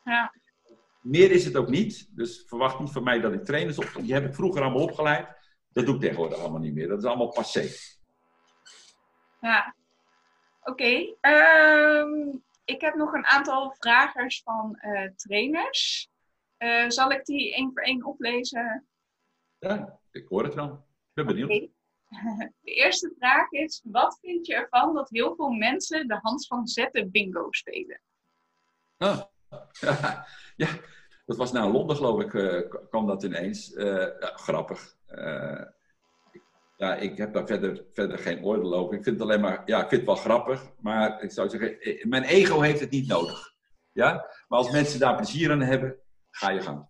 Ja, 0.03 0.33
Meer 1.01 1.31
is 1.31 1.45
het 1.45 1.55
ook 1.55 1.69
niet. 1.69 2.15
Dus 2.15 2.43
verwacht 2.47 2.79
niet 2.79 2.91
van 2.91 3.03
mij 3.03 3.19
dat 3.19 3.33
ik 3.33 3.43
trainers 3.43 3.77
op. 3.77 3.91
Die 4.01 4.13
heb 4.13 4.25
ik 4.25 4.35
vroeger 4.35 4.61
allemaal 4.61 4.83
opgeleid. 4.83 5.36
Dat 5.77 5.85
doe 5.85 5.95
ik 5.95 6.01
tegenwoordig 6.01 6.39
allemaal 6.39 6.59
niet 6.59 6.73
meer. 6.73 6.87
Dat 6.87 6.97
is 6.97 7.05
allemaal 7.05 7.31
passé. 7.31 7.69
ja. 9.41 9.75
Oké. 10.63 11.15
ehm, 11.21 12.37
ik 12.65 12.81
heb 12.81 12.95
nog 12.95 13.13
een 13.13 13.25
aantal 13.25 13.71
vragers 13.71 14.41
van 14.43 14.75
eh, 14.75 15.09
trainers. 15.15 16.09
Eh, 16.57 16.89
zal 16.89 17.11
ik 17.11 17.25
die 17.25 17.55
één 17.55 17.71
voor 17.73 17.83
één 17.83 18.05
oplezen? 18.05 18.87
Ja, 19.59 19.99
ik 20.11 20.27
hoor 20.27 20.43
het 20.43 20.53
wel. 20.53 20.71
Ik 20.73 21.13
ben 21.13 21.25
benieuwd. 21.25 21.49
De 22.61 22.71
eerste 22.73 23.13
vraag 23.19 23.51
is: 23.51 23.81
wat 23.83 24.17
vind 24.21 24.45
je 24.45 24.55
ervan 24.55 24.93
dat 24.93 25.09
heel 25.09 25.35
veel 25.35 25.49
mensen 25.49 26.07
de 26.07 26.19
Hans 26.21 26.47
van 26.47 26.67
Zetten 26.67 27.11
bingo 27.11 27.47
spelen? 27.51 28.01
Ah, 28.97 29.21
ja, 30.55 30.69
dat 31.25 31.37
was 31.37 31.51
naar 31.51 31.67
Londen, 31.67 31.95
geloof 31.95 32.21
ik, 32.21 32.33
eh, 32.33 32.79
kwam 32.89 33.07
dat 33.07 33.23
ineens. 33.23 33.67
Ja, 33.67 34.15
grappig. 34.19 34.96
Eh, 35.07 35.65
ja, 36.75 36.95
ik 36.95 37.17
heb 37.17 37.33
daar 37.33 37.47
verder, 37.47 37.85
verder 37.93 38.17
geen 38.17 38.43
oordeel 38.43 38.73
over. 38.73 38.95
Ik 38.95 39.03
vind 39.03 39.19
het 39.19 39.29
alleen 39.29 39.41
maar, 39.41 39.61
ja, 39.65 39.83
ik 39.83 39.89
vind 39.89 40.01
het 40.01 40.05
wel 40.05 40.15
grappig, 40.15 40.71
maar 40.79 41.23
ik 41.23 41.31
zou 41.31 41.49
zeggen, 41.49 41.79
eh, 41.79 42.05
mijn 42.05 42.23
ego 42.23 42.61
heeft 42.61 42.79
het 42.79 42.89
niet 42.89 43.07
nodig. 43.07 43.53
Ja? 43.91 44.13
Maar 44.47 44.59
als 44.59 44.71
mensen 44.71 44.99
daar 44.99 45.15
plezier 45.15 45.51
aan 45.51 45.61
hebben, 45.61 45.99
ga 46.29 46.49
je 46.49 46.61
gang. 46.61 46.87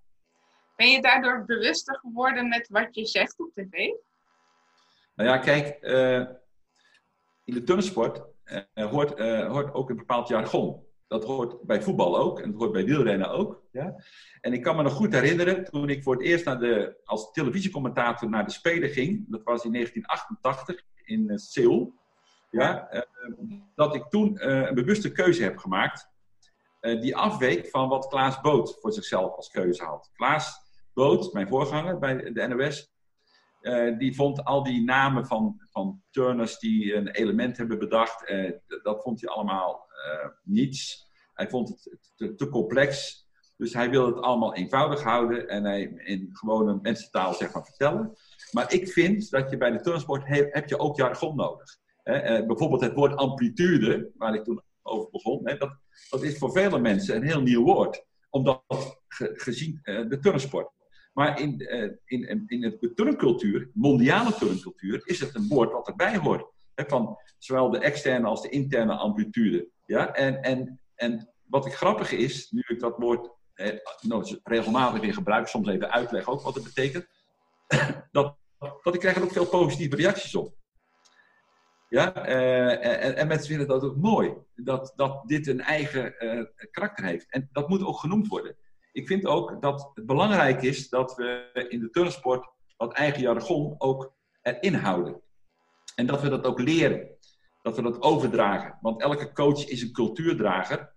Ben 0.75 0.89
je 0.89 1.01
daardoor 1.01 1.45
bewuster 1.45 1.99
geworden 1.99 2.47
met 2.47 2.67
wat 2.69 2.95
je 2.95 3.05
zegt 3.05 3.39
op 3.39 3.53
tv? 3.53 3.71
Nou 5.15 5.29
ja, 5.29 5.37
kijk, 5.37 5.67
eh, 5.67 6.19
in 7.43 7.53
de 7.53 7.63
turnsport 7.63 8.21
hoort, 8.73 9.19
hoort 9.47 9.73
ook 9.73 9.89
een 9.89 9.95
bepaald 9.95 10.27
jargon. 10.27 10.86
Dat 11.07 11.23
hoort 11.23 11.61
bij 11.61 11.81
voetbal 11.81 12.17
ook 12.17 12.39
en 12.39 12.51
dat 12.51 12.59
hoort 12.59 12.71
bij 12.71 12.85
wielrennen 12.85 13.29
ook. 13.29 13.63
Ja? 13.71 13.95
En 14.41 14.53
ik 14.53 14.61
kan 14.61 14.75
me 14.75 14.83
nog 14.83 14.93
goed 14.93 15.13
herinneren, 15.13 15.63
toen 15.63 15.89
ik 15.89 16.03
voor 16.03 16.13
het 16.13 16.23
eerst 16.23 16.45
naar 16.45 16.59
de, 16.59 16.97
als 17.03 17.31
televisiecommentator 17.31 18.29
naar 18.29 18.45
de 18.45 18.51
Spelen 18.51 18.89
ging, 18.89 19.25
dat 19.27 19.43
was 19.43 19.63
in 19.63 19.71
1988 19.71 20.81
in 21.03 21.23
uh, 21.27 21.37
Seoul, 21.37 21.93
ja, 22.49 22.89
eh, 22.89 23.01
dat 23.75 23.95
ik 23.95 24.03
toen 24.09 24.37
eh, 24.37 24.67
een 24.67 24.75
bewuste 24.75 25.11
keuze 25.11 25.43
heb 25.43 25.57
gemaakt, 25.57 26.09
eh, 26.79 27.01
die 27.01 27.15
afweek 27.15 27.67
van 27.67 27.89
wat 27.89 28.07
Klaas 28.07 28.41
Boot 28.41 28.77
voor 28.81 28.93
zichzelf 28.93 29.35
als 29.35 29.49
keuze 29.49 29.83
had. 29.83 30.11
Klaas 30.13 30.65
Boot, 30.93 31.33
mijn 31.33 31.47
voorganger 31.47 31.99
bij 31.99 32.33
de 32.33 32.47
NOS, 32.47 32.91
eh, 33.67 33.97
die 33.97 34.15
vond 34.15 34.43
al 34.43 34.63
die 34.63 34.83
namen 34.83 35.25
van, 35.25 35.61
van 35.69 36.01
turners 36.11 36.59
die 36.59 36.93
een 36.95 37.07
element 37.07 37.57
hebben 37.57 37.79
bedacht, 37.79 38.25
eh, 38.25 38.51
dat 38.83 39.01
vond 39.03 39.21
hij 39.21 39.29
allemaal 39.29 39.85
eh, 39.89 40.29
niets. 40.43 41.09
Hij 41.33 41.49
vond 41.49 41.69
het 41.69 41.99
te, 42.15 42.35
te 42.35 42.49
complex. 42.49 43.25
Dus 43.57 43.73
hij 43.73 43.89
wilde 43.89 44.15
het 44.15 44.23
allemaal 44.23 44.55
eenvoudig 44.55 45.03
houden 45.03 45.47
en 45.47 45.63
hij 45.63 45.81
in 45.81 46.29
gewone 46.31 46.79
mensentaal 46.81 47.33
zeg 47.33 47.53
maar 47.53 47.63
vertellen. 47.65 48.13
Maar 48.51 48.73
ik 48.73 48.87
vind 48.87 49.29
dat 49.29 49.49
je 49.49 49.57
bij 49.57 49.71
de 49.71 49.79
turnsport 49.81 50.27
he- 50.27 50.47
heb 50.49 50.69
je 50.69 50.79
ook 50.79 50.97
jargon 50.97 51.35
nodig. 51.35 51.77
Hè, 52.03 52.45
bijvoorbeeld 52.45 52.81
het 52.81 52.93
woord 52.93 53.15
amplitude, 53.15 54.11
waar 54.15 54.33
ik 54.33 54.43
toen 54.43 54.61
over 54.81 55.09
begon, 55.11 55.47
hè, 55.47 55.57
dat, 55.57 55.77
dat 56.09 56.23
is 56.23 56.37
voor 56.37 56.51
vele 56.51 56.79
mensen 56.79 57.15
een 57.15 57.23
heel 57.23 57.41
nieuw 57.41 57.63
woord. 57.63 58.05
Omdat 58.29 58.63
ge- 59.07 59.33
gezien 59.33 59.79
de 59.83 60.17
turnsport. 60.21 60.71
Maar 61.17 61.39
in, 61.39 61.59
eh, 61.59 61.81
in, 62.05 62.27
in, 62.27 62.43
in 62.47 62.61
de 62.61 62.93
turncultuur, 62.93 63.69
mondiale 63.73 64.33
turncultuur, 64.33 65.01
is 65.03 65.19
het 65.19 65.35
een 65.35 65.47
woord 65.47 65.71
wat 65.71 65.87
erbij 65.87 66.17
hoort. 66.17 66.45
Van 66.75 67.17
zowel 67.37 67.69
de 67.69 67.79
externe 67.79 68.27
als 68.27 68.41
de 68.41 68.49
interne 68.49 68.95
amplitude. 68.95 69.67
Ja? 69.85 70.13
En, 70.13 70.41
en, 70.41 70.79
en 70.95 71.29
wat 71.43 71.65
ik 71.65 71.73
grappig 71.73 72.11
is, 72.11 72.51
nu 72.51 72.63
ik 72.67 72.79
dat 72.79 72.97
woord 72.97 73.29
eh, 73.53 73.77
nou, 74.01 74.39
regelmatig 74.43 75.01
weer 75.01 75.13
gebruik, 75.13 75.47
soms 75.47 75.67
even 75.67 75.91
uitleg 75.91 76.27
ook 76.27 76.41
wat 76.41 76.55
het 76.55 76.63
betekent, 76.63 77.07
dat, 78.11 78.37
dat 78.83 78.93
ik 78.93 78.99
krijg 78.99 79.15
er 79.15 79.23
ook 79.23 79.31
veel 79.31 79.49
positieve 79.49 79.95
reacties 79.95 80.35
op. 80.35 80.55
Ja, 81.89 82.13
en, 82.13 83.15
en, 83.15 83.27
mensen 83.27 83.47
vinden 83.47 83.67
dat 83.67 83.83
ook 83.83 83.97
mooi, 83.97 84.33
dat, 84.55 84.93
dat 84.95 85.27
dit 85.27 85.47
een 85.47 85.61
eigen 85.61 86.15
karakter 86.71 87.05
heeft. 87.05 87.25
En 87.29 87.49
dat 87.51 87.69
moet 87.69 87.83
ook 87.83 87.99
genoemd 87.99 88.27
worden. 88.27 88.55
Ik 88.97 89.07
vind 89.07 89.25
ook 89.25 89.61
dat 89.61 89.91
het 89.93 90.05
belangrijk 90.05 90.61
is 90.61 90.89
dat 90.89 91.15
we 91.15 91.65
in 91.69 91.79
de 91.79 91.89
turnsport 91.89 92.49
dat 92.77 92.93
eigen 92.93 93.21
jargon 93.21 93.75
ook 93.77 94.13
erin 94.41 94.73
houden. 94.73 95.21
En 95.95 96.05
dat 96.05 96.21
we 96.21 96.29
dat 96.29 96.45
ook 96.45 96.59
leren. 96.59 97.07
Dat 97.61 97.75
we 97.75 97.81
dat 97.81 98.01
overdragen. 98.01 98.77
Want 98.81 99.01
elke 99.01 99.31
coach 99.33 99.67
is 99.67 99.81
een 99.81 99.91
cultuurdrager 99.91 100.93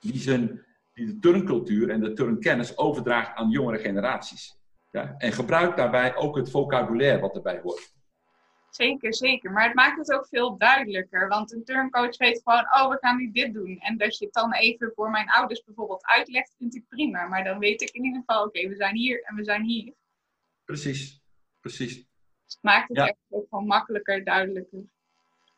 die, 0.00 0.18
zijn, 0.18 0.64
die 0.92 1.06
de 1.06 1.18
turncultuur 1.18 1.90
en 1.90 2.00
de 2.00 2.12
turnkennis 2.12 2.78
overdraagt 2.78 3.36
aan 3.36 3.50
jongere 3.50 3.78
generaties. 3.78 4.58
Ja? 4.90 5.14
En 5.18 5.32
gebruikt 5.32 5.76
daarbij 5.76 6.16
ook 6.16 6.36
het 6.36 6.50
vocabulaire 6.50 7.20
wat 7.20 7.34
erbij 7.34 7.60
hoort. 7.62 7.93
Zeker, 8.76 9.14
zeker. 9.14 9.52
Maar 9.52 9.64
het 9.64 9.74
maakt 9.74 9.98
het 9.98 10.12
ook 10.12 10.26
veel 10.26 10.56
duidelijker. 10.58 11.28
Want 11.28 11.52
een 11.52 11.64
turncoach 11.64 12.16
weet 12.16 12.40
gewoon, 12.44 12.60
oh, 12.60 12.88
we 12.88 12.96
gaan 13.00 13.16
nu 13.16 13.30
dit 13.32 13.54
doen. 13.54 13.78
En 13.78 13.96
dat 13.96 14.18
je 14.18 14.24
het 14.24 14.34
dan 14.34 14.52
even 14.52 14.92
voor 14.94 15.10
mijn 15.10 15.30
ouders 15.30 15.64
bijvoorbeeld 15.64 16.06
uitlegt, 16.06 16.54
vind 16.58 16.74
ik 16.74 16.88
prima. 16.88 17.26
Maar 17.26 17.44
dan 17.44 17.58
weet 17.58 17.82
ik 17.82 17.90
in 17.90 18.04
ieder 18.04 18.22
geval, 18.26 18.44
oké, 18.44 18.68
we 18.68 18.74
zijn 18.76 18.96
hier 18.96 19.22
en 19.22 19.34
we 19.34 19.44
zijn 19.44 19.62
hier. 19.62 19.92
Precies, 20.64 21.22
precies. 21.60 21.94
Dus 21.94 22.54
het 22.54 22.62
maakt 22.62 22.88
het 22.88 22.98
echt 22.98 23.16
ook 23.28 23.46
gewoon 23.48 23.66
makkelijker, 23.66 24.24
duidelijker. 24.24 24.84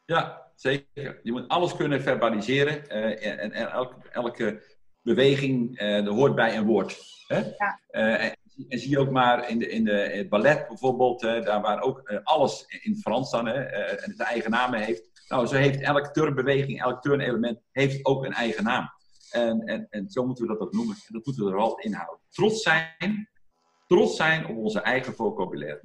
Ja, 0.04 0.52
zeker. 0.54 1.20
Je 1.22 1.32
moet 1.32 1.48
alles 1.48 1.76
kunnen 1.76 2.02
verbaliseren. 2.02 2.84
Uh, 2.88 3.26
en, 3.26 3.52
en 3.52 3.70
elke, 3.70 4.08
elke 4.10 4.62
beweging 5.02 5.80
uh, 5.80 6.08
hoort 6.08 6.34
bij 6.34 6.56
een 6.56 6.64
woord. 6.64 6.98
Hè? 7.26 7.38
Ja. 7.38 7.80
Uh, 7.90 8.24
en, 8.24 8.36
en, 8.68 8.78
zie 8.78 8.90
je 8.90 8.98
ook 8.98 9.10
maar 9.10 9.48
in, 9.48 9.58
de, 9.58 9.68
in, 9.68 9.84
de, 9.84 9.92
het 9.92 10.28
ballet 10.28 10.68
bijvoorbeeld, 10.68 11.20
daar 11.20 11.60
waar 11.60 11.80
ook 11.80 12.20
alles 12.24 12.64
in 12.82 12.96
Frans 12.96 13.30
dan 13.30 13.46
en 13.48 14.14
de 14.16 14.24
eigen 14.24 14.50
namen 14.50 14.80
heeft. 14.80 15.10
Nou, 15.28 15.46
zo 15.46 15.54
heeft 15.54 15.80
elke 15.80 16.10
turnbeweging, 16.10 16.82
elk 16.82 17.02
turnelement 17.02 17.60
heeft 17.72 18.04
ook 18.04 18.24
een 18.24 18.32
eigen 18.32 18.64
naam. 18.64 18.90
En, 19.30 19.60
en, 19.60 19.86
en 19.90 20.10
zo 20.10 20.26
moeten 20.26 20.46
we 20.46 20.52
dat 20.52 20.60
ook 20.60 20.72
noemen. 20.72 20.94
En 20.94 21.12
dat 21.14 21.26
moeten 21.26 21.44
we 21.44 21.50
er 21.50 21.56
wel 21.56 21.78
inhouden. 21.78 22.24
Trots 22.28 22.62
zijn, 22.62 23.28
trots 23.86 24.16
zijn 24.16 24.46
op 24.46 24.56
onze 24.56 24.80
eigen 24.80 25.14
vocabulaire. 25.14 25.80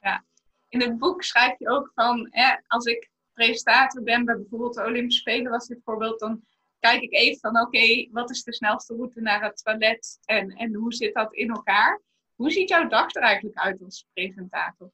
Ja, 0.00 0.24
in 0.68 0.80
het 0.80 0.98
boek 0.98 1.22
schrijf 1.22 1.58
je 1.58 1.68
ook 1.68 1.90
van, 1.94 2.30
als 2.66 2.84
ik 2.84 3.10
presentator 3.32 4.02
ben 4.02 4.24
bij 4.24 4.36
bijvoorbeeld 4.36 4.74
de 4.74 4.84
Olympische 4.84 5.20
Spelen, 5.20 5.50
was 5.50 5.66
dit 5.66 5.80
voorbeeld, 5.84 6.20
dan 6.20 6.42
kijk 6.78 7.02
ik 7.02 7.12
even 7.12 7.38
van, 7.38 7.60
oké, 7.60 8.08
wat 8.10 8.30
is 8.30 8.42
de 8.42 8.54
snelste 8.54 8.94
route 8.94 9.20
naar 9.20 9.42
het 9.42 9.62
toilet 9.64 10.18
en, 10.24 10.50
en 10.50 10.74
hoe 10.74 10.94
zit 10.94 11.14
dat 11.14 11.34
in 11.34 11.50
elkaar? 11.50 12.02
Hoe 12.34 12.50
ziet 12.50 12.68
jouw 12.68 12.88
dag 12.88 13.14
er 13.14 13.22
eigenlijk 13.22 13.58
uit 13.58 13.82
als 13.82 14.06
presentator? 14.12 14.90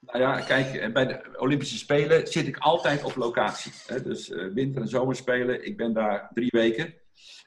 Nou 0.00 0.18
ja, 0.18 0.40
kijk, 0.40 0.92
bij 0.92 1.06
de 1.06 1.38
Olympische 1.38 1.78
Spelen 1.78 2.26
zit 2.26 2.46
ik 2.46 2.56
altijd 2.56 3.04
op 3.04 3.14
locatie. 3.16 3.72
Dus 4.02 4.28
uh, 4.28 4.52
winter- 4.52 4.82
en 4.82 4.88
zomerspelen, 4.88 5.66
ik 5.66 5.76
ben 5.76 5.92
daar 5.92 6.30
drie 6.32 6.50
weken. 6.50 6.94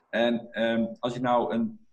En 0.10 0.62
um, 0.64 0.96
als 1.00 1.14
je 1.14 1.20
nou 1.20 1.54
een, 1.54 1.88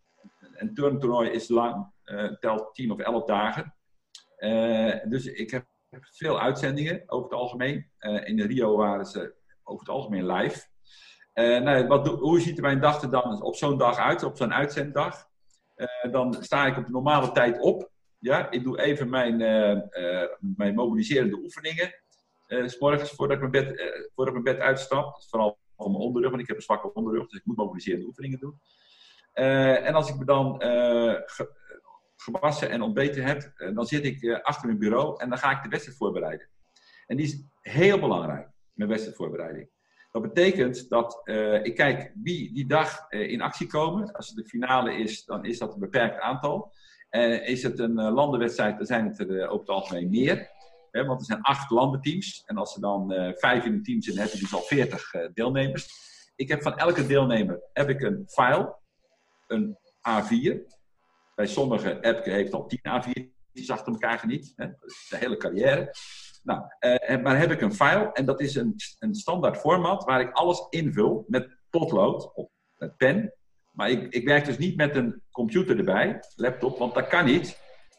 een 0.52 0.74
turntoernooi 0.74 1.30
is 1.30 1.48
lang, 1.48 1.92
uh, 2.04 2.32
telt 2.32 2.74
tien 2.74 2.90
of 2.90 2.98
elf 2.98 3.24
dagen. 3.24 3.74
Dus 5.08 5.26
ik 5.26 5.50
heb 5.50 5.66
veel 6.00 6.40
uitzendingen 6.40 7.02
over 7.06 7.30
het 7.30 7.38
algemeen. 7.38 7.90
In 8.24 8.40
Rio 8.40 8.76
waren 8.76 9.06
ze 9.06 9.34
over 9.62 9.86
het 9.86 9.94
algemeen 9.94 10.26
live. 10.26 10.66
Nou, 11.38 11.86
wat, 11.86 12.08
hoe 12.08 12.40
ziet 12.40 12.60
mijn 12.60 12.80
dag 12.80 13.02
er 13.02 13.10
dan 13.10 13.42
op 13.42 13.54
zo'n 13.54 13.78
dag 13.78 13.98
uit, 13.98 14.22
op 14.22 14.36
zo'n 14.36 14.54
uitzenddag? 14.54 15.26
Uh, 15.76 16.12
dan 16.12 16.34
sta 16.34 16.66
ik 16.66 16.76
op 16.76 16.84
de 16.84 16.90
normale 16.90 17.32
tijd 17.32 17.60
op. 17.60 17.90
Ja? 18.18 18.50
Ik 18.50 18.64
doe 18.64 18.80
even 18.80 19.10
mijn, 19.10 19.36
mijn 20.38 20.74
mobiliserende 20.74 21.36
oefeningen. 21.36 21.94
S 22.46 22.78
morgens 22.78 23.10
voordat 23.10 23.36
ik 23.42 23.50
mijn 23.50 23.64
bed, 23.64 23.82
voordat 24.14 24.34
ik 24.34 24.42
mijn 24.42 24.56
bed 24.56 24.66
uitstap. 24.66 25.22
vooral 25.30 25.58
voor 25.76 25.90
mijn 25.90 26.02
onderrug, 26.02 26.30
want 26.30 26.42
ik 26.42 26.48
heb 26.48 26.56
een 26.56 26.62
zwakke 26.62 26.92
onderrug. 26.92 27.28
Dus 27.28 27.38
ik 27.38 27.46
moet 27.46 27.56
mobiliserende 27.56 28.06
oefeningen 28.06 28.38
doen. 28.38 28.60
en 29.32 29.94
als 29.94 30.08
ik 30.08 30.18
me 30.18 30.24
dan 30.24 30.62
gewassen 32.22 32.70
en 32.70 32.82
ontbeten 32.82 33.24
heb, 33.24 33.52
eh, 33.56 33.74
dan 33.74 33.86
zit 33.86 34.04
ik 34.04 34.22
eh, 34.22 34.40
achter 34.40 34.66
mijn 34.66 34.78
bureau 34.78 35.20
en 35.20 35.28
dan 35.28 35.38
ga 35.38 35.50
ik 35.50 35.62
de 35.62 35.68
wedstrijd 35.68 35.98
voorbereiden. 35.98 36.48
En 37.06 37.16
die 37.16 37.26
is 37.26 37.44
heel 37.60 37.98
belangrijk, 37.98 38.48
mijn 38.72 38.90
wedstrijdvoorbereiding. 38.90 39.68
Dat 40.10 40.22
betekent 40.22 40.88
dat 40.88 41.20
uh, 41.24 41.64
ik 41.64 41.74
kijk 41.74 42.12
wie 42.22 42.52
die 42.52 42.66
dag 42.66 43.06
uh, 43.10 43.30
in 43.30 43.40
actie 43.40 43.66
komen. 43.66 44.12
Als 44.12 44.28
het 44.28 44.36
de 44.36 44.44
finale 44.44 44.92
is, 44.92 45.24
dan 45.24 45.44
is 45.44 45.58
dat 45.58 45.72
een 45.72 45.80
beperkt 45.80 46.20
aantal. 46.20 46.72
En 47.10 47.44
is 47.44 47.62
het 47.62 47.78
een 47.78 47.98
uh, 47.98 48.14
landenwedstrijd, 48.14 48.76
dan 48.76 48.86
zijn 48.86 49.06
het 49.06 49.18
er 49.18 49.48
over 49.48 49.60
het 49.60 49.68
algemeen 49.68 50.10
meer. 50.10 50.50
Hè, 50.90 51.04
want 51.04 51.20
er 51.20 51.26
zijn 51.26 51.42
acht 51.42 51.70
landenteams. 51.70 52.42
En 52.46 52.56
als 52.56 52.74
er 52.74 52.80
dan 52.80 53.12
vijf 53.36 53.64
in 53.64 53.72
een 53.72 53.82
team 53.82 54.02
zitten, 54.02 54.22
heb 54.22 54.32
je 54.32 54.38
dus 54.38 54.54
al 54.54 54.60
veertig 54.60 55.10
deelnemers. 55.34 55.86
Ik 56.36 56.48
heb 56.48 56.62
van 56.62 56.76
elke 56.76 57.06
deelnemer 57.06 57.60
heb 57.72 57.88
ik 57.88 58.00
een 58.00 58.24
file, 58.28 58.76
een 59.46 59.78
A4. 60.08 60.76
Bij 61.34 61.46
sommige 61.46 62.00
Epke 62.00 62.30
heeft 62.30 62.52
al 62.52 62.66
10 62.66 62.78
A4'tjes 62.78 63.66
achter 63.66 63.92
elkaar 63.92 64.18
geniet. 64.18 64.52
Hè? 64.56 64.66
De 65.08 65.16
hele 65.16 65.36
carrière. 65.36 65.94
Nou, 66.42 66.62
uh, 66.80 67.22
maar 67.22 67.38
heb 67.38 67.50
ik 67.50 67.60
een 67.60 67.74
file 67.74 68.12
en 68.12 68.24
dat 68.24 68.40
is 68.40 68.54
een, 68.54 68.74
een 68.98 69.14
standaard 69.14 69.56
format 69.56 70.04
waar 70.04 70.20
ik 70.20 70.32
alles 70.32 70.66
invul 70.70 71.24
met 71.28 71.48
potlood 71.70 72.34
of 72.34 72.48
met 72.78 72.96
pen. 72.96 73.32
Maar 73.72 73.90
ik, 73.90 74.14
ik 74.14 74.26
werk 74.26 74.44
dus 74.44 74.58
niet 74.58 74.76
met 74.76 74.96
een 74.96 75.22
computer 75.30 75.78
erbij, 75.78 76.20
laptop, 76.36 76.78
want 76.78 76.94
dat 76.94 77.06
kan 77.06 77.24
niet. 77.24 77.58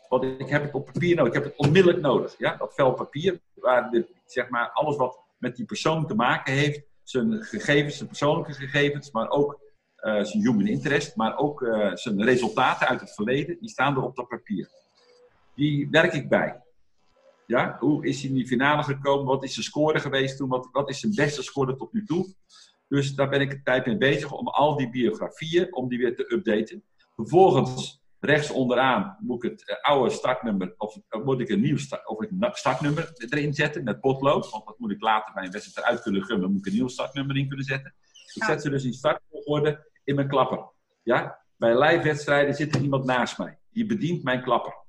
Want 0.10 0.24
ik 0.24 0.50
heb 0.50 0.62
het 0.62 0.74
op 0.74 0.86
papier 0.86 1.16
nodig. 1.16 1.34
Ik 1.34 1.44
heb 1.44 1.52
het 1.52 1.68
onmiddellijk 1.68 2.02
nodig. 2.02 2.36
Ja? 2.38 2.56
Dat 2.56 2.74
vel 2.74 2.94
papier, 2.94 3.40
waar 3.54 3.92
de, 3.92 4.08
zeg 4.26 4.50
maar, 4.50 4.70
alles 4.70 4.96
wat 4.96 5.20
met 5.38 5.56
die 5.56 5.66
persoon 5.66 6.08
te 6.08 6.16
maken 6.16 6.54
heeft, 6.54 6.82
zijn 7.04 7.44
gegevens, 7.44 7.96
zijn 7.96 8.08
persoonlijke 8.08 8.54
gegevens, 8.54 9.12
maar 9.12 9.30
ook 9.30 9.60
uh, 10.02 10.24
zijn 10.24 10.44
human 10.44 10.68
interest, 10.68 11.16
maar 11.16 11.38
ook 11.38 11.62
uh, 11.62 11.96
zijn 11.96 12.24
resultaten 12.24 12.88
uit 12.88 13.00
het 13.00 13.14
verleden, 13.14 13.58
die 13.60 13.70
staan 13.70 13.96
er 13.96 14.04
op 14.04 14.16
dat 14.16 14.28
papier. 14.28 14.70
Die 15.56 15.88
werk 15.92 16.14
ik 16.14 16.30
bij. 16.30 16.62
Ja? 17.50 17.76
Hoe 17.80 18.06
is 18.06 18.20
hij 18.20 18.30
in 18.30 18.36
die 18.36 18.48
finale 18.48 18.84
gekomen? 18.84 19.26
Wat 19.26 19.44
is 19.44 19.54
zijn 19.54 19.66
score 19.66 20.00
geweest 20.00 20.38
toen? 20.38 20.50
Wat, 20.50 20.70
wat 20.72 20.90
is 20.90 21.00
zijn 21.00 21.16
beste 21.16 21.44
score 21.44 21.76
tot 21.76 21.94
nu 21.94 22.06
toe? 22.06 22.34
Dus 22.88 23.16
daar 23.16 23.30
ben 23.30 23.42
ik 23.42 23.52
een 23.52 23.64
tijd 23.64 23.86
mee 23.86 23.98
bezig 23.98 24.32
om 24.32 24.48
al 24.48 24.78
die 24.78 24.90
biografieën, 24.90 25.76
om 25.76 25.90
die 25.90 25.98
weer 25.98 26.16
te 26.16 26.34
updaten. 26.34 26.84
Vervolgens, 27.16 28.02
rechts 28.20 28.52
onderaan, 28.52 29.18
moet 29.20 29.44
ik 29.44 29.52
het 29.52 29.70
uh, 29.70 29.76
oude 29.82 30.10
startnummer, 30.10 30.74
of 30.78 30.98
moet 31.24 31.40
ik 31.40 31.50
een 31.50 31.62
nieuw 31.62 31.78
of 32.38 32.58
startnummer 32.58 33.12
erin 33.30 33.54
zetten 33.54 33.84
met 33.84 34.00
potlood. 34.00 34.50
Want 34.50 34.66
dat 34.66 34.80
moet 34.80 34.92
ik 34.92 35.02
later 35.02 35.34
bij 35.34 35.44
een 35.46 35.52
wedstrijd 35.52 35.88
eruit 35.88 36.02
kunnen 36.02 36.24
gummen, 36.24 36.52
moet 36.52 36.60
ik 36.60 36.72
een 36.72 36.78
nieuw 36.78 36.88
startnummer 36.88 37.38
in 37.38 37.48
kunnen 37.48 37.66
zetten. 37.66 37.94
Ik 38.34 38.44
zet 38.44 38.62
ze 38.62 38.70
dus 38.70 38.84
in 38.84 38.94
startvolgorde 38.94 39.92
in 40.04 40.16
mijn 40.16 40.28
klapper. 40.28 40.72
Ja? 41.04 41.40
Bij 41.58 41.80
live-wedstrijden 41.80 42.56
zit 42.56 42.76
er 42.76 42.82
iemand 42.82 43.06
naast 43.06 43.38
mij. 43.38 43.60
Die 43.70 43.86
bedient 43.86 44.24
mijn 44.24 44.44
klapper. 44.44 44.88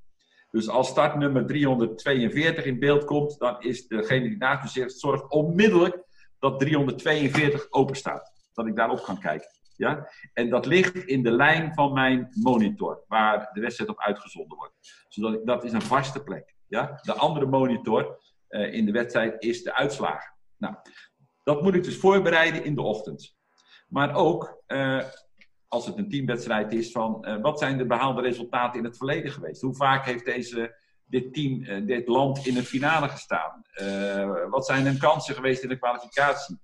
Dus 0.50 0.68
als 0.68 0.88
startnummer 0.88 1.46
342 1.46 2.64
in 2.64 2.78
beeld 2.78 3.04
komt, 3.04 3.38
dan 3.38 3.62
is 3.62 3.86
degene 3.86 4.28
die 4.28 4.36
naast 4.36 4.62
me 4.62 4.68
zit, 4.68 5.00
zorgt 5.00 5.30
onmiddellijk 5.30 6.02
dat 6.38 6.58
342 6.58 7.66
open 7.70 7.96
staat. 7.96 8.32
Dat 8.52 8.66
ik 8.66 8.76
daarop 8.76 9.02
kan 9.02 9.18
kijken. 9.18 9.48
Ja? 9.76 10.08
En 10.32 10.50
dat 10.50 10.66
ligt 10.66 10.96
in 10.96 11.22
de 11.22 11.30
lijn 11.30 11.74
van 11.74 11.92
mijn 11.92 12.28
monitor, 12.42 13.04
waar 13.08 13.50
de 13.52 13.60
wedstrijd 13.60 13.90
op 13.90 14.00
uitgezonden 14.00 14.58
wordt. 14.58 14.74
Zodat 15.08 15.34
ik, 15.34 15.46
dat 15.46 15.64
is 15.64 15.72
een 15.72 15.82
vaste 15.82 16.22
plek. 16.22 16.54
Ja? 16.66 17.00
De 17.02 17.12
andere 17.12 17.46
monitor 17.46 18.18
uh, 18.48 18.72
in 18.72 18.86
de 18.86 18.92
wedstrijd 18.92 19.42
is 19.44 19.62
de 19.62 19.74
uitslagen. 19.74 20.34
Nou, 20.56 20.74
dat 21.42 21.62
moet 21.62 21.74
ik 21.74 21.84
dus 21.84 21.96
voorbereiden 21.96 22.64
in 22.64 22.74
de 22.74 22.82
ochtend. 22.82 23.36
Maar 23.88 24.14
ook 24.14 24.62
uh, 24.66 25.02
als 25.70 25.86
het 25.86 25.98
een 25.98 26.08
teamwedstrijd 26.08 26.72
is, 26.72 26.90
van 26.90 27.24
uh, 27.28 27.40
wat 27.40 27.58
zijn 27.58 27.78
de 27.78 27.86
behaalde 27.86 28.20
resultaten 28.20 28.78
in 28.78 28.84
het 28.84 28.96
verleden 28.96 29.32
geweest? 29.32 29.60
Hoe 29.60 29.74
vaak 29.74 30.04
heeft 30.04 30.24
deze, 30.24 30.76
dit 31.06 31.34
team, 31.34 31.62
uh, 31.62 31.86
dit 31.86 32.08
land 32.08 32.46
in 32.46 32.56
een 32.56 32.64
finale 32.64 33.08
gestaan? 33.08 33.58
wat 34.50 34.66
zijn 34.66 34.86
hun 34.86 34.98
kansen 34.98 35.34
geweest 35.34 35.62
in 35.62 35.68
de 35.68 35.78
kwalificatie? 35.78 36.58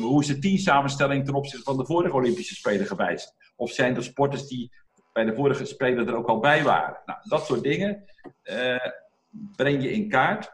hoe 0.00 0.20
is 0.20 0.26
de 0.26 0.38
teamsamenstelling 0.38 1.24
ten 1.24 1.34
opzichte 1.34 1.64
van 1.64 1.76
de 1.76 1.86
vorige 1.86 2.14
Olympische 2.14 2.54
Spelen 2.54 2.86
geweest? 2.86 3.34
Of 3.56 3.70
zijn 3.70 3.96
er 3.96 4.04
sporters 4.04 4.46
die 4.46 4.72
bij 5.12 5.24
de 5.24 5.34
vorige 5.34 5.64
Spelen 5.64 6.08
er 6.08 6.16
ook 6.16 6.28
al 6.28 6.40
bij 6.40 6.62
waren? 6.62 7.00
Nou, 7.06 7.18
dat 7.22 7.46
soort 7.46 7.62
dingen 7.62 8.04
breng 9.56 9.82
je 9.82 9.92
in 9.92 10.08
kaart. 10.08 10.52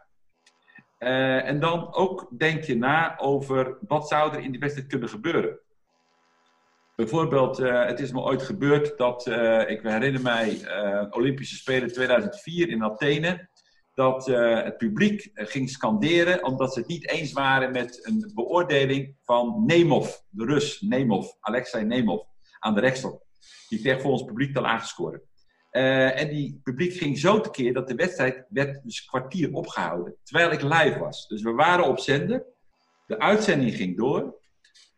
en 0.98 1.60
dan 1.60 1.94
ook 1.94 2.28
denk 2.38 2.64
je 2.64 2.76
na 2.76 3.18
over 3.18 3.78
wat 3.80 4.08
zou 4.08 4.34
er 4.34 4.40
in 4.40 4.50
die 4.50 4.60
wedstrijd 4.60 4.88
kunnen 4.88 5.08
gebeuren. 5.08 5.58
Bijvoorbeeld, 7.00 7.60
uh, 7.60 7.86
het 7.86 8.00
is 8.00 8.12
me 8.12 8.20
ooit 8.20 8.42
gebeurd 8.42 8.98
dat, 8.98 9.26
uh, 9.26 9.70
ik 9.70 9.82
herinner 9.82 10.22
mij, 10.22 10.60
uh, 10.60 11.04
Olympische 11.10 11.56
Spelen 11.56 11.92
2004 11.92 12.68
in 12.68 12.82
Athene, 12.84 13.48
dat 13.94 14.26
het 14.26 14.76
publiek 14.76 15.30
ging 15.34 15.70
scanderen 15.70 16.44
omdat 16.44 16.72
ze 16.72 16.78
het 16.78 16.88
niet 16.88 17.08
eens 17.08 17.32
waren 17.32 17.72
met 17.72 18.06
een 18.06 18.30
beoordeling 18.34 19.16
van 19.24 19.64
Nemov, 19.66 20.14
de 20.28 20.44
Rus, 20.44 20.80
Nemov, 20.80 21.26
Alexei 21.40 21.84
Nemov, 21.84 22.22
aan 22.58 22.74
de 22.74 22.80
rechtstok. 22.80 23.22
Die 23.68 23.80
kreeg 23.80 24.00
voor 24.00 24.10
ons 24.10 24.24
publiek 24.24 24.54
dan 24.54 24.66
aangescoren. 24.66 25.22
en 25.70 26.28
die 26.28 26.60
publiek 26.62 26.92
ging 26.92 27.18
zo 27.18 27.40
tekeer 27.40 27.72
dat 27.72 27.88
de 27.88 27.94
wedstrijd 27.94 28.46
werd 28.48 28.82
dus 28.84 29.04
kwartier 29.04 29.52
opgehouden. 29.52 30.16
Terwijl 30.22 30.50
ik 30.50 30.62
live 30.62 30.98
was. 30.98 31.28
Dus 31.28 31.42
we 31.42 31.52
waren 31.52 31.84
op 31.84 31.98
zender. 31.98 32.46
De 33.06 33.18
uitzending 33.18 33.74
ging 33.74 33.96
door. 33.96 34.39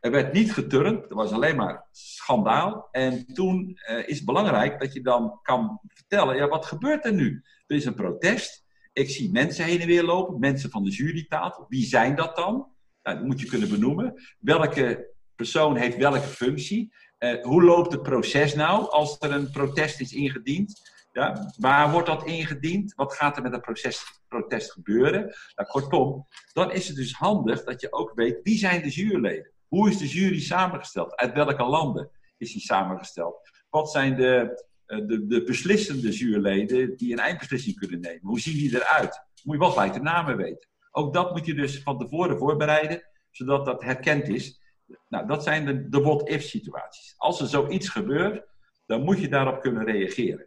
Er 0.02 0.10
werd 0.10 0.32
niet 0.32 0.52
geturnd, 0.52 1.10
er 1.10 1.16
was 1.16 1.32
alleen 1.32 1.56
maar 1.56 1.86
schandaal. 1.90 2.88
En 2.90 3.26
toen 3.26 3.78
uh, 3.90 4.08
is 4.08 4.16
het 4.16 4.24
belangrijk 4.24 4.80
dat 4.80 4.92
je 4.92 5.02
dan 5.02 5.38
kan 5.42 5.80
vertellen, 5.86 6.36
ja, 6.36 6.48
wat 6.48 6.66
gebeurt 6.66 7.04
er 7.04 7.12
nu? 7.12 7.42
Er 7.66 7.76
is 7.76 7.84
een 7.84 7.94
protest. 7.94 8.64
Ik 8.92 9.10
zie 9.10 9.32
mensen 9.32 9.64
heen 9.64 9.80
en 9.80 9.86
weer 9.86 10.04
lopen, 10.04 10.38
mensen 10.38 10.70
van 10.70 10.84
de 10.84 10.90
jurytafel. 10.90 11.66
Wie 11.68 11.84
zijn 11.84 12.16
dat 12.16 12.36
dan? 12.36 12.66
Nou, 13.02 13.16
dat 13.16 13.26
moet 13.26 13.40
je 13.40 13.46
kunnen 13.46 13.68
benoemen. 13.68 14.14
Welke 14.38 15.14
persoon 15.36 15.76
heeft 15.76 15.96
welke 15.96 16.20
functie? 16.20 16.94
Uh, 17.18 17.42
hoe 17.42 17.62
loopt 17.62 17.92
het 17.92 18.02
proces 18.02 18.54
nou 18.54 18.90
als 18.90 19.16
er 19.20 19.32
een 19.32 19.50
protest 19.50 20.00
is 20.00 20.12
ingediend? 20.12 20.90
Ja, 21.12 21.52
waar 21.58 21.90
wordt 21.90 22.06
dat 22.06 22.26
ingediend? 22.26 22.94
Wat 22.94 23.14
gaat 23.14 23.36
er 23.36 23.42
met 23.42 23.52
het 23.52 23.60
proces, 23.60 24.20
protest 24.28 24.72
gebeuren? 24.72 25.34
Nou, 25.54 25.68
kortom, 25.68 26.26
dan 26.52 26.72
is 26.72 26.88
het 26.88 26.96
dus 26.96 27.12
handig 27.12 27.64
dat 27.64 27.80
je 27.80 27.92
ook 27.92 28.12
weet 28.14 28.40
wie 28.42 28.58
zijn 28.58 28.82
de 28.82 28.88
juryleden. 28.88 29.51
Hoe 29.72 29.88
is 29.88 29.98
de 29.98 30.08
jury 30.08 30.40
samengesteld? 30.40 31.16
Uit 31.16 31.34
welke 31.34 31.64
landen 31.64 32.10
is 32.38 32.52
die 32.52 32.60
samengesteld? 32.60 33.50
Wat 33.70 33.90
zijn 33.90 34.16
de, 34.16 34.64
eh, 34.86 34.98
de, 35.06 35.26
de 35.26 35.42
beslissende 35.42 36.10
juryleden 36.10 36.96
die 36.96 37.12
een 37.12 37.18
eindbeslissing 37.18 37.76
kunnen 37.76 38.00
nemen? 38.00 38.20
Hoe 38.22 38.40
zien 38.40 38.54
die 38.54 38.74
eruit? 38.74 39.24
Moet 39.42 39.54
je 39.54 39.60
wel 39.60 39.70
gelijk 39.70 39.92
de 39.92 40.00
namen 40.00 40.36
weten. 40.36 40.68
Ook 40.90 41.14
dat 41.14 41.32
moet 41.32 41.46
je 41.46 41.54
dus 41.54 41.82
van 41.82 41.98
tevoren 41.98 42.38
voorbereiden, 42.38 43.02
zodat 43.30 43.64
dat 43.64 43.82
herkend 43.82 44.28
is. 44.28 44.60
Nou, 45.08 45.26
dat 45.26 45.42
zijn 45.42 45.64
de, 45.64 45.88
de 45.88 46.00
what-if 46.00 46.42
situaties. 46.42 47.14
Als 47.16 47.40
er 47.40 47.46
zoiets 47.46 47.88
gebeurt, 47.88 48.46
dan 48.86 49.02
moet 49.02 49.20
je 49.20 49.28
daarop 49.28 49.60
kunnen 49.60 49.84
reageren. 49.84 50.46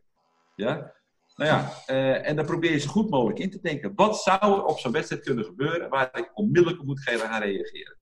Ja? 0.56 0.94
Nou 1.36 1.50
ja, 1.50 1.72
uh, 1.88 2.28
en 2.28 2.36
dan 2.36 2.46
probeer 2.46 2.72
je 2.72 2.80
zo 2.80 2.90
goed 2.90 3.10
mogelijk 3.10 3.40
in 3.40 3.50
te 3.50 3.62
denken. 3.62 3.96
Wat 3.96 4.18
zou 4.18 4.40
er 4.42 4.64
op 4.64 4.80
zo'n 4.80 4.92
wedstrijd 4.92 5.24
kunnen 5.24 5.46
gebeuren 5.46 5.90
waar 5.90 6.18
ik 6.18 6.32
onmiddellijk 6.34 6.80
op 6.82 6.86
moet 6.86 7.02
gaan 7.02 7.42
reageren? 7.42 7.98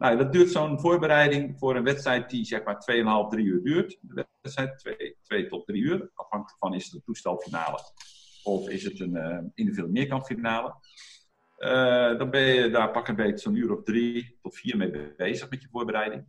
Nou, 0.00 0.16
dat 0.16 0.32
duurt 0.32 0.50
zo'n 0.50 0.80
voorbereiding 0.80 1.58
voor 1.58 1.76
een 1.76 1.84
wedstrijd 1.84 2.30
die 2.30 2.44
zeg 2.44 2.64
maar 2.64 2.84
2,5, 3.24 3.28
3 3.28 3.44
uur 3.44 3.62
duurt. 3.62 3.98
De 4.00 4.26
wedstrijd 4.40 4.78
2, 4.78 5.16
2 5.22 5.46
tot 5.46 5.66
3 5.66 5.82
uur. 5.82 6.10
Afhankelijk 6.14 6.58
van 6.58 6.74
is 6.74 6.84
het 6.84 6.94
een 6.94 7.02
toestelfinale 7.02 7.80
of 8.42 8.68
is 8.68 8.84
het 8.84 9.00
een 9.00 9.14
uh, 9.14 9.38
individuele 9.54 9.92
meerkampfinale. 9.92 10.74
Uh, 11.58 12.18
dan 12.18 12.30
ben 12.30 12.42
je 12.42 12.70
daar 12.70 12.90
pak 12.90 13.08
een 13.08 13.16
beetje 13.16 13.38
zo'n 13.38 13.54
uur 13.54 13.76
of 13.76 13.82
drie 13.82 14.38
tot 14.42 14.56
vier 14.56 14.76
mee 14.76 15.14
bezig 15.16 15.50
met 15.50 15.62
je 15.62 15.68
voorbereiding. 15.70 16.24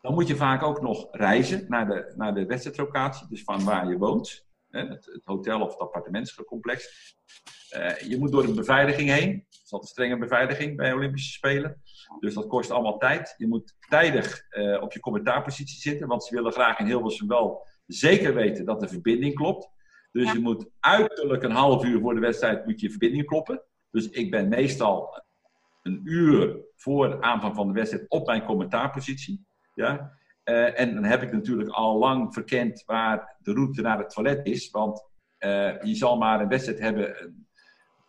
Dan 0.00 0.14
moet 0.14 0.28
je 0.28 0.36
vaak 0.36 0.62
ook 0.62 0.82
nog 0.82 1.08
reizen 1.10 1.64
naar 1.68 1.86
de, 1.88 2.12
naar 2.16 2.34
de 2.34 2.46
wedstrijdlocatie, 2.46 3.26
dus 3.28 3.42
van 3.42 3.64
waar 3.64 3.88
je 3.88 3.98
woont. 3.98 4.46
Het, 4.70 5.20
hotel 5.24 5.60
of 5.60 5.70
het 5.70 5.80
appartementscomplex. 5.80 7.14
Uh, 7.76 7.98
je 7.98 8.18
moet 8.18 8.32
door 8.32 8.44
een 8.44 8.54
beveiliging 8.54 9.10
heen. 9.10 9.46
Dat 9.50 9.60
is 9.64 9.72
altijd 9.72 9.90
strenge 9.90 10.18
beveiliging 10.18 10.76
bij 10.76 10.92
Olympische 10.92 11.32
Spelen. 11.32 11.82
Dus 12.20 12.34
dat 12.34 12.46
kost 12.46 12.70
allemaal 12.70 12.98
tijd. 12.98 13.34
Je 13.36 13.46
moet 13.46 13.74
tijdig 13.88 14.42
uh, 14.50 14.82
op 14.82 14.92
je 14.92 15.00
commentaarpositie 15.00 15.80
zitten, 15.80 16.08
want 16.08 16.24
ze 16.24 16.34
willen 16.34 16.52
graag 16.52 16.78
in 16.78 16.86
Hilversum 16.86 17.28
wel 17.28 17.66
zeker 17.86 18.34
weten 18.34 18.64
dat 18.64 18.80
de 18.80 18.88
verbinding 18.88 19.34
klopt. 19.34 19.70
Dus 20.12 20.24
ja. 20.24 20.32
je 20.32 20.38
moet 20.38 20.68
uiterlijk 20.80 21.42
een 21.42 21.50
half 21.50 21.84
uur 21.84 22.00
voor 22.00 22.14
de 22.14 22.20
wedstrijd 22.20 22.66
moet 22.66 22.80
je 22.80 22.90
verbinding 22.90 23.26
kloppen. 23.26 23.62
Dus 23.90 24.08
ik 24.08 24.30
ben 24.30 24.48
meestal 24.48 25.24
een 25.82 26.00
uur 26.04 26.56
voor 26.76 27.22
aanvang 27.22 27.54
van 27.54 27.66
de 27.66 27.72
wedstrijd 27.72 28.04
op 28.08 28.26
mijn 28.26 28.44
commentaarpositie. 28.44 29.46
Ja? 29.74 30.12
Uh, 30.44 30.80
en 30.80 30.94
dan 30.94 31.04
heb 31.04 31.22
ik 31.22 31.32
natuurlijk 31.32 31.68
al 31.68 31.98
lang 31.98 32.34
verkend 32.34 32.82
waar 32.86 33.36
de 33.38 33.52
route 33.52 33.82
naar 33.82 33.98
het 33.98 34.10
toilet 34.10 34.46
is. 34.46 34.70
Want 34.70 35.04
uh, 35.38 35.82
je 35.82 35.94
zal 35.94 36.16
maar 36.16 36.40
een 36.40 36.48
wedstrijd 36.48 36.78
hebben, 36.78 37.22
een 37.22 37.46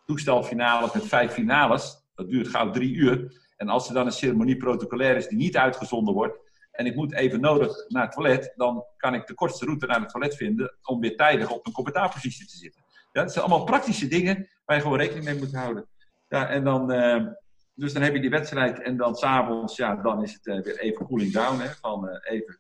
toestelfinale 0.05 0.89
met 0.93 1.07
vijf 1.07 1.31
finales. 1.31 2.05
Dat 2.15 2.29
duurt 2.29 2.47
gauw 2.47 2.69
drie 2.69 2.95
uur. 2.95 3.45
En 3.57 3.69
als 3.69 3.87
er 3.87 3.93
dan 3.93 4.05
een 4.05 4.11
ceremonie 4.11 4.57
protocolair 4.57 5.15
is 5.15 5.27
die 5.27 5.37
niet 5.37 5.57
uitgezonden 5.57 6.13
wordt. 6.13 6.39
En 6.71 6.85
ik 6.85 6.95
moet 6.95 7.13
even 7.13 7.41
nodig 7.41 7.85
naar 7.87 8.03
het 8.03 8.11
toilet. 8.11 8.53
Dan 8.55 8.85
kan 8.97 9.13
ik 9.13 9.27
de 9.27 9.33
kortste 9.33 9.65
route 9.65 9.85
naar 9.85 9.99
het 9.99 10.09
toilet 10.09 10.35
vinden. 10.35 10.77
Om 10.83 10.99
weer 10.99 11.15
tijdig 11.15 11.51
op 11.51 11.67
een 11.67 11.73
commentaarpositie 11.73 12.45
te 12.45 12.57
zitten. 12.57 12.83
Ja, 13.11 13.21
dat 13.21 13.31
zijn 13.31 13.45
allemaal 13.45 13.65
praktische 13.65 14.07
dingen 14.07 14.49
waar 14.65 14.75
je 14.75 14.81
gewoon 14.81 14.97
rekening 14.97 15.25
mee 15.25 15.37
moet 15.37 15.55
houden. 15.55 15.87
Ja, 16.29 16.49
en 16.49 16.63
dan, 16.63 16.93
uh, 16.93 17.27
dus 17.73 17.93
dan 17.93 18.01
heb 18.01 18.13
je 18.13 18.21
die 18.21 18.29
wedstrijd 18.29 18.81
en 18.81 18.97
dan 18.97 19.15
s'avonds, 19.15 19.75
ja, 19.75 19.95
dan 19.95 20.23
is 20.23 20.33
het 20.33 20.45
uh, 20.45 20.61
weer 20.61 20.79
even 20.79 21.05
cooling 21.05 21.31
down. 21.31 21.59
Hè, 21.59 21.69
van 21.69 22.05
uh, 22.05 22.17
even. 22.23 22.59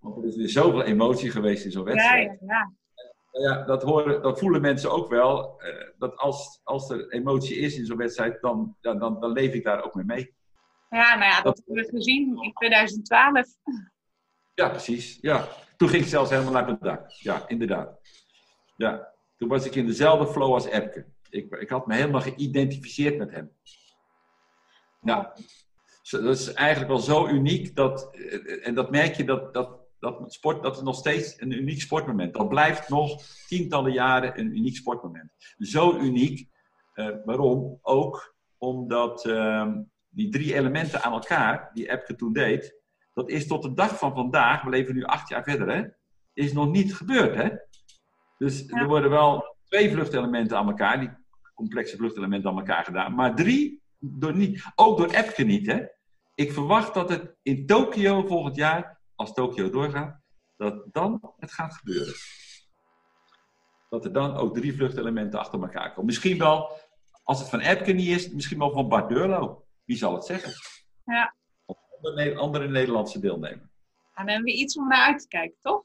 Want 0.00 0.16
er 0.16 0.24
is 0.24 0.36
weer 0.36 0.48
zoveel 0.48 0.82
emotie 0.82 1.30
geweest 1.30 1.64
in 1.64 1.70
zo'n 1.70 1.84
wedstrijd. 1.84 2.38
Ja, 2.40 2.46
ja. 2.46 2.72
Ja, 3.32 3.64
dat, 3.64 3.82
horen, 3.82 4.22
dat 4.22 4.38
voelen 4.38 4.60
mensen 4.60 4.92
ook 4.92 5.08
wel. 5.08 5.62
dat 5.98 6.16
als, 6.16 6.60
als 6.64 6.90
er 6.90 7.08
emotie 7.08 7.56
is 7.56 7.76
in 7.76 7.86
zo'n 7.86 7.96
wedstrijd, 7.96 8.40
dan, 8.40 8.76
dan, 8.80 8.98
dan 8.98 9.32
leef 9.32 9.54
ik 9.54 9.64
daar 9.64 9.84
ook 9.84 9.94
mee 9.94 10.04
mee. 10.04 10.34
Ja, 10.90 11.14
nou 11.14 11.30
ja, 11.30 11.42
dat, 11.42 11.56
dat 11.56 11.62
hebben 11.66 11.84
we 11.84 11.90
gezien 11.90 12.42
in 12.42 12.52
2012. 12.52 13.46
Ja, 14.54 14.68
precies. 14.68 15.18
Ja. 15.20 15.48
Toen 15.76 15.88
ging 15.88 16.02
ik 16.02 16.08
zelfs 16.08 16.30
helemaal 16.30 16.52
naar 16.52 16.66
het 16.66 16.80
dak. 16.80 17.10
Ja, 17.10 17.48
inderdaad. 17.48 18.00
Ja, 18.76 19.12
toen 19.36 19.48
was 19.48 19.66
ik 19.66 19.74
in 19.74 19.86
dezelfde 19.86 20.32
flow 20.32 20.52
als 20.52 20.66
Epke. 20.66 21.06
Ik, 21.30 21.52
ik 21.52 21.68
had 21.68 21.86
me 21.86 21.94
helemaal 21.94 22.20
geïdentificeerd 22.20 23.18
met 23.18 23.30
hem. 23.30 23.52
Nou, 25.00 25.26
dat 26.10 26.38
is 26.38 26.52
eigenlijk 26.52 26.90
wel 26.90 27.00
zo 27.00 27.28
uniek 27.28 27.76
dat, 27.76 28.16
en 28.62 28.74
dat 28.74 28.90
merk 28.90 29.14
je 29.14 29.24
dat, 29.24 29.54
dat, 29.54 29.81
dat 30.02 30.32
sport, 30.32 30.62
dat 30.62 30.76
is 30.76 30.82
nog 30.82 30.96
steeds 30.96 31.40
een 31.40 31.52
uniek 31.52 31.80
sportmoment. 31.80 32.34
Dat 32.34 32.48
blijft 32.48 32.88
nog 32.88 33.22
tientallen 33.46 33.92
jaren 33.92 34.38
een 34.38 34.56
uniek 34.56 34.76
sportmoment. 34.76 35.30
Zo 35.58 35.96
uniek, 35.96 36.48
uh, 36.94 37.08
waarom? 37.24 37.78
Ook 37.82 38.34
omdat 38.58 39.24
uh, 39.24 39.72
die 40.08 40.28
drie 40.28 40.54
elementen 40.54 41.02
aan 41.02 41.12
elkaar, 41.12 41.70
die 41.74 41.90
Epke 41.90 42.14
toen 42.14 42.32
deed, 42.32 42.80
dat 43.12 43.30
is 43.30 43.46
tot 43.46 43.62
de 43.62 43.72
dag 43.72 43.98
van 43.98 44.14
vandaag, 44.14 44.62
we 44.62 44.70
leven 44.70 44.94
nu 44.94 45.04
acht 45.04 45.28
jaar 45.28 45.42
verder, 45.42 45.68
hè, 45.68 45.84
is 46.32 46.52
nog 46.52 46.70
niet 46.70 46.94
gebeurd. 46.94 47.34
Hè? 47.34 47.48
Dus 48.38 48.64
ja. 48.66 48.76
er 48.76 48.86
worden 48.86 49.10
wel 49.10 49.56
twee 49.64 49.90
vluchtelementen 49.90 50.56
aan 50.56 50.68
elkaar, 50.68 51.00
die 51.00 51.10
complexe 51.54 51.96
vluchtelementen 51.96 52.50
aan 52.50 52.58
elkaar 52.58 52.84
gedaan, 52.84 53.14
maar 53.14 53.34
drie, 53.34 53.82
door 53.98 54.36
niet, 54.36 54.64
ook 54.74 54.98
door 54.98 55.10
Epke 55.10 55.42
niet. 55.42 55.66
Hè? 55.66 55.84
Ik 56.34 56.52
verwacht 56.52 56.94
dat 56.94 57.08
het 57.08 57.34
in 57.42 57.66
Tokio 57.66 58.26
volgend 58.26 58.56
jaar, 58.56 59.00
als 59.22 59.34
Tokio 59.34 59.70
doorgaat, 59.70 60.20
dat 60.56 60.84
dan 60.92 61.34
het 61.38 61.52
gaat 61.52 61.74
gebeuren. 61.74 62.14
Dat 63.88 64.04
er 64.04 64.12
dan 64.12 64.36
ook 64.36 64.54
drie 64.54 64.74
vluchtelementen 64.74 65.38
achter 65.38 65.62
elkaar 65.62 65.88
komen. 65.88 66.04
Misschien 66.04 66.38
wel, 66.38 66.70
als 67.22 67.38
het 67.38 67.48
van 67.48 67.60
Epke 67.60 67.92
niet 67.92 68.08
is, 68.08 68.30
misschien 68.30 68.58
wel 68.58 68.72
van 68.72 68.88
Bart 68.88 69.08
Durlo. 69.08 69.64
Wie 69.84 69.96
zal 69.96 70.14
het 70.14 70.24
zeggen? 70.24 70.52
Ja. 71.04 71.34
Of 71.64 71.78
andere, 72.02 72.36
andere 72.36 72.68
Nederlandse 72.68 73.20
deelnemer. 73.20 73.70
En 74.14 74.26
dan 74.26 74.28
hebben 74.28 74.52
we 74.52 74.58
iets 74.58 74.76
om 74.76 74.88
naar 74.88 75.06
uit 75.06 75.20
te 75.20 75.28
kijken, 75.28 75.58
toch? 75.60 75.84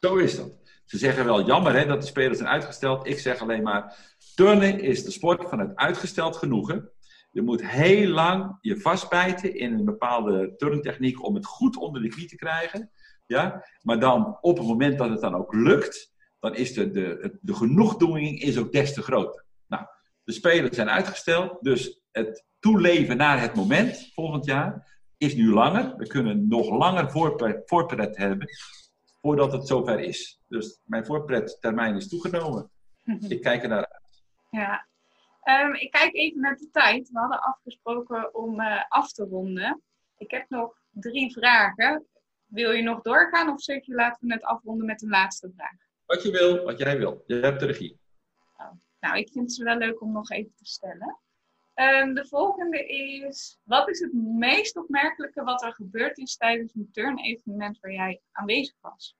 Zo 0.00 0.16
is 0.16 0.36
dat. 0.36 0.52
Ze 0.84 0.98
zeggen 0.98 1.24
wel 1.24 1.46
jammer 1.46 1.72
hè, 1.72 1.86
dat 1.86 2.00
de 2.00 2.06
spelers 2.06 2.38
zijn 2.38 2.50
uitgesteld. 2.50 3.06
Ik 3.06 3.18
zeg 3.18 3.40
alleen 3.40 3.62
maar, 3.62 3.96
turnen 4.34 4.80
is 4.80 5.04
de 5.04 5.10
sport 5.10 5.48
van 5.48 5.58
het 5.58 5.76
uitgesteld 5.76 6.36
genoegen. 6.36 6.90
Je 7.38 7.44
moet 7.44 7.66
heel 7.66 8.08
lang 8.08 8.58
je 8.60 8.80
vastbijten 8.80 9.54
in 9.54 9.72
een 9.72 9.84
bepaalde 9.84 10.54
turntechniek 10.56 11.24
om 11.24 11.34
het 11.34 11.46
goed 11.46 11.76
onder 11.76 12.02
de 12.02 12.08
knie 12.08 12.28
te 12.28 12.36
krijgen. 12.36 12.90
Ja? 13.26 13.64
Maar 13.82 14.00
dan 14.00 14.38
op 14.40 14.58
het 14.58 14.66
moment 14.66 14.98
dat 14.98 15.10
het 15.10 15.20
dan 15.20 15.34
ook 15.34 15.54
lukt, 15.54 16.12
dan 16.38 16.54
is 16.54 16.72
de, 16.72 16.90
de, 16.90 17.38
de 17.40 17.54
genoegdoening 17.54 18.40
is 18.40 18.58
ook 18.58 18.72
des 18.72 18.94
te 18.94 19.02
groter. 19.02 19.44
Nou, 19.66 19.84
de 20.24 20.32
spelers 20.32 20.76
zijn 20.76 20.88
uitgesteld, 20.88 21.56
dus 21.60 22.00
het 22.10 22.44
toeleven 22.58 23.16
naar 23.16 23.40
het 23.40 23.54
moment 23.54 24.10
volgend 24.14 24.44
jaar 24.44 25.00
is 25.16 25.34
nu 25.34 25.52
langer. 25.52 25.96
We 25.96 26.06
kunnen 26.06 26.48
nog 26.48 26.68
langer 26.68 27.10
voorpret 27.64 28.16
hebben 28.16 28.48
voordat 29.20 29.52
het 29.52 29.66
zover 29.66 30.00
is. 30.00 30.40
Dus 30.48 30.80
mijn 30.84 31.06
voorprettermijn 31.06 31.96
is 31.96 32.08
toegenomen. 32.08 32.70
Ik 33.28 33.42
kijk 33.42 33.62
er 33.62 33.68
naar 33.68 33.86
uit. 33.86 34.22
Ja. 34.50 34.86
Um, 35.48 35.74
ik 35.74 35.90
kijk 35.90 36.14
even 36.14 36.40
naar 36.40 36.56
de 36.56 36.70
tijd. 36.70 37.10
We 37.10 37.18
hadden 37.18 37.42
afgesproken 37.42 38.34
om 38.34 38.60
uh, 38.60 38.84
af 38.88 39.12
te 39.12 39.24
ronden. 39.24 39.82
Ik 40.16 40.30
heb 40.30 40.48
nog 40.48 40.80
drie 40.90 41.32
vragen. 41.32 42.06
Wil 42.44 42.70
je 42.70 42.82
nog 42.82 43.02
doorgaan 43.02 43.48
of 43.48 43.62
zeg 43.62 43.86
je 43.86 43.94
laten 43.94 44.26
we 44.26 44.34
het 44.34 44.44
afronden 44.44 44.86
met 44.86 45.02
een 45.02 45.08
laatste 45.08 45.52
vraag? 45.56 45.76
Wat 46.06 46.22
je 46.22 46.30
wil, 46.30 46.64
wat 46.64 46.78
jij 46.78 46.98
wil. 46.98 47.22
Je 47.26 47.34
hebt 47.34 47.60
de 47.60 47.66
regie. 47.66 48.00
Oh. 48.56 48.70
Nou, 49.00 49.18
ik 49.18 49.30
vind 49.32 49.50
het 49.50 49.64
wel 49.64 49.76
leuk 49.76 50.00
om 50.00 50.12
nog 50.12 50.30
even 50.30 50.54
te 50.54 50.64
stellen. 50.64 51.18
Um, 51.74 52.14
de 52.14 52.26
volgende 52.26 52.86
is: 52.86 53.60
wat 53.62 53.88
is 53.88 54.00
het 54.00 54.12
meest 54.12 54.76
opmerkelijke 54.76 55.42
wat 55.42 55.62
er 55.62 55.72
gebeurd 55.72 56.18
is 56.18 56.36
tijdens 56.36 56.74
een 56.74 56.88
turn-evenement 56.92 57.80
waar 57.80 57.92
jij 57.92 58.20
aanwezig 58.32 58.74
was? 58.80 59.16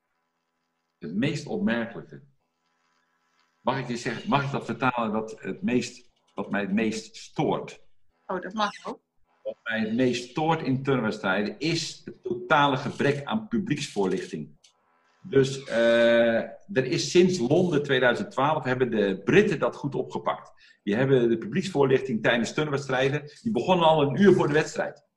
Het 0.97 1.15
meest 1.15 1.47
opmerkelijke. 1.47 2.23
Mag 3.61 3.79
ik 3.79 3.87
je 3.87 3.97
zeggen, 3.97 4.29
mag 4.29 4.45
ik 4.45 4.51
dat 4.51 4.65
vertalen 4.65 5.11
dat 5.11 5.41
het 5.41 5.61
meest, 5.61 6.08
wat 6.39 6.51
mij 6.51 6.61
het 6.61 6.73
meest 6.73 7.15
stoort? 7.15 7.81
Oh, 8.25 8.41
dat 8.41 8.53
mag 8.53 8.71
ook. 8.83 8.99
Wat 9.43 9.57
mij 9.63 9.79
het 9.79 9.93
meest 9.93 10.29
stoort 10.29 10.61
in 10.61 10.83
turnwedstrijden 10.83 11.59
is 11.59 12.01
het 12.05 12.23
totale 12.23 12.77
gebrek 12.77 13.23
aan 13.23 13.47
publieksvoorlichting. 13.47 14.57
Dus 15.21 15.67
uh, 15.67 16.37
er 16.73 16.85
is 16.85 17.11
sinds 17.11 17.39
Londen 17.39 17.83
2012 17.83 18.63
hebben 18.63 18.91
de 18.91 19.21
Britten 19.23 19.59
dat 19.59 19.75
goed 19.75 19.95
opgepakt. 19.95 20.51
Die 20.83 20.95
hebben 20.95 21.29
de 21.29 21.37
publieksvoorlichting 21.37 22.23
tijdens 22.23 22.53
turnwedstrijden, 22.53 23.21
die 23.41 23.51
begonnen 23.51 23.87
al 23.87 24.01
een 24.01 24.21
uur 24.21 24.33
voor 24.33 24.47
de 24.47 24.53
wedstrijd. 24.53 25.07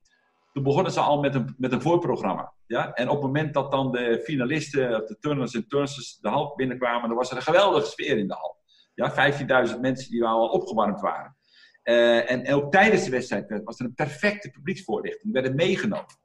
Toen 0.52 0.62
begonnen 0.62 0.92
ze 0.92 1.00
al 1.00 1.20
met 1.20 1.34
een, 1.34 1.54
met 1.58 1.72
een 1.72 1.82
voorprogramma. 1.82 2.52
Ja? 2.66 2.92
En 2.92 3.08
op 3.08 3.14
het 3.14 3.24
moment 3.24 3.54
dat 3.54 3.70
dan 3.70 3.92
de 3.92 4.20
finalisten, 4.24 4.90
de 4.90 5.16
turners 5.20 5.54
en 5.54 5.68
turnsters 5.68 6.18
de 6.20 6.28
hal 6.28 6.54
binnenkwamen, 6.56 7.08
dan 7.08 7.16
was 7.16 7.30
er 7.30 7.36
een 7.36 7.42
geweldige 7.42 7.86
sfeer 7.86 8.18
in 8.18 8.28
de 8.28 8.34
hal. 8.34 8.61
Ja, 8.94 9.32
15.000 9.68 9.80
mensen 9.80 10.10
die 10.10 10.24
al 10.24 10.48
opgewarmd 10.48 11.00
waren. 11.00 11.36
Uh, 11.84 12.30
en, 12.30 12.54
ook 12.54 12.72
tijdens 12.72 13.04
de 13.04 13.10
wedstrijd 13.10 13.60
was 13.64 13.78
er 13.78 13.84
een 13.84 13.94
perfecte 13.94 14.50
publieksvoorlichting, 14.50 15.32
werden 15.32 15.54
meegenomen. 15.54 16.20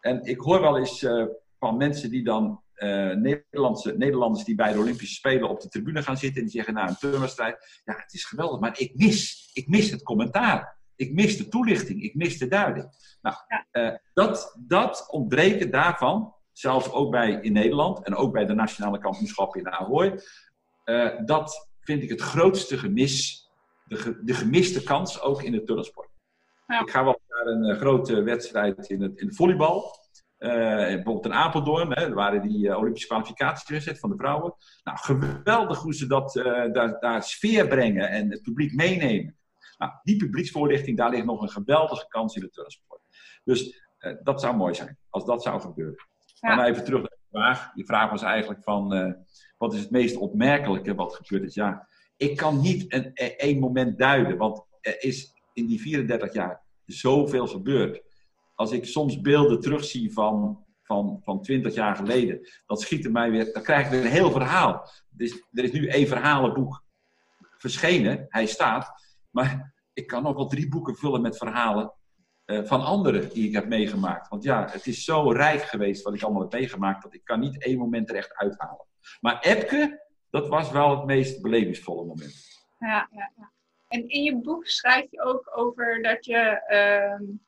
En 0.00 0.22
ik 0.22 0.40
hoor 0.40 0.60
wel 0.60 0.78
eens 0.78 1.02
uh, 1.02 1.26
van 1.58 1.76
mensen 1.76 2.10
die 2.10 2.24
dan 2.24 2.62
uh, 2.76 3.14
Nederlandse, 3.14 3.96
Nederlanders 3.96 4.44
die 4.44 4.54
bij 4.54 4.72
de 4.72 4.78
Olympische 4.78 5.14
Spelen 5.14 5.48
op 5.48 5.60
de 5.60 5.68
tribune 5.68 6.02
gaan 6.02 6.16
zitten 6.16 6.36
en 6.36 6.46
die 6.48 6.56
zeggen 6.56 6.74
na 6.74 6.80
nou, 6.80 6.90
een 6.90 7.10
turnwedstrijd, 7.10 7.82
ja 7.84 7.94
het 7.96 8.12
is 8.12 8.24
geweldig, 8.24 8.60
maar 8.60 8.78
ik 8.80 8.92
mis, 8.94 9.50
ik 9.52 9.68
mis 9.68 9.90
het 9.90 10.02
commentaar. 10.02 10.76
Ik 10.96 11.12
mis 11.14 11.36
de 11.36 11.48
toelichting, 11.48 12.02
ik 12.02 12.14
mis 12.14 12.38
de 12.38 12.48
duiding. 12.48 12.88
Nou, 13.20 13.36
dat, 14.12 14.56
dat 14.66 15.08
ontbreken 15.10 15.70
daarvan, 15.70 16.34
zelfs 16.52 16.92
ook 16.92 17.10
bij 17.10 17.30
in 17.30 17.52
Nederland 17.52 18.04
en 18.04 18.14
ook 18.14 18.32
bij 18.32 18.46
de 18.46 18.54
nationale 18.54 18.98
kampioenschappen 18.98 19.60
in 19.60 19.70
Ahoy, 19.70 20.20
dat 21.24 21.67
vind 21.88 22.02
ik 22.02 22.08
het 22.08 22.20
grootste 22.20 22.78
gemis, 22.78 23.48
de, 23.84 24.20
de 24.24 24.34
gemiste 24.34 24.82
kans 24.82 25.20
ook 25.20 25.42
in 25.42 25.52
de 25.52 25.62
turnsport. 25.62 26.08
Ja. 26.66 26.80
Ik 26.80 26.90
ga 26.90 27.04
wel 27.04 27.20
naar 27.28 27.46
een 27.46 27.76
grote 27.76 28.22
wedstrijd 28.22 28.88
in 28.88 29.02
het, 29.02 29.20
in 29.20 29.32
volleybal. 29.32 29.96
Uh, 30.38 30.50
bijvoorbeeld 30.50 31.24
in 31.24 31.32
Apeldoorn, 31.32 31.92
hè, 31.92 32.12
waren 32.12 32.42
die 32.42 32.66
uh, 32.66 32.78
Olympische 32.78 33.08
kwalificatiewedstrijd 33.08 33.98
van 33.98 34.10
de 34.10 34.16
vrouwen. 34.16 34.54
Nou, 34.84 34.98
geweldig 34.98 35.78
hoe 35.78 35.94
ze 35.94 36.06
dat, 36.06 36.36
uh, 36.36 36.72
daar, 36.72 37.00
daar 37.00 37.22
sfeer 37.22 37.68
brengen 37.68 38.10
en 38.10 38.30
het 38.30 38.42
publiek 38.42 38.74
meenemen. 38.74 39.36
Nou, 39.78 39.92
die 40.02 40.16
publieksvoorlichting, 40.16 40.96
daar 40.96 41.10
ligt 41.10 41.24
nog 41.24 41.42
een 41.42 41.50
geweldige 41.50 42.06
kans 42.08 42.34
in 42.34 42.40
de 42.40 42.50
turnsport. 42.50 43.00
Dus 43.44 43.82
dat 44.22 44.40
zou 44.40 44.56
mooi 44.56 44.74
zijn, 44.74 44.98
als 45.10 45.24
dat 45.24 45.42
zou 45.42 45.60
gebeuren. 45.60 46.06
Ja. 46.40 46.54
Maar 46.54 46.66
even 46.66 46.84
terug 46.84 47.00
naar 47.00 47.10
de 47.10 47.28
vraag. 47.30 47.72
Die 47.72 47.86
vraag 47.86 48.10
was 48.10 48.22
eigenlijk 48.22 48.62
van, 48.62 49.16
wat 49.58 49.74
is 49.74 49.80
het 49.80 49.90
meest 49.90 50.16
opmerkelijke 50.16 50.94
wat 50.94 51.14
gebeurd 51.14 51.48
is? 51.48 51.54
Ja, 51.54 51.88
ik 52.16 52.36
kan 52.36 52.60
niet 52.60 52.92
een, 52.92 53.14
één 53.14 53.58
moment 53.58 53.98
duiden, 53.98 54.36
want 54.36 54.66
er 54.80 55.02
is 55.02 55.32
in 55.52 55.66
die 55.66 55.80
34 55.80 56.32
jaar 56.32 56.62
zoveel 56.84 57.46
gebeurd 57.46 58.02
als 58.54 58.72
ik 58.72 58.84
soms 58.84 59.20
beelden 59.20 59.60
terugzie 59.60 60.12
van, 60.12 60.64
van, 60.82 61.20
van 61.24 61.42
20 61.42 61.74
jaar 61.74 61.96
geleden, 61.96 62.40
dan 62.66 62.76
schiet 62.76 63.04
er 63.04 63.10
mij 63.10 63.30
weer, 63.30 63.52
dan 63.52 63.62
krijg 63.62 63.84
ik 63.84 63.90
weer 63.90 64.04
een 64.04 64.10
heel 64.10 64.30
verhaal. 64.30 64.90
Er 65.52 65.64
is 65.64 65.72
nu 65.72 65.86
één 65.86 66.06
verhalenboek 66.06 66.84
verschenen, 67.56 68.26
hij 68.28 68.46
staat, 68.46 68.92
maar 69.30 69.74
ik 69.92 70.06
kan 70.06 70.22
nog 70.22 70.34
wel 70.34 70.46
drie 70.46 70.68
boeken 70.68 70.96
vullen 70.96 71.20
met 71.20 71.36
verhalen 71.36 71.92
uh, 72.46 72.64
van 72.64 72.84
anderen 72.84 73.28
die 73.28 73.48
ik 73.48 73.54
heb 73.54 73.68
meegemaakt. 73.68 74.28
Want 74.28 74.42
ja, 74.42 74.68
het 74.70 74.86
is 74.86 75.04
zo 75.04 75.30
rijk 75.30 75.62
geweest 75.62 76.02
wat 76.02 76.14
ik 76.14 76.22
allemaal 76.22 76.42
heb 76.42 76.52
meegemaakt, 76.52 77.02
dat 77.02 77.14
ik 77.14 77.24
kan 77.24 77.40
niet 77.40 77.62
één 77.62 77.78
moment 77.78 78.10
er 78.10 78.16
echt 78.16 78.34
uithalen. 78.34 78.86
Maar 79.20 79.40
Epke, 79.40 80.06
dat 80.30 80.48
was 80.48 80.70
wel 80.70 80.96
het 80.96 81.04
meest 81.04 81.42
belevingsvolle 81.42 82.04
moment. 82.04 82.34
Ja, 82.78 83.08
ja, 83.12 83.32
ja. 83.36 83.52
En 83.88 84.08
in 84.08 84.22
je 84.22 84.36
boek 84.36 84.66
schrijf 84.66 85.10
je 85.10 85.22
ook 85.22 85.50
over 85.54 86.02
dat 86.02 86.24
je... 86.24 86.62
Uh 87.20 87.38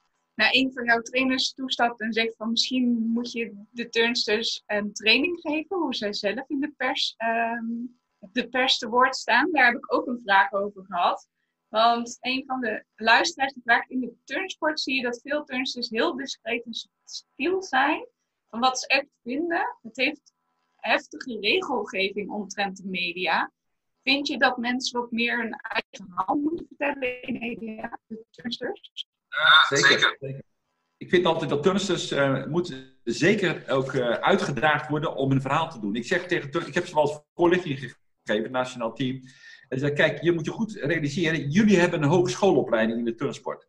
naar 0.40 0.48
een 0.52 0.72
van 0.72 0.84
jouw 0.84 1.00
trainers 1.00 1.54
toestapt 1.54 2.00
en 2.00 2.12
zegt 2.12 2.36
van 2.36 2.50
misschien 2.50 3.10
moet 3.12 3.32
je 3.32 3.64
de 3.70 3.88
turnsters 3.88 4.62
een 4.66 4.92
training 4.92 5.40
geven, 5.40 5.76
hoe 5.76 5.94
zij 5.94 6.12
zelf 6.12 6.48
in 6.48 6.60
de 6.60 6.72
pers, 6.76 7.14
um, 7.18 8.00
de 8.18 8.48
pers 8.48 8.78
te 8.78 8.88
woord 8.88 9.16
staan. 9.16 9.52
Daar 9.52 9.66
heb 9.66 9.74
ik 9.74 9.92
ook 9.94 10.06
een 10.06 10.20
vraag 10.20 10.52
over 10.52 10.84
gehad. 10.84 11.28
Want 11.68 12.16
een 12.20 12.44
van 12.46 12.60
de 12.60 12.84
luisteraars 12.94 13.52
die 13.52 13.62
vraagt, 13.62 13.90
in 13.90 14.00
de 14.00 14.14
turnsport 14.24 14.80
zie 14.80 14.94
je 14.94 15.02
dat 15.02 15.20
veel 15.22 15.44
turnsters 15.44 15.90
heel 15.90 16.16
discreet 16.16 16.64
en 16.64 16.74
subtiel 17.04 17.62
zijn 17.62 18.06
van 18.50 18.60
wat 18.60 18.80
ze 18.80 18.86
echt 18.86 19.08
vinden. 19.22 19.76
Het 19.82 19.96
heeft 19.96 20.32
heftige 20.80 21.38
regelgeving 21.40 22.30
omtrent 22.30 22.76
de 22.76 22.88
media. 22.88 23.52
Vind 24.02 24.26
je 24.26 24.38
dat 24.38 24.56
mensen 24.56 25.00
wat 25.00 25.10
meer 25.10 25.38
hun 25.38 25.52
eigen 25.52 26.14
verhaal 26.14 26.36
moeten 26.36 26.66
vertellen 26.66 27.22
in 27.22 27.38
media, 27.38 27.98
de 28.06 28.24
turnsters? 28.30 29.06
zeker. 29.68 30.16
zeker. 30.20 30.42
Ik 30.96 31.08
vind 31.08 31.26
altijd 31.26 31.50
dat 31.50 31.62
turnsters 31.62 32.12
uh, 32.12 32.46
moeten 32.46 32.98
zeker 33.04 33.64
ook 33.68 33.92
uh, 33.92 34.10
uitgedaagd 34.10 34.88
worden 34.88 35.14
om 35.14 35.30
een 35.30 35.40
verhaal 35.40 35.70
te 35.70 35.80
doen. 35.80 35.94
Ik 35.94 36.06
zeg 36.06 36.26
tegen 36.26 36.66
ik 36.66 36.74
heb 36.74 36.86
ze 36.86 36.94
wel 36.94 37.08
eens 37.08 37.20
voorlichting 37.34 37.78
gegeven, 37.78 38.42
het 38.42 38.50
nationaal 38.50 38.92
team. 38.92 39.20
En 39.68 39.78
zei, 39.78 39.92
kijk, 39.92 40.22
je 40.22 40.32
moet 40.32 40.44
je 40.44 40.50
goed 40.50 40.72
realiseren, 40.72 41.50
jullie 41.50 41.78
hebben 41.78 42.02
een 42.02 42.08
hogeschoolopleiding 42.08 42.98
in 42.98 43.04
de 43.04 43.14
turnsport. 43.14 43.68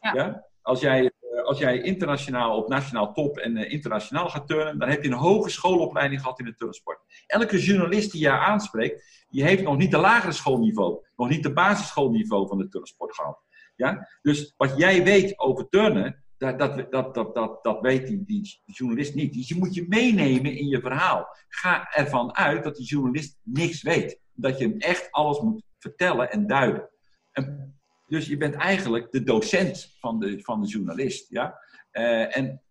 Ja. 0.00 0.14
ja? 0.14 0.46
Als, 0.62 0.80
jij, 0.80 1.11
als 1.52 1.60
jij 1.60 1.80
internationaal 1.80 2.56
op 2.56 2.68
nationaal 2.68 3.12
top 3.12 3.38
en 3.38 3.56
internationaal 3.56 4.28
gaat 4.28 4.46
turnen, 4.46 4.78
dan 4.78 4.88
heb 4.88 5.02
je 5.02 5.08
een 5.08 5.16
hogeschoolopleiding 5.16 6.20
gehad 6.20 6.38
in 6.38 6.44
de 6.44 6.54
turnsport. 6.54 6.98
Elke 7.26 7.58
journalist 7.58 8.12
die 8.12 8.20
je 8.20 8.30
aanspreekt, 8.30 9.26
die 9.28 9.44
heeft 9.44 9.62
nog 9.62 9.76
niet 9.76 9.90
de 9.90 9.98
lagere 9.98 10.32
schoolniveau, 10.32 11.06
nog 11.16 11.28
niet 11.28 11.42
de 11.42 11.52
basisschoolniveau 11.52 12.48
van 12.48 12.58
de 12.58 12.68
turnsport 12.68 13.14
gehad. 13.14 13.42
Ja? 13.76 14.08
Dus 14.22 14.54
wat 14.56 14.76
jij 14.76 15.04
weet 15.04 15.38
over 15.38 15.68
turnen, 15.68 16.24
dat, 16.36 16.58
dat, 16.58 16.90
dat, 16.90 17.14
dat, 17.14 17.34
dat, 17.34 17.64
dat 17.64 17.80
weet 17.80 18.06
die, 18.06 18.24
die, 18.24 18.60
journalist 18.64 19.14
niet. 19.14 19.32
Dus 19.32 19.48
je 19.48 19.56
moet 19.56 19.74
je 19.74 19.84
meenemen 19.88 20.56
in 20.56 20.68
je 20.68 20.80
verhaal. 20.80 21.28
Ga 21.48 21.90
ervan 21.90 22.34
uit 22.34 22.64
dat 22.64 22.76
die 22.76 22.86
journalist 22.86 23.38
niks 23.42 23.82
weet. 23.82 24.20
Dat 24.32 24.58
je 24.58 24.68
hem 24.68 24.78
echt 24.78 25.10
alles 25.10 25.40
moet 25.40 25.62
vertellen 25.78 26.30
en 26.30 26.46
duiden. 26.46 26.88
En, 27.32 27.76
dus 28.12 28.26
je 28.26 28.36
bent 28.36 28.54
eigenlijk 28.54 29.12
de 29.12 29.22
docent 29.22 29.96
van 29.98 30.18
de, 30.18 30.40
van 30.42 30.60
de 30.60 30.68
journalist. 30.68 31.28
Ja? 31.28 31.58
Uh, 31.92 32.36
en 32.36 32.62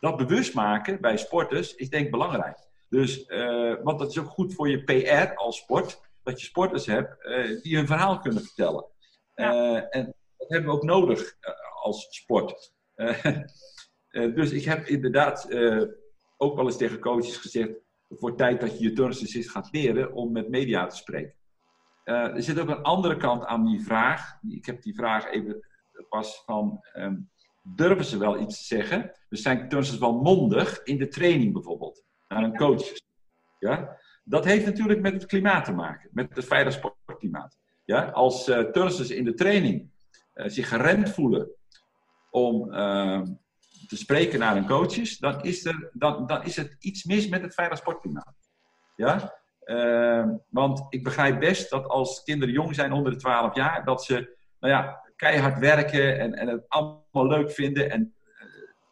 dat 0.00 0.16
bewust 0.16 0.54
maken 0.54 1.00
bij 1.00 1.16
sporters 1.16 1.74
is 1.74 1.90
denk 1.90 2.04
ik 2.04 2.10
belangrijk. 2.10 2.58
Dus, 2.88 3.28
uh, 3.28 3.74
want 3.82 3.98
dat 3.98 4.10
is 4.10 4.18
ook 4.18 4.28
goed 4.28 4.54
voor 4.54 4.68
je 4.68 4.84
PR 4.84 5.34
als 5.34 5.58
sport. 5.58 6.00
Dat 6.22 6.40
je 6.40 6.46
sporters 6.46 6.86
hebt 6.86 7.24
uh, 7.24 7.62
die 7.62 7.76
hun 7.76 7.86
verhaal 7.86 8.18
kunnen 8.18 8.42
vertellen. 8.42 8.86
Ja. 9.34 9.88
en 9.88 10.14
dat 10.36 10.48
hebben 10.48 10.70
we 10.70 10.76
ook 10.76 10.84
nodig 10.84 11.36
als 11.82 12.06
sport. 12.10 12.72
Dus 14.10 14.50
ik 14.50 14.64
heb 14.64 14.86
inderdaad 14.86 15.48
ook 16.36 16.56
wel 16.56 16.64
eens 16.64 16.76
tegen 16.76 16.98
coaches 16.98 17.36
gezegd: 17.36 17.70
voor 18.08 18.36
tijd 18.36 18.60
dat 18.60 18.78
je 18.78 18.84
je 18.84 18.92
turnsters 18.92 19.48
gaat 19.48 19.68
leren 19.72 20.12
om 20.12 20.32
met 20.32 20.48
media 20.48 20.86
te 20.86 20.96
spreken. 20.96 21.37
Er 22.08 22.42
zit 22.42 22.60
ook 22.60 22.68
een 22.68 22.82
andere 22.82 23.16
kant 23.16 23.44
aan 23.44 23.64
die 23.64 23.80
vraag. 23.80 24.38
Ik 24.48 24.66
heb 24.66 24.82
die 24.82 24.94
vraag 24.94 25.30
even 25.30 25.66
pas 26.08 26.42
van. 26.44 26.80
Um, 26.96 27.30
durven 27.74 28.04
ze 28.04 28.18
wel 28.18 28.40
iets 28.40 28.58
te 28.58 28.64
zeggen? 28.64 29.12
Dus 29.28 29.42
zijn 29.42 29.68
turnsters 29.68 29.98
wel 29.98 30.20
mondig 30.20 30.82
in 30.82 30.98
de 30.98 31.08
training 31.08 31.52
bijvoorbeeld, 31.52 32.04
naar 32.28 32.42
een 32.42 32.56
coach? 32.56 32.92
Ja? 33.58 33.96
Dat 34.24 34.44
heeft 34.44 34.66
natuurlijk 34.66 35.00
met 35.00 35.12
het 35.12 35.26
klimaat 35.26 35.64
te 35.64 35.72
maken, 35.72 36.10
met 36.12 36.36
het 36.36 36.44
veilig 36.44 36.72
sportklimaat. 36.72 37.58
Ja? 37.84 38.04
Als 38.04 38.48
uh, 38.48 38.58
turnsters 38.58 39.10
in 39.10 39.24
de 39.24 39.34
training 39.34 39.90
uh, 40.34 40.48
zich 40.48 40.68
geremd 40.68 41.10
voelen 41.10 41.50
om 42.30 42.72
uh, 42.72 43.22
te 43.86 43.96
spreken 43.96 44.38
naar 44.38 44.54
hun 44.54 44.66
coaches, 44.66 45.18
dan 45.18 45.42
is, 45.42 45.64
er, 45.64 45.90
dan, 45.92 46.26
dan 46.26 46.44
is 46.44 46.56
het 46.56 46.76
iets 46.78 47.04
mis 47.04 47.28
met 47.28 47.42
het 47.42 47.54
veilig 47.54 47.78
sportklimaat. 47.78 48.34
Ja? 48.96 49.37
Uh, 49.68 50.28
want 50.48 50.86
ik 50.88 51.04
begrijp 51.04 51.40
best 51.40 51.70
dat 51.70 51.86
als 51.86 52.22
kinderen 52.22 52.54
jong 52.54 52.74
zijn 52.74 52.92
onder 52.92 53.12
de 53.12 53.18
12 53.18 53.54
jaar, 53.54 53.84
dat 53.84 54.04
ze 54.04 54.36
nou 54.60 54.72
ja, 54.72 55.02
keihard 55.16 55.58
werken 55.58 56.18
en, 56.18 56.34
en 56.34 56.48
het 56.48 56.64
allemaal 56.68 57.26
leuk 57.26 57.50
vinden 57.50 57.90
en 57.90 58.14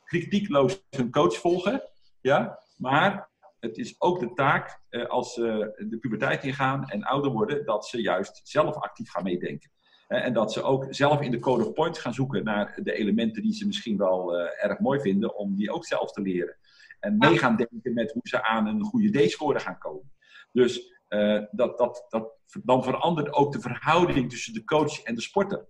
kritiekloos 0.05 0.83
hun 0.91 1.11
coach 1.11 1.37
volgen. 1.37 1.83
Ja? 2.21 2.59
Maar 2.77 3.29
het 3.61 3.77
is 3.79 3.95
ook 3.99 4.21
de 4.21 4.33
taak 4.33 4.81
als 5.09 5.35
ze 5.35 5.75
de 5.91 5.99
puberteit 5.99 6.45
ingaan 6.45 6.89
en 6.89 7.05
ouder 7.05 7.31
worden, 7.31 7.65
dat 7.65 7.87
ze 7.87 8.01
juist 8.01 8.41
zelf 8.45 8.77
actief 8.77 9.11
gaan 9.11 9.23
meedenken. 9.23 9.71
En 10.09 10.33
dat 10.33 10.53
ze 10.53 10.63
ook 10.63 10.87
zelf 10.91 11.21
in 11.21 11.31
de 11.31 11.39
code 11.39 11.67
of 11.67 11.73
points 11.73 11.99
gaan 11.99 12.15
zoeken 12.15 12.45
naar 12.45 12.79
de 12.83 12.93
elementen 12.93 13.43
die 13.43 13.55
ze 13.55 13.67
misschien 13.67 13.97
wel 13.97 14.39
uh, 14.39 14.65
erg 14.65 14.79
mooi 14.79 15.01
vinden, 15.01 15.37
om 15.37 15.57
die 15.57 15.73
ook 15.73 15.85
zelf 15.85 16.13
te 16.13 16.21
leren. 16.21 16.57
En 17.01 17.17
mee 17.19 17.39
gaan 17.39 17.57
denken 17.57 17.95
met 17.95 18.13
hoe 18.13 18.29
ze 18.29 18.43
aan 18.43 18.67
een 18.67 18.83
goede 18.83 19.27
D-score 19.27 19.61
gaan 19.61 19.79
komen. 19.79 20.11
Dus 20.57 20.93
uh, 21.09 21.43
dat, 21.51 21.79
dat, 21.79 22.07
dat, 22.09 22.33
dan 22.65 22.85
verandert 22.85 23.33
ook 23.33 23.53
de 23.53 23.61
verhouding 23.61 24.31
tussen 24.31 24.53
de 24.53 24.65
coach 24.65 25.03
en 25.03 25.15
de 25.15 25.21
sporter. 25.21 25.67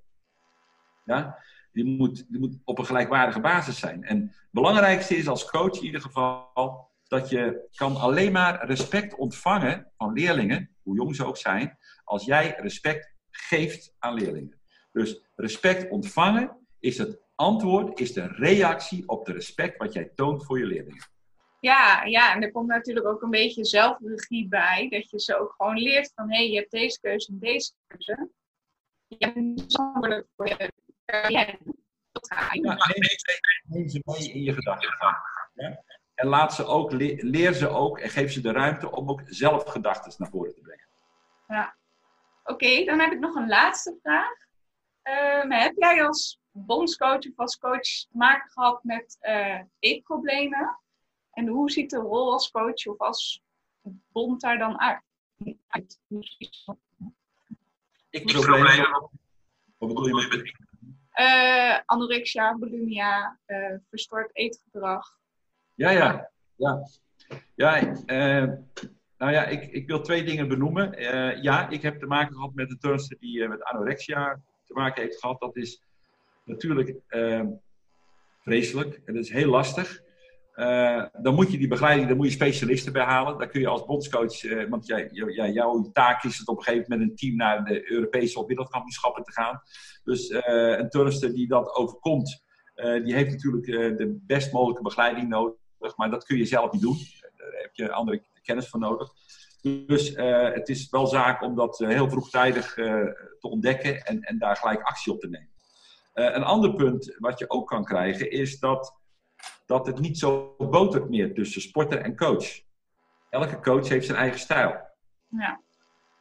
Ja? 1.04 1.38
Die, 1.72 1.84
moet, 1.84 2.26
die 2.28 2.40
moet 2.40 2.58
op 2.64 2.78
een 2.78 2.86
gelijkwaardige 2.86 3.40
basis 3.40 3.78
zijn. 3.78 4.04
En 4.04 4.20
het 4.20 4.48
belangrijkste 4.50 5.16
is 5.16 5.28
als 5.28 5.50
coach 5.50 5.76
in 5.76 5.84
ieder 5.84 6.00
geval 6.00 6.90
dat 7.02 7.28
je 7.28 7.68
kan 7.74 7.96
alleen 7.96 8.32
maar 8.32 8.66
respect 8.66 9.14
ontvangen 9.14 9.92
van 9.96 10.12
leerlingen, 10.12 10.76
hoe 10.82 10.96
jong 10.96 11.16
ze 11.16 11.26
ook 11.26 11.36
zijn, 11.36 11.78
als 12.04 12.24
jij 12.24 12.56
respect 12.58 13.14
geeft 13.30 13.94
aan 13.98 14.14
leerlingen. 14.14 14.60
Dus 14.92 15.24
respect 15.34 15.90
ontvangen 15.90 16.66
is 16.78 16.98
het 16.98 17.20
antwoord, 17.34 18.00
is 18.00 18.12
de 18.12 18.26
reactie 18.26 19.08
op 19.08 19.26
de 19.26 19.32
respect 19.32 19.76
wat 19.78 19.92
jij 19.92 20.10
toont 20.14 20.44
voor 20.44 20.58
je 20.58 20.66
leerlingen. 20.66 21.15
Ja, 21.60 22.04
ja, 22.04 22.34
en 22.34 22.42
er 22.42 22.52
komt 22.52 22.68
natuurlijk 22.68 23.06
ook 23.06 23.22
een 23.22 23.30
beetje 23.30 23.64
zelfregie 23.64 24.48
bij. 24.48 24.88
Dat 24.88 25.10
je 25.10 25.20
ze 25.20 25.38
ook 25.38 25.54
gewoon 25.56 25.76
leert 25.76 26.12
van, 26.14 26.30
hé, 26.30 26.36
hey, 26.36 26.50
je 26.50 26.56
hebt 26.56 26.70
deze 26.70 27.00
keuze 27.00 27.32
en 27.32 27.38
deze 27.38 27.72
keuze. 27.86 28.30
Je 29.06 29.16
hebt 29.18 29.36
een 29.36 29.64
verantwoordelijk 29.68 30.28
voor 30.36 30.48
je 30.48 30.72
carrière. 31.04 31.58
Ja, 32.62 32.76
neem, 33.64 33.88
ze 33.88 34.02
mee 34.04 34.32
in 34.32 34.42
je 34.42 34.52
gedachten. 34.52 34.96
Ja? 35.54 35.84
En 36.14 36.26
laat 36.26 36.54
ze 36.54 36.64
ook, 36.64 36.92
leer 36.92 37.52
ze 37.52 37.68
ook 37.68 37.98
en 37.98 38.10
geef 38.10 38.32
ze 38.32 38.40
de 38.40 38.52
ruimte 38.52 38.90
om 38.90 39.10
ook 39.10 39.22
zelf 39.24 39.64
gedachten 39.64 40.14
naar 40.18 40.30
voren 40.30 40.54
te 40.54 40.60
brengen. 40.60 40.88
Ja. 41.46 41.76
Oké, 42.44 42.84
dan 42.84 43.00
heb 43.00 43.12
ik 43.12 43.18
nog 43.18 43.34
een 43.34 43.48
laatste 43.48 43.98
vraag. 44.02 44.44
Um, 45.42 45.52
heb 45.52 45.76
jij 45.76 46.06
als 46.06 46.40
bondscoach 46.50 47.26
of 47.26 47.36
als 47.36 47.58
coach 47.58 47.80
te 47.80 48.08
maken 48.10 48.50
gehad 48.50 48.84
met 48.84 49.18
uh, 49.20 49.60
eetproblemen? 49.78 50.80
En 51.36 51.46
hoe 51.46 51.70
ziet 51.70 51.90
de 51.90 51.96
rol 51.96 52.32
als 52.32 52.50
coach 52.50 52.86
of 52.86 52.98
als 52.98 53.42
bond 54.12 54.40
daar 54.40 54.58
dan 54.58 54.80
uit? 54.80 56.00
Ik 58.10 58.26
problemen? 58.26 59.10
Wat 59.78 59.88
bedoel 59.88 60.06
je 60.06 60.14
met 60.14 60.54
uh, 61.20 61.78
anorexia, 61.84 62.58
bulimia, 62.58 63.38
uh, 63.46 63.74
verstoord 63.88 64.30
eetgedrag. 64.32 65.18
Ja, 65.74 65.90
ja. 65.90 66.30
Ja, 66.56 66.86
ja 67.54 67.82
uh, 67.82 68.52
nou 69.18 69.32
ja, 69.32 69.44
ik, 69.44 69.72
ik 69.72 69.86
wil 69.86 70.00
twee 70.00 70.24
dingen 70.24 70.48
benoemen. 70.48 71.02
ja, 71.42 71.68
ik 71.68 71.82
heb 71.82 71.98
te 71.98 72.06
maken 72.06 72.34
gehad 72.34 72.54
met 72.54 72.70
een 72.70 72.78
turnster 72.78 73.16
die 73.20 73.48
met 73.48 73.62
anorexia 73.62 74.40
te 74.64 74.72
maken 74.72 75.02
heeft 75.02 75.20
gehad. 75.20 75.40
Dat 75.40 75.56
is 75.56 75.82
natuurlijk 76.44 76.96
vreselijk 78.40 79.00
en 79.04 79.14
dat 79.14 79.24
is 79.24 79.30
heel 79.30 79.50
lastig. 79.50 80.04
Uh, 80.56 81.04
dan 81.22 81.34
moet 81.34 81.50
je 81.50 81.58
die 81.58 81.68
begeleiding, 81.68 82.08
dan 82.08 82.16
moet 82.16 82.26
je 82.26 82.32
specialisten 82.32 82.92
bij 82.92 83.04
halen. 83.04 83.38
Dan 83.38 83.48
kun 83.48 83.60
je 83.60 83.68
als 83.68 83.84
bondscoach, 83.84 84.42
uh, 84.42 84.68
want 84.68 84.86
jij, 84.86 85.08
jouw 85.52 85.90
taak 85.92 86.24
is 86.24 86.38
het 86.38 86.48
op 86.48 86.56
een 86.56 86.62
gegeven 86.62 86.86
moment 86.88 87.00
met 87.00 87.10
een 87.10 87.16
team 87.16 87.36
naar 87.36 87.64
de 87.64 87.90
Europese 87.90 88.38
of 88.38 88.46
wereldkampioenschappen 88.46 89.24
te 89.24 89.32
gaan. 89.32 89.60
Dus 90.04 90.30
uh, 90.30 90.40
een 90.78 90.88
turnster 90.88 91.34
die 91.34 91.48
dat 91.48 91.74
overkomt, 91.74 92.44
die 93.04 93.14
heeft 93.14 93.30
natuurlijk 93.30 93.66
de 93.98 94.18
best 94.26 94.52
mogelijke 94.52 94.82
begeleiding 94.82 95.28
nodig. 95.28 95.56
Maar 95.96 96.10
dat 96.10 96.24
kun 96.24 96.36
je 96.36 96.44
zelf 96.44 96.72
niet 96.72 96.82
doen. 96.82 96.96
Daar 97.36 97.52
heb 97.52 97.70
je 97.72 97.92
andere 97.92 98.22
kennis 98.42 98.68
voor 98.68 98.80
nodig. 98.80 99.10
Dus 99.86 100.12
het 100.54 100.68
is 100.68 100.90
wel 100.90 101.06
zaak 101.06 101.42
om 101.42 101.54
dat 101.54 101.78
heel 101.78 102.10
vroegtijdig 102.10 102.74
te 102.74 103.38
ontdekken 103.40 104.02
en, 104.02 104.20
en 104.20 104.38
daar 104.38 104.56
gelijk 104.56 104.82
actie 104.82 105.12
op 105.12 105.20
te 105.20 105.28
nemen. 105.28 105.50
een 106.34 106.44
ander 106.44 106.74
punt 106.74 107.16
wat 107.18 107.38
je 107.38 107.50
ook 107.50 107.68
kan 107.68 107.84
krijgen 107.84 108.30
is 108.30 108.58
dat 108.58 108.94
dat 109.66 109.86
het 109.86 109.98
niet 109.98 110.18
zo 110.18 110.54
botert 110.58 111.08
meer 111.08 111.34
tussen 111.34 111.60
sporter 111.60 112.00
en 112.00 112.16
coach. 112.16 112.60
Elke 113.30 113.60
coach 113.60 113.88
heeft 113.88 114.06
zijn 114.06 114.18
eigen 114.18 114.38
stijl. 114.38 114.74
Ja. 115.28 115.60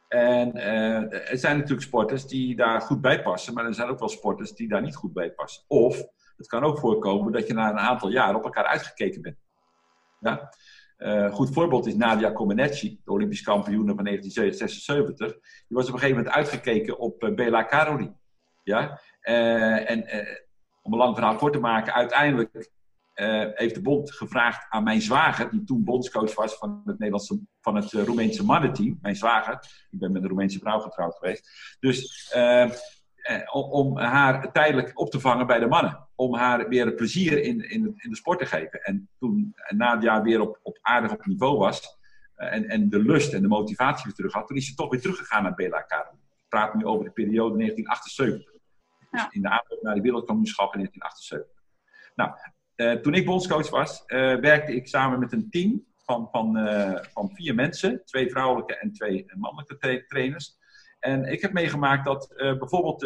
En 0.08 0.56
uh, 0.56 1.30
er 1.30 1.38
zijn 1.38 1.56
natuurlijk 1.56 1.86
sporters 1.86 2.26
die 2.26 2.56
daar 2.56 2.80
goed 2.80 3.00
bij 3.00 3.22
passen, 3.22 3.54
maar 3.54 3.64
er 3.64 3.74
zijn 3.74 3.88
ook 3.88 3.98
wel 3.98 4.08
sporters 4.08 4.52
die 4.52 4.68
daar 4.68 4.82
niet 4.82 4.96
goed 4.96 5.12
bij 5.12 5.32
passen. 5.32 5.64
Of 5.66 6.04
het 6.36 6.46
kan 6.46 6.64
ook 6.64 6.78
voorkomen 6.78 7.32
dat 7.32 7.46
je 7.46 7.54
na 7.54 7.70
een 7.70 7.78
aantal 7.78 8.08
jaar 8.08 8.34
op 8.34 8.44
elkaar 8.44 8.64
uitgekeken 8.64 9.22
bent. 9.22 9.36
Ja? 10.20 10.52
Uh, 10.98 11.32
goed 11.32 11.52
voorbeeld 11.52 11.86
is 11.86 11.94
Nadia 11.94 12.32
Comaneci, 12.32 13.00
de 13.04 13.10
Olympisch 13.10 13.42
kampioene 13.42 13.94
van 13.94 14.04
1976. 14.04 15.32
Die 15.32 15.76
was 15.76 15.86
op 15.86 15.92
een 15.92 15.98
gegeven 15.98 16.16
moment 16.16 16.36
uitgekeken 16.36 16.98
op 16.98 17.22
uh, 17.22 17.34
Bela 17.34 17.62
Karoli. 17.62 18.12
Ja? 18.62 19.00
en 19.20 20.04
om 20.82 20.92
een 20.92 20.98
lang 20.98 21.14
verhaal 21.14 21.36
kort 21.36 21.52
te 21.52 21.58
maken, 21.58 21.92
uiteindelijk 21.92 22.70
uh, 23.16 23.46
heeft 23.54 23.74
de 23.74 23.82
bond 23.82 24.12
gevraagd 24.12 24.66
aan 24.68 24.82
mijn 24.82 25.00
zwager, 25.00 25.50
die 25.50 25.64
toen 25.64 25.84
bondscoach 25.84 26.34
was 26.34 26.54
van 26.54 26.82
het, 26.84 26.98
Nederlandse, 26.98 27.40
van 27.60 27.76
het 27.76 27.92
uh, 27.92 28.04
Roemeense 28.04 28.44
mannenteam. 28.44 28.98
Mijn 29.02 29.16
zwager, 29.16 29.52
ik 29.90 29.98
ben 29.98 30.12
met 30.12 30.22
een 30.22 30.28
Roemeense 30.28 30.58
vrouw 30.58 30.80
getrouwd 30.80 31.16
geweest. 31.16 31.76
Dus 31.80 32.32
uh, 32.36 32.70
om 33.52 33.98
haar 33.98 34.52
tijdelijk 34.52 35.00
op 35.00 35.10
te 35.10 35.20
vangen 35.20 35.46
bij 35.46 35.58
de 35.58 35.66
mannen. 35.66 36.08
Om 36.14 36.34
haar 36.34 36.68
weer 36.68 36.86
het 36.86 36.96
plezier 36.96 37.42
in, 37.42 37.70
in, 37.70 37.94
in 37.96 38.10
de 38.10 38.16
sport 38.16 38.38
te 38.38 38.46
geven. 38.46 38.82
En 38.82 39.08
toen 39.18 39.54
Nadia 39.68 40.22
weer 40.22 40.40
op, 40.40 40.60
op 40.62 40.78
aardig 40.80 41.12
op 41.12 41.26
niveau 41.26 41.58
was. 41.58 41.98
en, 42.34 42.68
en 42.68 42.88
de 42.88 42.98
lust 42.98 43.32
en 43.32 43.42
de 43.42 43.48
motivatie 43.48 44.04
weer 44.04 44.14
terug 44.14 44.32
had. 44.32 44.46
Toen 44.46 44.56
is 44.56 44.66
ze 44.66 44.74
toch 44.74 44.90
weer 44.90 45.00
teruggegaan 45.00 45.42
naar 45.42 45.54
Bela 45.54 45.80
Karel. 45.80 46.12
Ik 46.12 46.48
praat 46.48 46.74
nu 46.74 46.84
over 46.84 47.04
de 47.04 47.10
periode 47.10 47.56
1978. 47.56 48.52
Ja. 49.10 49.22
Dus 49.24 49.34
in 49.34 49.42
de 49.42 49.48
aanloop 49.48 49.82
naar 49.82 49.94
de 49.94 50.00
wereldkampioenschap 50.00 50.74
in 50.74 50.78
1978. 50.78 51.64
Nou, 52.14 52.30
toen 52.76 53.14
ik 53.14 53.24
bondscoach 53.24 53.70
was, 53.70 54.02
uh, 54.06 54.34
werkte 54.34 54.74
ik 54.74 54.88
samen 54.88 55.18
met 55.18 55.32
een 55.32 55.50
team 55.50 55.84
van, 55.96 56.28
van, 56.30 56.56
uh, 56.56 56.98
van 57.12 57.30
vier 57.30 57.54
mensen. 57.54 58.04
Twee 58.04 58.30
vrouwelijke 58.30 58.76
en 58.76 58.92
twee 58.92 59.24
mannelijke 59.34 59.76
tra 59.76 60.02
trainers. 60.06 60.56
En 60.98 61.24
ik 61.24 61.40
heb 61.40 61.52
meegemaakt 61.52 62.04
dat 62.04 62.34
bijvoorbeeld 62.36 63.00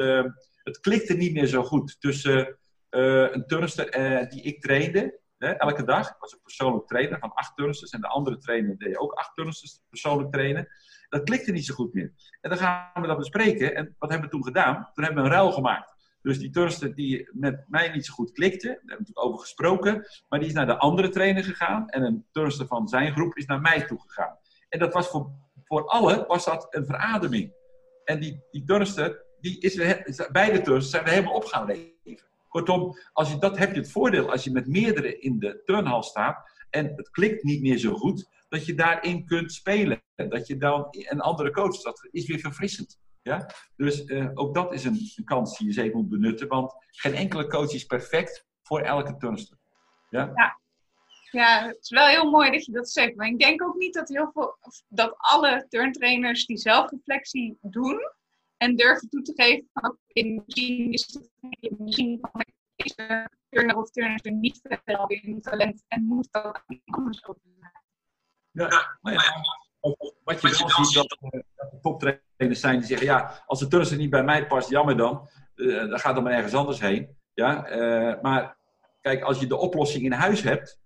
het 0.63 0.81
klikte 0.81 1.15
niet 1.15 1.33
meer 1.33 1.47
zo 1.47 1.63
goed 1.63 2.01
tussen 2.01 2.59
een 2.91 3.47
turnster 3.47 3.91
die 4.29 4.43
ik 4.43 4.61
trainde. 4.61 5.21
elke 5.39 5.85
dag. 5.85 6.09
Ik 6.09 6.17
was 6.21 6.33
een 6.33 6.43
persoonlijk 6.43 6.87
trainer 6.87 7.19
van 7.19 7.35
acht 7.35 7.57
turnsters. 7.57 7.91
En 7.91 8.01
de 8.01 8.09
andere 8.09 8.39
trainer 8.39 8.79
deed 8.79 8.97
ook 8.97 9.13
acht 9.13 9.35
turnsters 9.35 9.81
persoonlijk 9.89 10.33
trainen. 10.33 10.69
Dat 11.09 11.23
klikte 11.23 11.53
niet 11.53 11.67
zo 11.67 11.75
goed 11.75 11.95
meer. 11.95 12.13
En 12.41 12.51
dan 12.51 12.59
gaan 12.59 13.03
we 13.03 13.07
dat 13.07 13.19
bespreken. 13.19 13.75
En 13.75 13.95
wat 13.99 14.11
hebben 14.11 14.29
we 14.29 14.35
toen 14.35 14.45
gedaan? 14.45 14.91
Toen 14.95 15.05
hebben 15.05 15.23
we 15.23 15.29
een 15.29 15.35
ruil 15.35 15.53
gemaakt. 15.53 16.00
Dus 16.23 16.39
die 16.39 16.51
turnster 16.51 16.95
die 16.95 17.31
met 17.33 17.65
mij 17.69 17.93
niet 17.93 18.07
zo 18.07 18.13
goed 18.13 18.33
klikte, 18.33 18.67
daar 18.67 18.77
hebben 18.77 18.97
we 18.97 18.99
natuurlijk 18.99 19.27
over 19.27 19.41
gesproken, 19.41 20.07
maar 20.29 20.39
die 20.39 20.49
is 20.49 20.55
naar 20.55 20.67
de 20.67 20.79
andere 20.79 21.09
trainer 21.09 21.45
gegaan 21.45 21.89
en 21.89 22.03
een 22.03 22.27
turnster 22.33 22.67
van 22.67 22.89
zijn 22.89 23.13
groep 23.13 23.37
is 23.37 23.47
naar 23.47 23.61
mij 23.61 23.87
toe 23.87 24.01
gegaan. 24.01 24.39
En 24.69 24.79
dat 24.79 24.93
was 24.93 25.09
voor, 25.09 25.31
voor 25.65 25.87
allen 25.87 26.27
was 26.27 26.45
dat 26.45 26.67
een 26.71 26.87
verademing. 26.87 27.53
En 28.05 28.21
die, 28.21 28.43
die 28.51 28.65
die 29.41 29.61
is, 29.61 29.77
beide 30.33 30.63
turnsters 30.63 30.91
zijn 30.91 31.05
er 31.05 31.11
helemaal 31.11 31.35
op 31.35 31.45
gaan 31.45 31.67
leven. 31.67 32.29
Kortom, 32.49 32.99
als 33.13 33.31
je, 33.31 33.39
dat 33.39 33.59
heb 33.59 33.73
je 33.73 33.81
het 33.81 33.91
voordeel 33.91 34.31
als 34.31 34.45
je 34.45 34.51
met 34.51 34.67
meerdere 34.67 35.19
in 35.19 35.39
de 35.39 35.63
turnhal 35.65 36.03
staat 36.03 36.51
en 36.71 36.93
het 36.97 37.11
klikt 37.11 37.43
niet 37.43 37.61
meer 37.61 37.79
zo 37.79 37.95
goed, 37.95 38.29
dat 38.49 38.67
je 38.67 38.75
daarin 38.75 39.25
kunt 39.25 39.53
spelen. 39.53 40.03
Dat 40.15 40.47
je 40.47 40.57
dan 40.57 40.87
een 40.91 41.21
andere 41.21 41.51
coach, 41.51 41.83
dat 41.83 42.09
is 42.11 42.27
weer 42.27 42.39
verfrissend. 42.39 42.99
Ja? 43.23 43.51
Dus 43.77 44.05
uh, 44.05 44.31
ook 44.35 44.55
dat 44.55 44.73
is 44.73 44.85
een, 44.85 45.11
een, 45.17 45.25
kans 45.25 45.59
die 45.59 45.67
je 45.67 45.73
zeker 45.73 45.97
moet 45.97 46.09
benutten, 46.09 46.49
want 46.49 46.75
geen 46.91 47.15
enkele 47.15 47.47
coach 47.47 47.73
is 47.73 47.85
perfect 47.85 48.47
voor 48.63 48.81
elke 48.81 49.17
turnster. 49.17 49.59
Ja? 50.11 50.31
ja? 50.35 50.59
Ja, 51.31 51.67
het 51.67 51.79
is 51.81 51.91
wel 51.91 52.07
heel 52.07 52.31
mooi 52.31 52.51
dat 52.51 52.65
je 52.65 52.73
dat 52.73 52.91
zegt. 52.91 53.17
Maar 53.17 53.27
ik 53.27 53.39
denk 53.39 53.63
ook 53.63 53.75
niet 53.75 53.95
dat, 53.95 54.09
heel 54.09 54.31
veel, 54.33 54.59
dat 54.89 55.15
alle 55.17 55.67
turntrainers 55.69 56.47
die 56.47 56.57
zelfreflectie 56.57 57.59
doen 57.61 58.01
en 58.57 58.77
durven 58.77 59.09
toe 59.09 59.23
te 59.23 59.33
geven 59.35 59.69
van 59.73 59.91
oké, 59.91 60.29
misschien 60.29 60.93
is 60.93 61.19
het 61.61 61.79
misschien 61.79 62.19
van 62.21 62.45
deze 62.77 63.29
turner 63.49 63.77
of 63.77 63.91
turner 63.91 64.33
niet 64.33 64.61
verder 64.63 65.25
in 65.25 65.41
talent 65.41 65.85
en 65.89 66.05
moet 66.05 66.29
dat 66.31 66.63
anders 66.85 67.27
over 67.27 67.41
Ja, 68.51 68.99
maar 69.01 69.13
ja, 69.13 69.45
wat 70.25 70.41
je 70.41 70.49
wel 70.49 70.85
ziet, 70.85 70.95
dat, 70.95 71.19
uh, 71.21 71.41
dat 71.55 71.71
de 71.71 71.79
toptrainers 71.81 72.30
zijn 72.49 72.79
die 72.79 72.87
zeggen, 72.87 73.07
ja, 73.07 73.43
als 73.47 73.59
de 73.59 73.69
turnster 73.69 73.97
niet 73.97 74.11
bij 74.11 74.25
mij 74.25 74.47
past, 74.47 74.69
jammer 74.69 74.97
dan. 74.97 75.29
Uh, 75.55 75.89
dan 75.89 75.99
gaat 75.99 76.15
dan 76.15 76.25
maar 76.25 76.33
ergens 76.33 76.55
anders 76.55 76.81
heen. 76.81 77.17
Ja? 77.35 77.71
Uh, 77.71 78.21
maar 78.23 78.59
kijk, 79.01 79.23
als 79.23 79.41
je 79.41 79.47
de 79.47 79.57
oplossing 79.57 80.05
in 80.05 80.13
huis 80.13 80.43
hebt, 80.43 80.79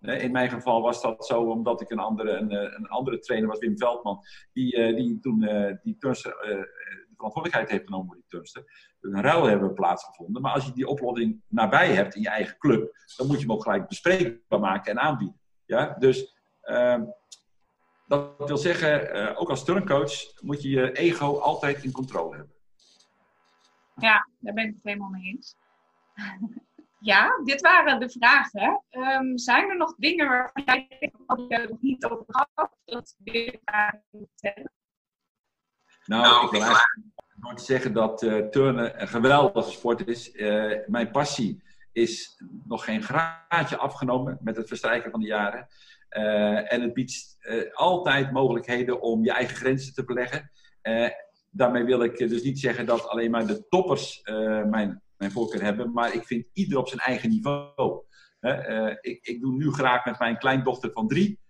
in 0.00 0.32
mijn 0.32 0.50
geval 0.50 0.82
was 0.82 1.02
dat 1.02 1.26
zo 1.26 1.42
omdat 1.42 1.80
ik 1.80 1.90
een 1.90 1.98
andere, 1.98 2.30
een, 2.30 2.52
een 2.52 2.88
andere 2.88 3.18
trainer 3.18 3.48
was, 3.48 3.58
Wim 3.58 3.78
Veldman, 3.78 4.24
die, 4.52 4.94
die 4.94 5.18
toen 5.20 5.38
die 5.82 5.96
turnster 5.98 6.34
de 7.12 7.18
verantwoordelijkheid 7.18 7.70
heeft 7.70 7.84
genomen 7.84 8.06
voor 8.06 8.16
die 8.16 8.24
turnster. 8.28 8.64
Een 9.00 9.22
ruil 9.22 9.44
hebben 9.44 9.74
plaatsgevonden. 9.74 10.42
Maar 10.42 10.52
als 10.52 10.66
je 10.66 10.72
die 10.72 10.86
oplossing 10.86 11.42
nabij 11.48 11.94
hebt 11.94 12.14
in 12.14 12.22
je 12.22 12.28
eigen 12.28 12.58
club, 12.58 12.96
dan 13.16 13.26
moet 13.26 13.36
je 13.36 13.42
hem 13.42 13.52
ook 13.52 13.62
gelijk 13.62 13.88
bespreekbaar 13.88 14.60
maken 14.60 14.90
en 14.90 15.00
aanbieden. 15.00 15.40
Ja? 15.64 15.96
Dus 15.98 16.36
ehm, 16.60 17.04
dat 18.12 18.48
wil 18.48 18.56
zeggen, 18.56 19.16
uh, 19.16 19.40
ook 19.40 19.50
als 19.50 19.64
turncoach 19.64 20.12
moet 20.40 20.62
je 20.62 20.68
je 20.68 20.92
ego 20.92 21.38
altijd 21.38 21.84
in 21.84 21.92
controle 21.92 22.36
hebben. 22.36 22.54
Ja, 23.96 24.28
daar 24.38 24.54
ben 24.54 24.64
ik 24.64 24.74
het 24.74 24.82
helemaal 24.82 25.10
mee 25.10 25.22
eens. 25.22 25.56
ja, 27.12 27.40
dit 27.44 27.60
waren 27.60 28.00
de 28.00 28.10
vragen. 28.10 28.84
Um, 28.90 29.38
zijn 29.38 29.68
er 29.68 29.76
nog 29.76 29.94
dingen 29.96 30.28
waarvan 30.28 30.62
jij 30.64 30.86
het 30.88 31.68
nog 31.68 31.80
niet 31.80 32.04
over 32.04 32.24
gehad? 32.28 32.76
Dat 32.84 33.16
wil 33.18 33.60
vertellen? 34.10 34.72
Nou, 36.04 36.22
nou, 36.22 36.44
ik 36.44 36.50
wil 36.50 36.60
eigenlijk 36.60 37.60
zeggen 37.60 37.92
dat 37.92 38.22
uh, 38.22 38.46
turnen 38.46 39.00
een 39.00 39.08
geweldige 39.08 39.70
sport 39.70 40.06
is. 40.06 40.34
Uh, 40.34 40.78
mijn 40.86 41.10
passie 41.10 41.62
is 41.92 42.42
nog 42.64 42.84
geen 42.84 43.02
graadje 43.02 43.76
afgenomen 43.76 44.38
met 44.40 44.56
het 44.56 44.68
verstrijken 44.68 45.10
van 45.10 45.20
de 45.20 45.26
jaren. 45.26 45.68
Uh, 46.16 46.72
en 46.72 46.82
het 46.82 46.92
biedt 46.92 47.36
uh, 47.40 47.62
altijd 47.72 48.32
mogelijkheden 48.32 49.00
om 49.00 49.24
je 49.24 49.32
eigen 49.32 49.56
grenzen 49.56 49.94
te 49.94 50.04
beleggen. 50.04 50.50
Uh, 50.82 51.08
daarmee 51.50 51.84
wil 51.84 52.02
ik 52.02 52.16
dus 52.16 52.42
niet 52.42 52.58
zeggen 52.58 52.86
dat 52.86 53.08
alleen 53.08 53.30
maar 53.30 53.46
de 53.46 53.66
toppers 53.68 54.20
mijn, 54.70 55.02
mijn 55.16 55.30
voorkeur 55.30 55.62
hebben, 55.62 55.92
maar 55.92 56.14
ik 56.14 56.24
vind 56.24 56.46
ieder 56.52 56.78
op 56.78 56.88
zijn 56.88 57.00
eigen 57.00 57.28
niveau. 57.28 58.04
ik, 59.00 59.18
ik 59.22 59.40
doe 59.40 59.52
nu 59.52 59.72
graag 59.72 60.04
met 60.04 60.18
mijn 60.18 60.38
kleindochter 60.38 60.90
van 60.92 61.08
drie. 61.08 61.40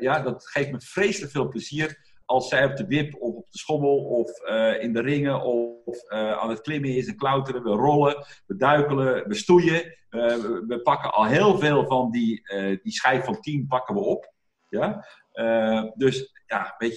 ja, 0.00 0.22
dat 0.22 0.46
geeft 0.46 0.70
me 0.70 0.80
vreselijk 0.80 1.32
veel 1.32 1.48
plezier 1.48 2.16
als 2.24 2.48
zij 2.48 2.64
op 2.64 2.76
de 2.76 2.86
wip 2.86 3.14
of 3.14 3.34
op 3.34 3.50
de 3.50 3.58
schommel 3.58 3.96
of 3.96 4.30
in 4.80 4.92
de 4.92 5.00
ringen 5.00 5.42
of 5.42 6.08
aan 6.10 6.50
het 6.50 6.60
klimmen 6.60 6.96
is 6.96 7.06
en 7.06 7.16
klauteren. 7.16 7.62
We 7.62 7.70
rollen, 7.70 8.26
we 8.46 8.56
duikelen, 8.56 9.28
we 9.28 9.34
stoeien. 9.34 9.97
Uh, 10.10 10.36
we, 10.66 10.80
pakken 10.82 11.12
al 11.12 11.24
heel 11.24 11.58
veel 11.58 11.86
van 11.86 12.10
die, 12.10 12.42
die 12.82 12.92
schijf 12.92 13.24
van 13.24 13.40
10 13.40 13.66
pakken 13.66 13.94
we 13.94 14.00
op. 14.00 14.32
Ja? 14.68 15.06
dus 15.94 16.32
ja, 16.46 16.74
weet 16.78 16.96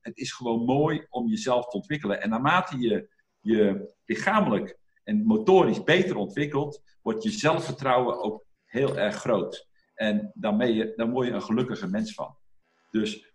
het 0.00 0.16
is 0.18 0.32
gewoon 0.32 0.64
mooi 0.64 1.06
om 1.08 1.28
jezelf 1.28 1.66
te 1.66 1.76
ontwikkelen. 1.76 2.22
En 2.22 2.30
naarmate 2.30 2.78
je 2.78 3.08
je 3.40 3.92
lichamelijk 4.04 4.78
en 5.04 5.24
motorisch 5.24 5.84
beter 5.84 6.16
ontwikkelt, 6.16 6.82
wordt 7.02 7.22
je 7.22 7.30
zelfvertrouwen 7.30 8.22
ook 8.22 8.44
heel 8.64 8.98
erg 8.98 9.14
groot. 9.14 9.68
En 9.94 10.32
je, 10.58 10.92
dan 10.96 11.10
word 11.10 11.26
je 11.26 11.32
een 11.32 11.42
gelukkige 11.42 11.86
mens 11.86 12.14
van. 12.14 12.36
Dus 12.90 13.30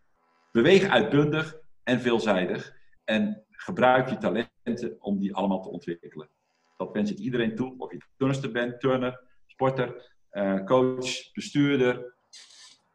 Beweeg 0.55 0.87
uitbundig 0.87 1.59
en 1.83 1.99
veelzijdig. 1.99 2.75
En 3.03 3.45
gebruik 3.49 4.09
je 4.09 4.17
talenten 4.17 4.95
om 4.99 5.19
die 5.19 5.35
allemaal 5.35 5.61
te 5.61 5.69
ontwikkelen. 5.69 6.29
Dat 6.75 6.91
wens 6.91 7.11
ik 7.11 7.17
iedereen 7.17 7.55
toe. 7.55 7.75
Of 7.77 7.91
je 7.91 8.01
turnster 8.17 8.51
bent, 8.51 8.79
turner, 8.79 9.21
sporter, 9.45 10.13
uh, 10.31 10.63
coach, 10.63 11.31
bestuurder. 11.33 12.15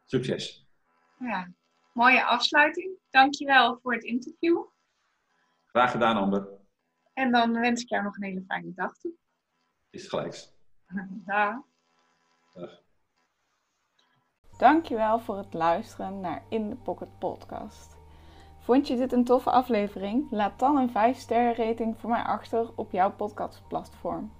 Succes. 0.05 0.67
Ja, 1.19 1.51
mooie 1.93 2.23
afsluiting. 2.25 2.97
Dankjewel 3.09 3.79
voor 3.81 3.93
het 3.93 4.03
interview. 4.03 4.63
Graag 5.65 5.91
gedaan, 5.91 6.17
Amber. 6.17 6.47
En 7.13 7.31
dan 7.31 7.59
wens 7.59 7.81
ik 7.81 7.89
jou 7.89 8.03
nog 8.03 8.15
een 8.15 8.23
hele 8.23 8.43
fijne 8.47 8.73
dag 8.73 8.97
toe. 8.97 9.13
Is 9.89 10.01
het 10.01 10.09
gelijks. 10.09 10.53
Dag. 11.25 11.55
Dag. 12.53 12.81
Dankjewel 14.57 15.19
voor 15.19 15.37
het 15.37 15.53
luisteren 15.53 16.19
naar 16.19 16.45
In 16.49 16.69
The 16.69 16.75
Pocket 16.75 17.19
podcast. 17.19 18.00
Vond 18.63 18.87
je 18.87 18.95
dit 18.95 19.13
een 19.13 19.23
toffe 19.23 19.49
aflevering? 19.49 20.27
Laat 20.29 20.59
dan 20.59 20.77
een 20.77 20.89
5 20.89 21.17
sterren 21.17 21.55
rating 21.55 21.95
voor 21.99 22.09
mij 22.09 22.21
achter 22.21 22.69
op 22.75 22.91
jouw 22.91 23.11
podcastplatform. 23.11 24.31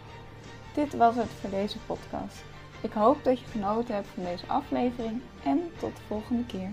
Dit 0.74 0.94
was 0.94 1.14
het 1.16 1.30
voor 1.40 1.50
deze 1.50 1.78
podcast. 1.86 2.44
Ik 2.80 2.92
hoop 2.92 3.24
dat 3.24 3.38
je 3.38 3.46
genoten 3.46 3.94
hebt 3.94 4.08
van 4.14 4.24
deze 4.24 4.46
aflevering 4.46 5.20
en 5.44 5.70
tot 5.78 5.96
de 5.96 6.02
volgende 6.06 6.46
keer. 6.46 6.72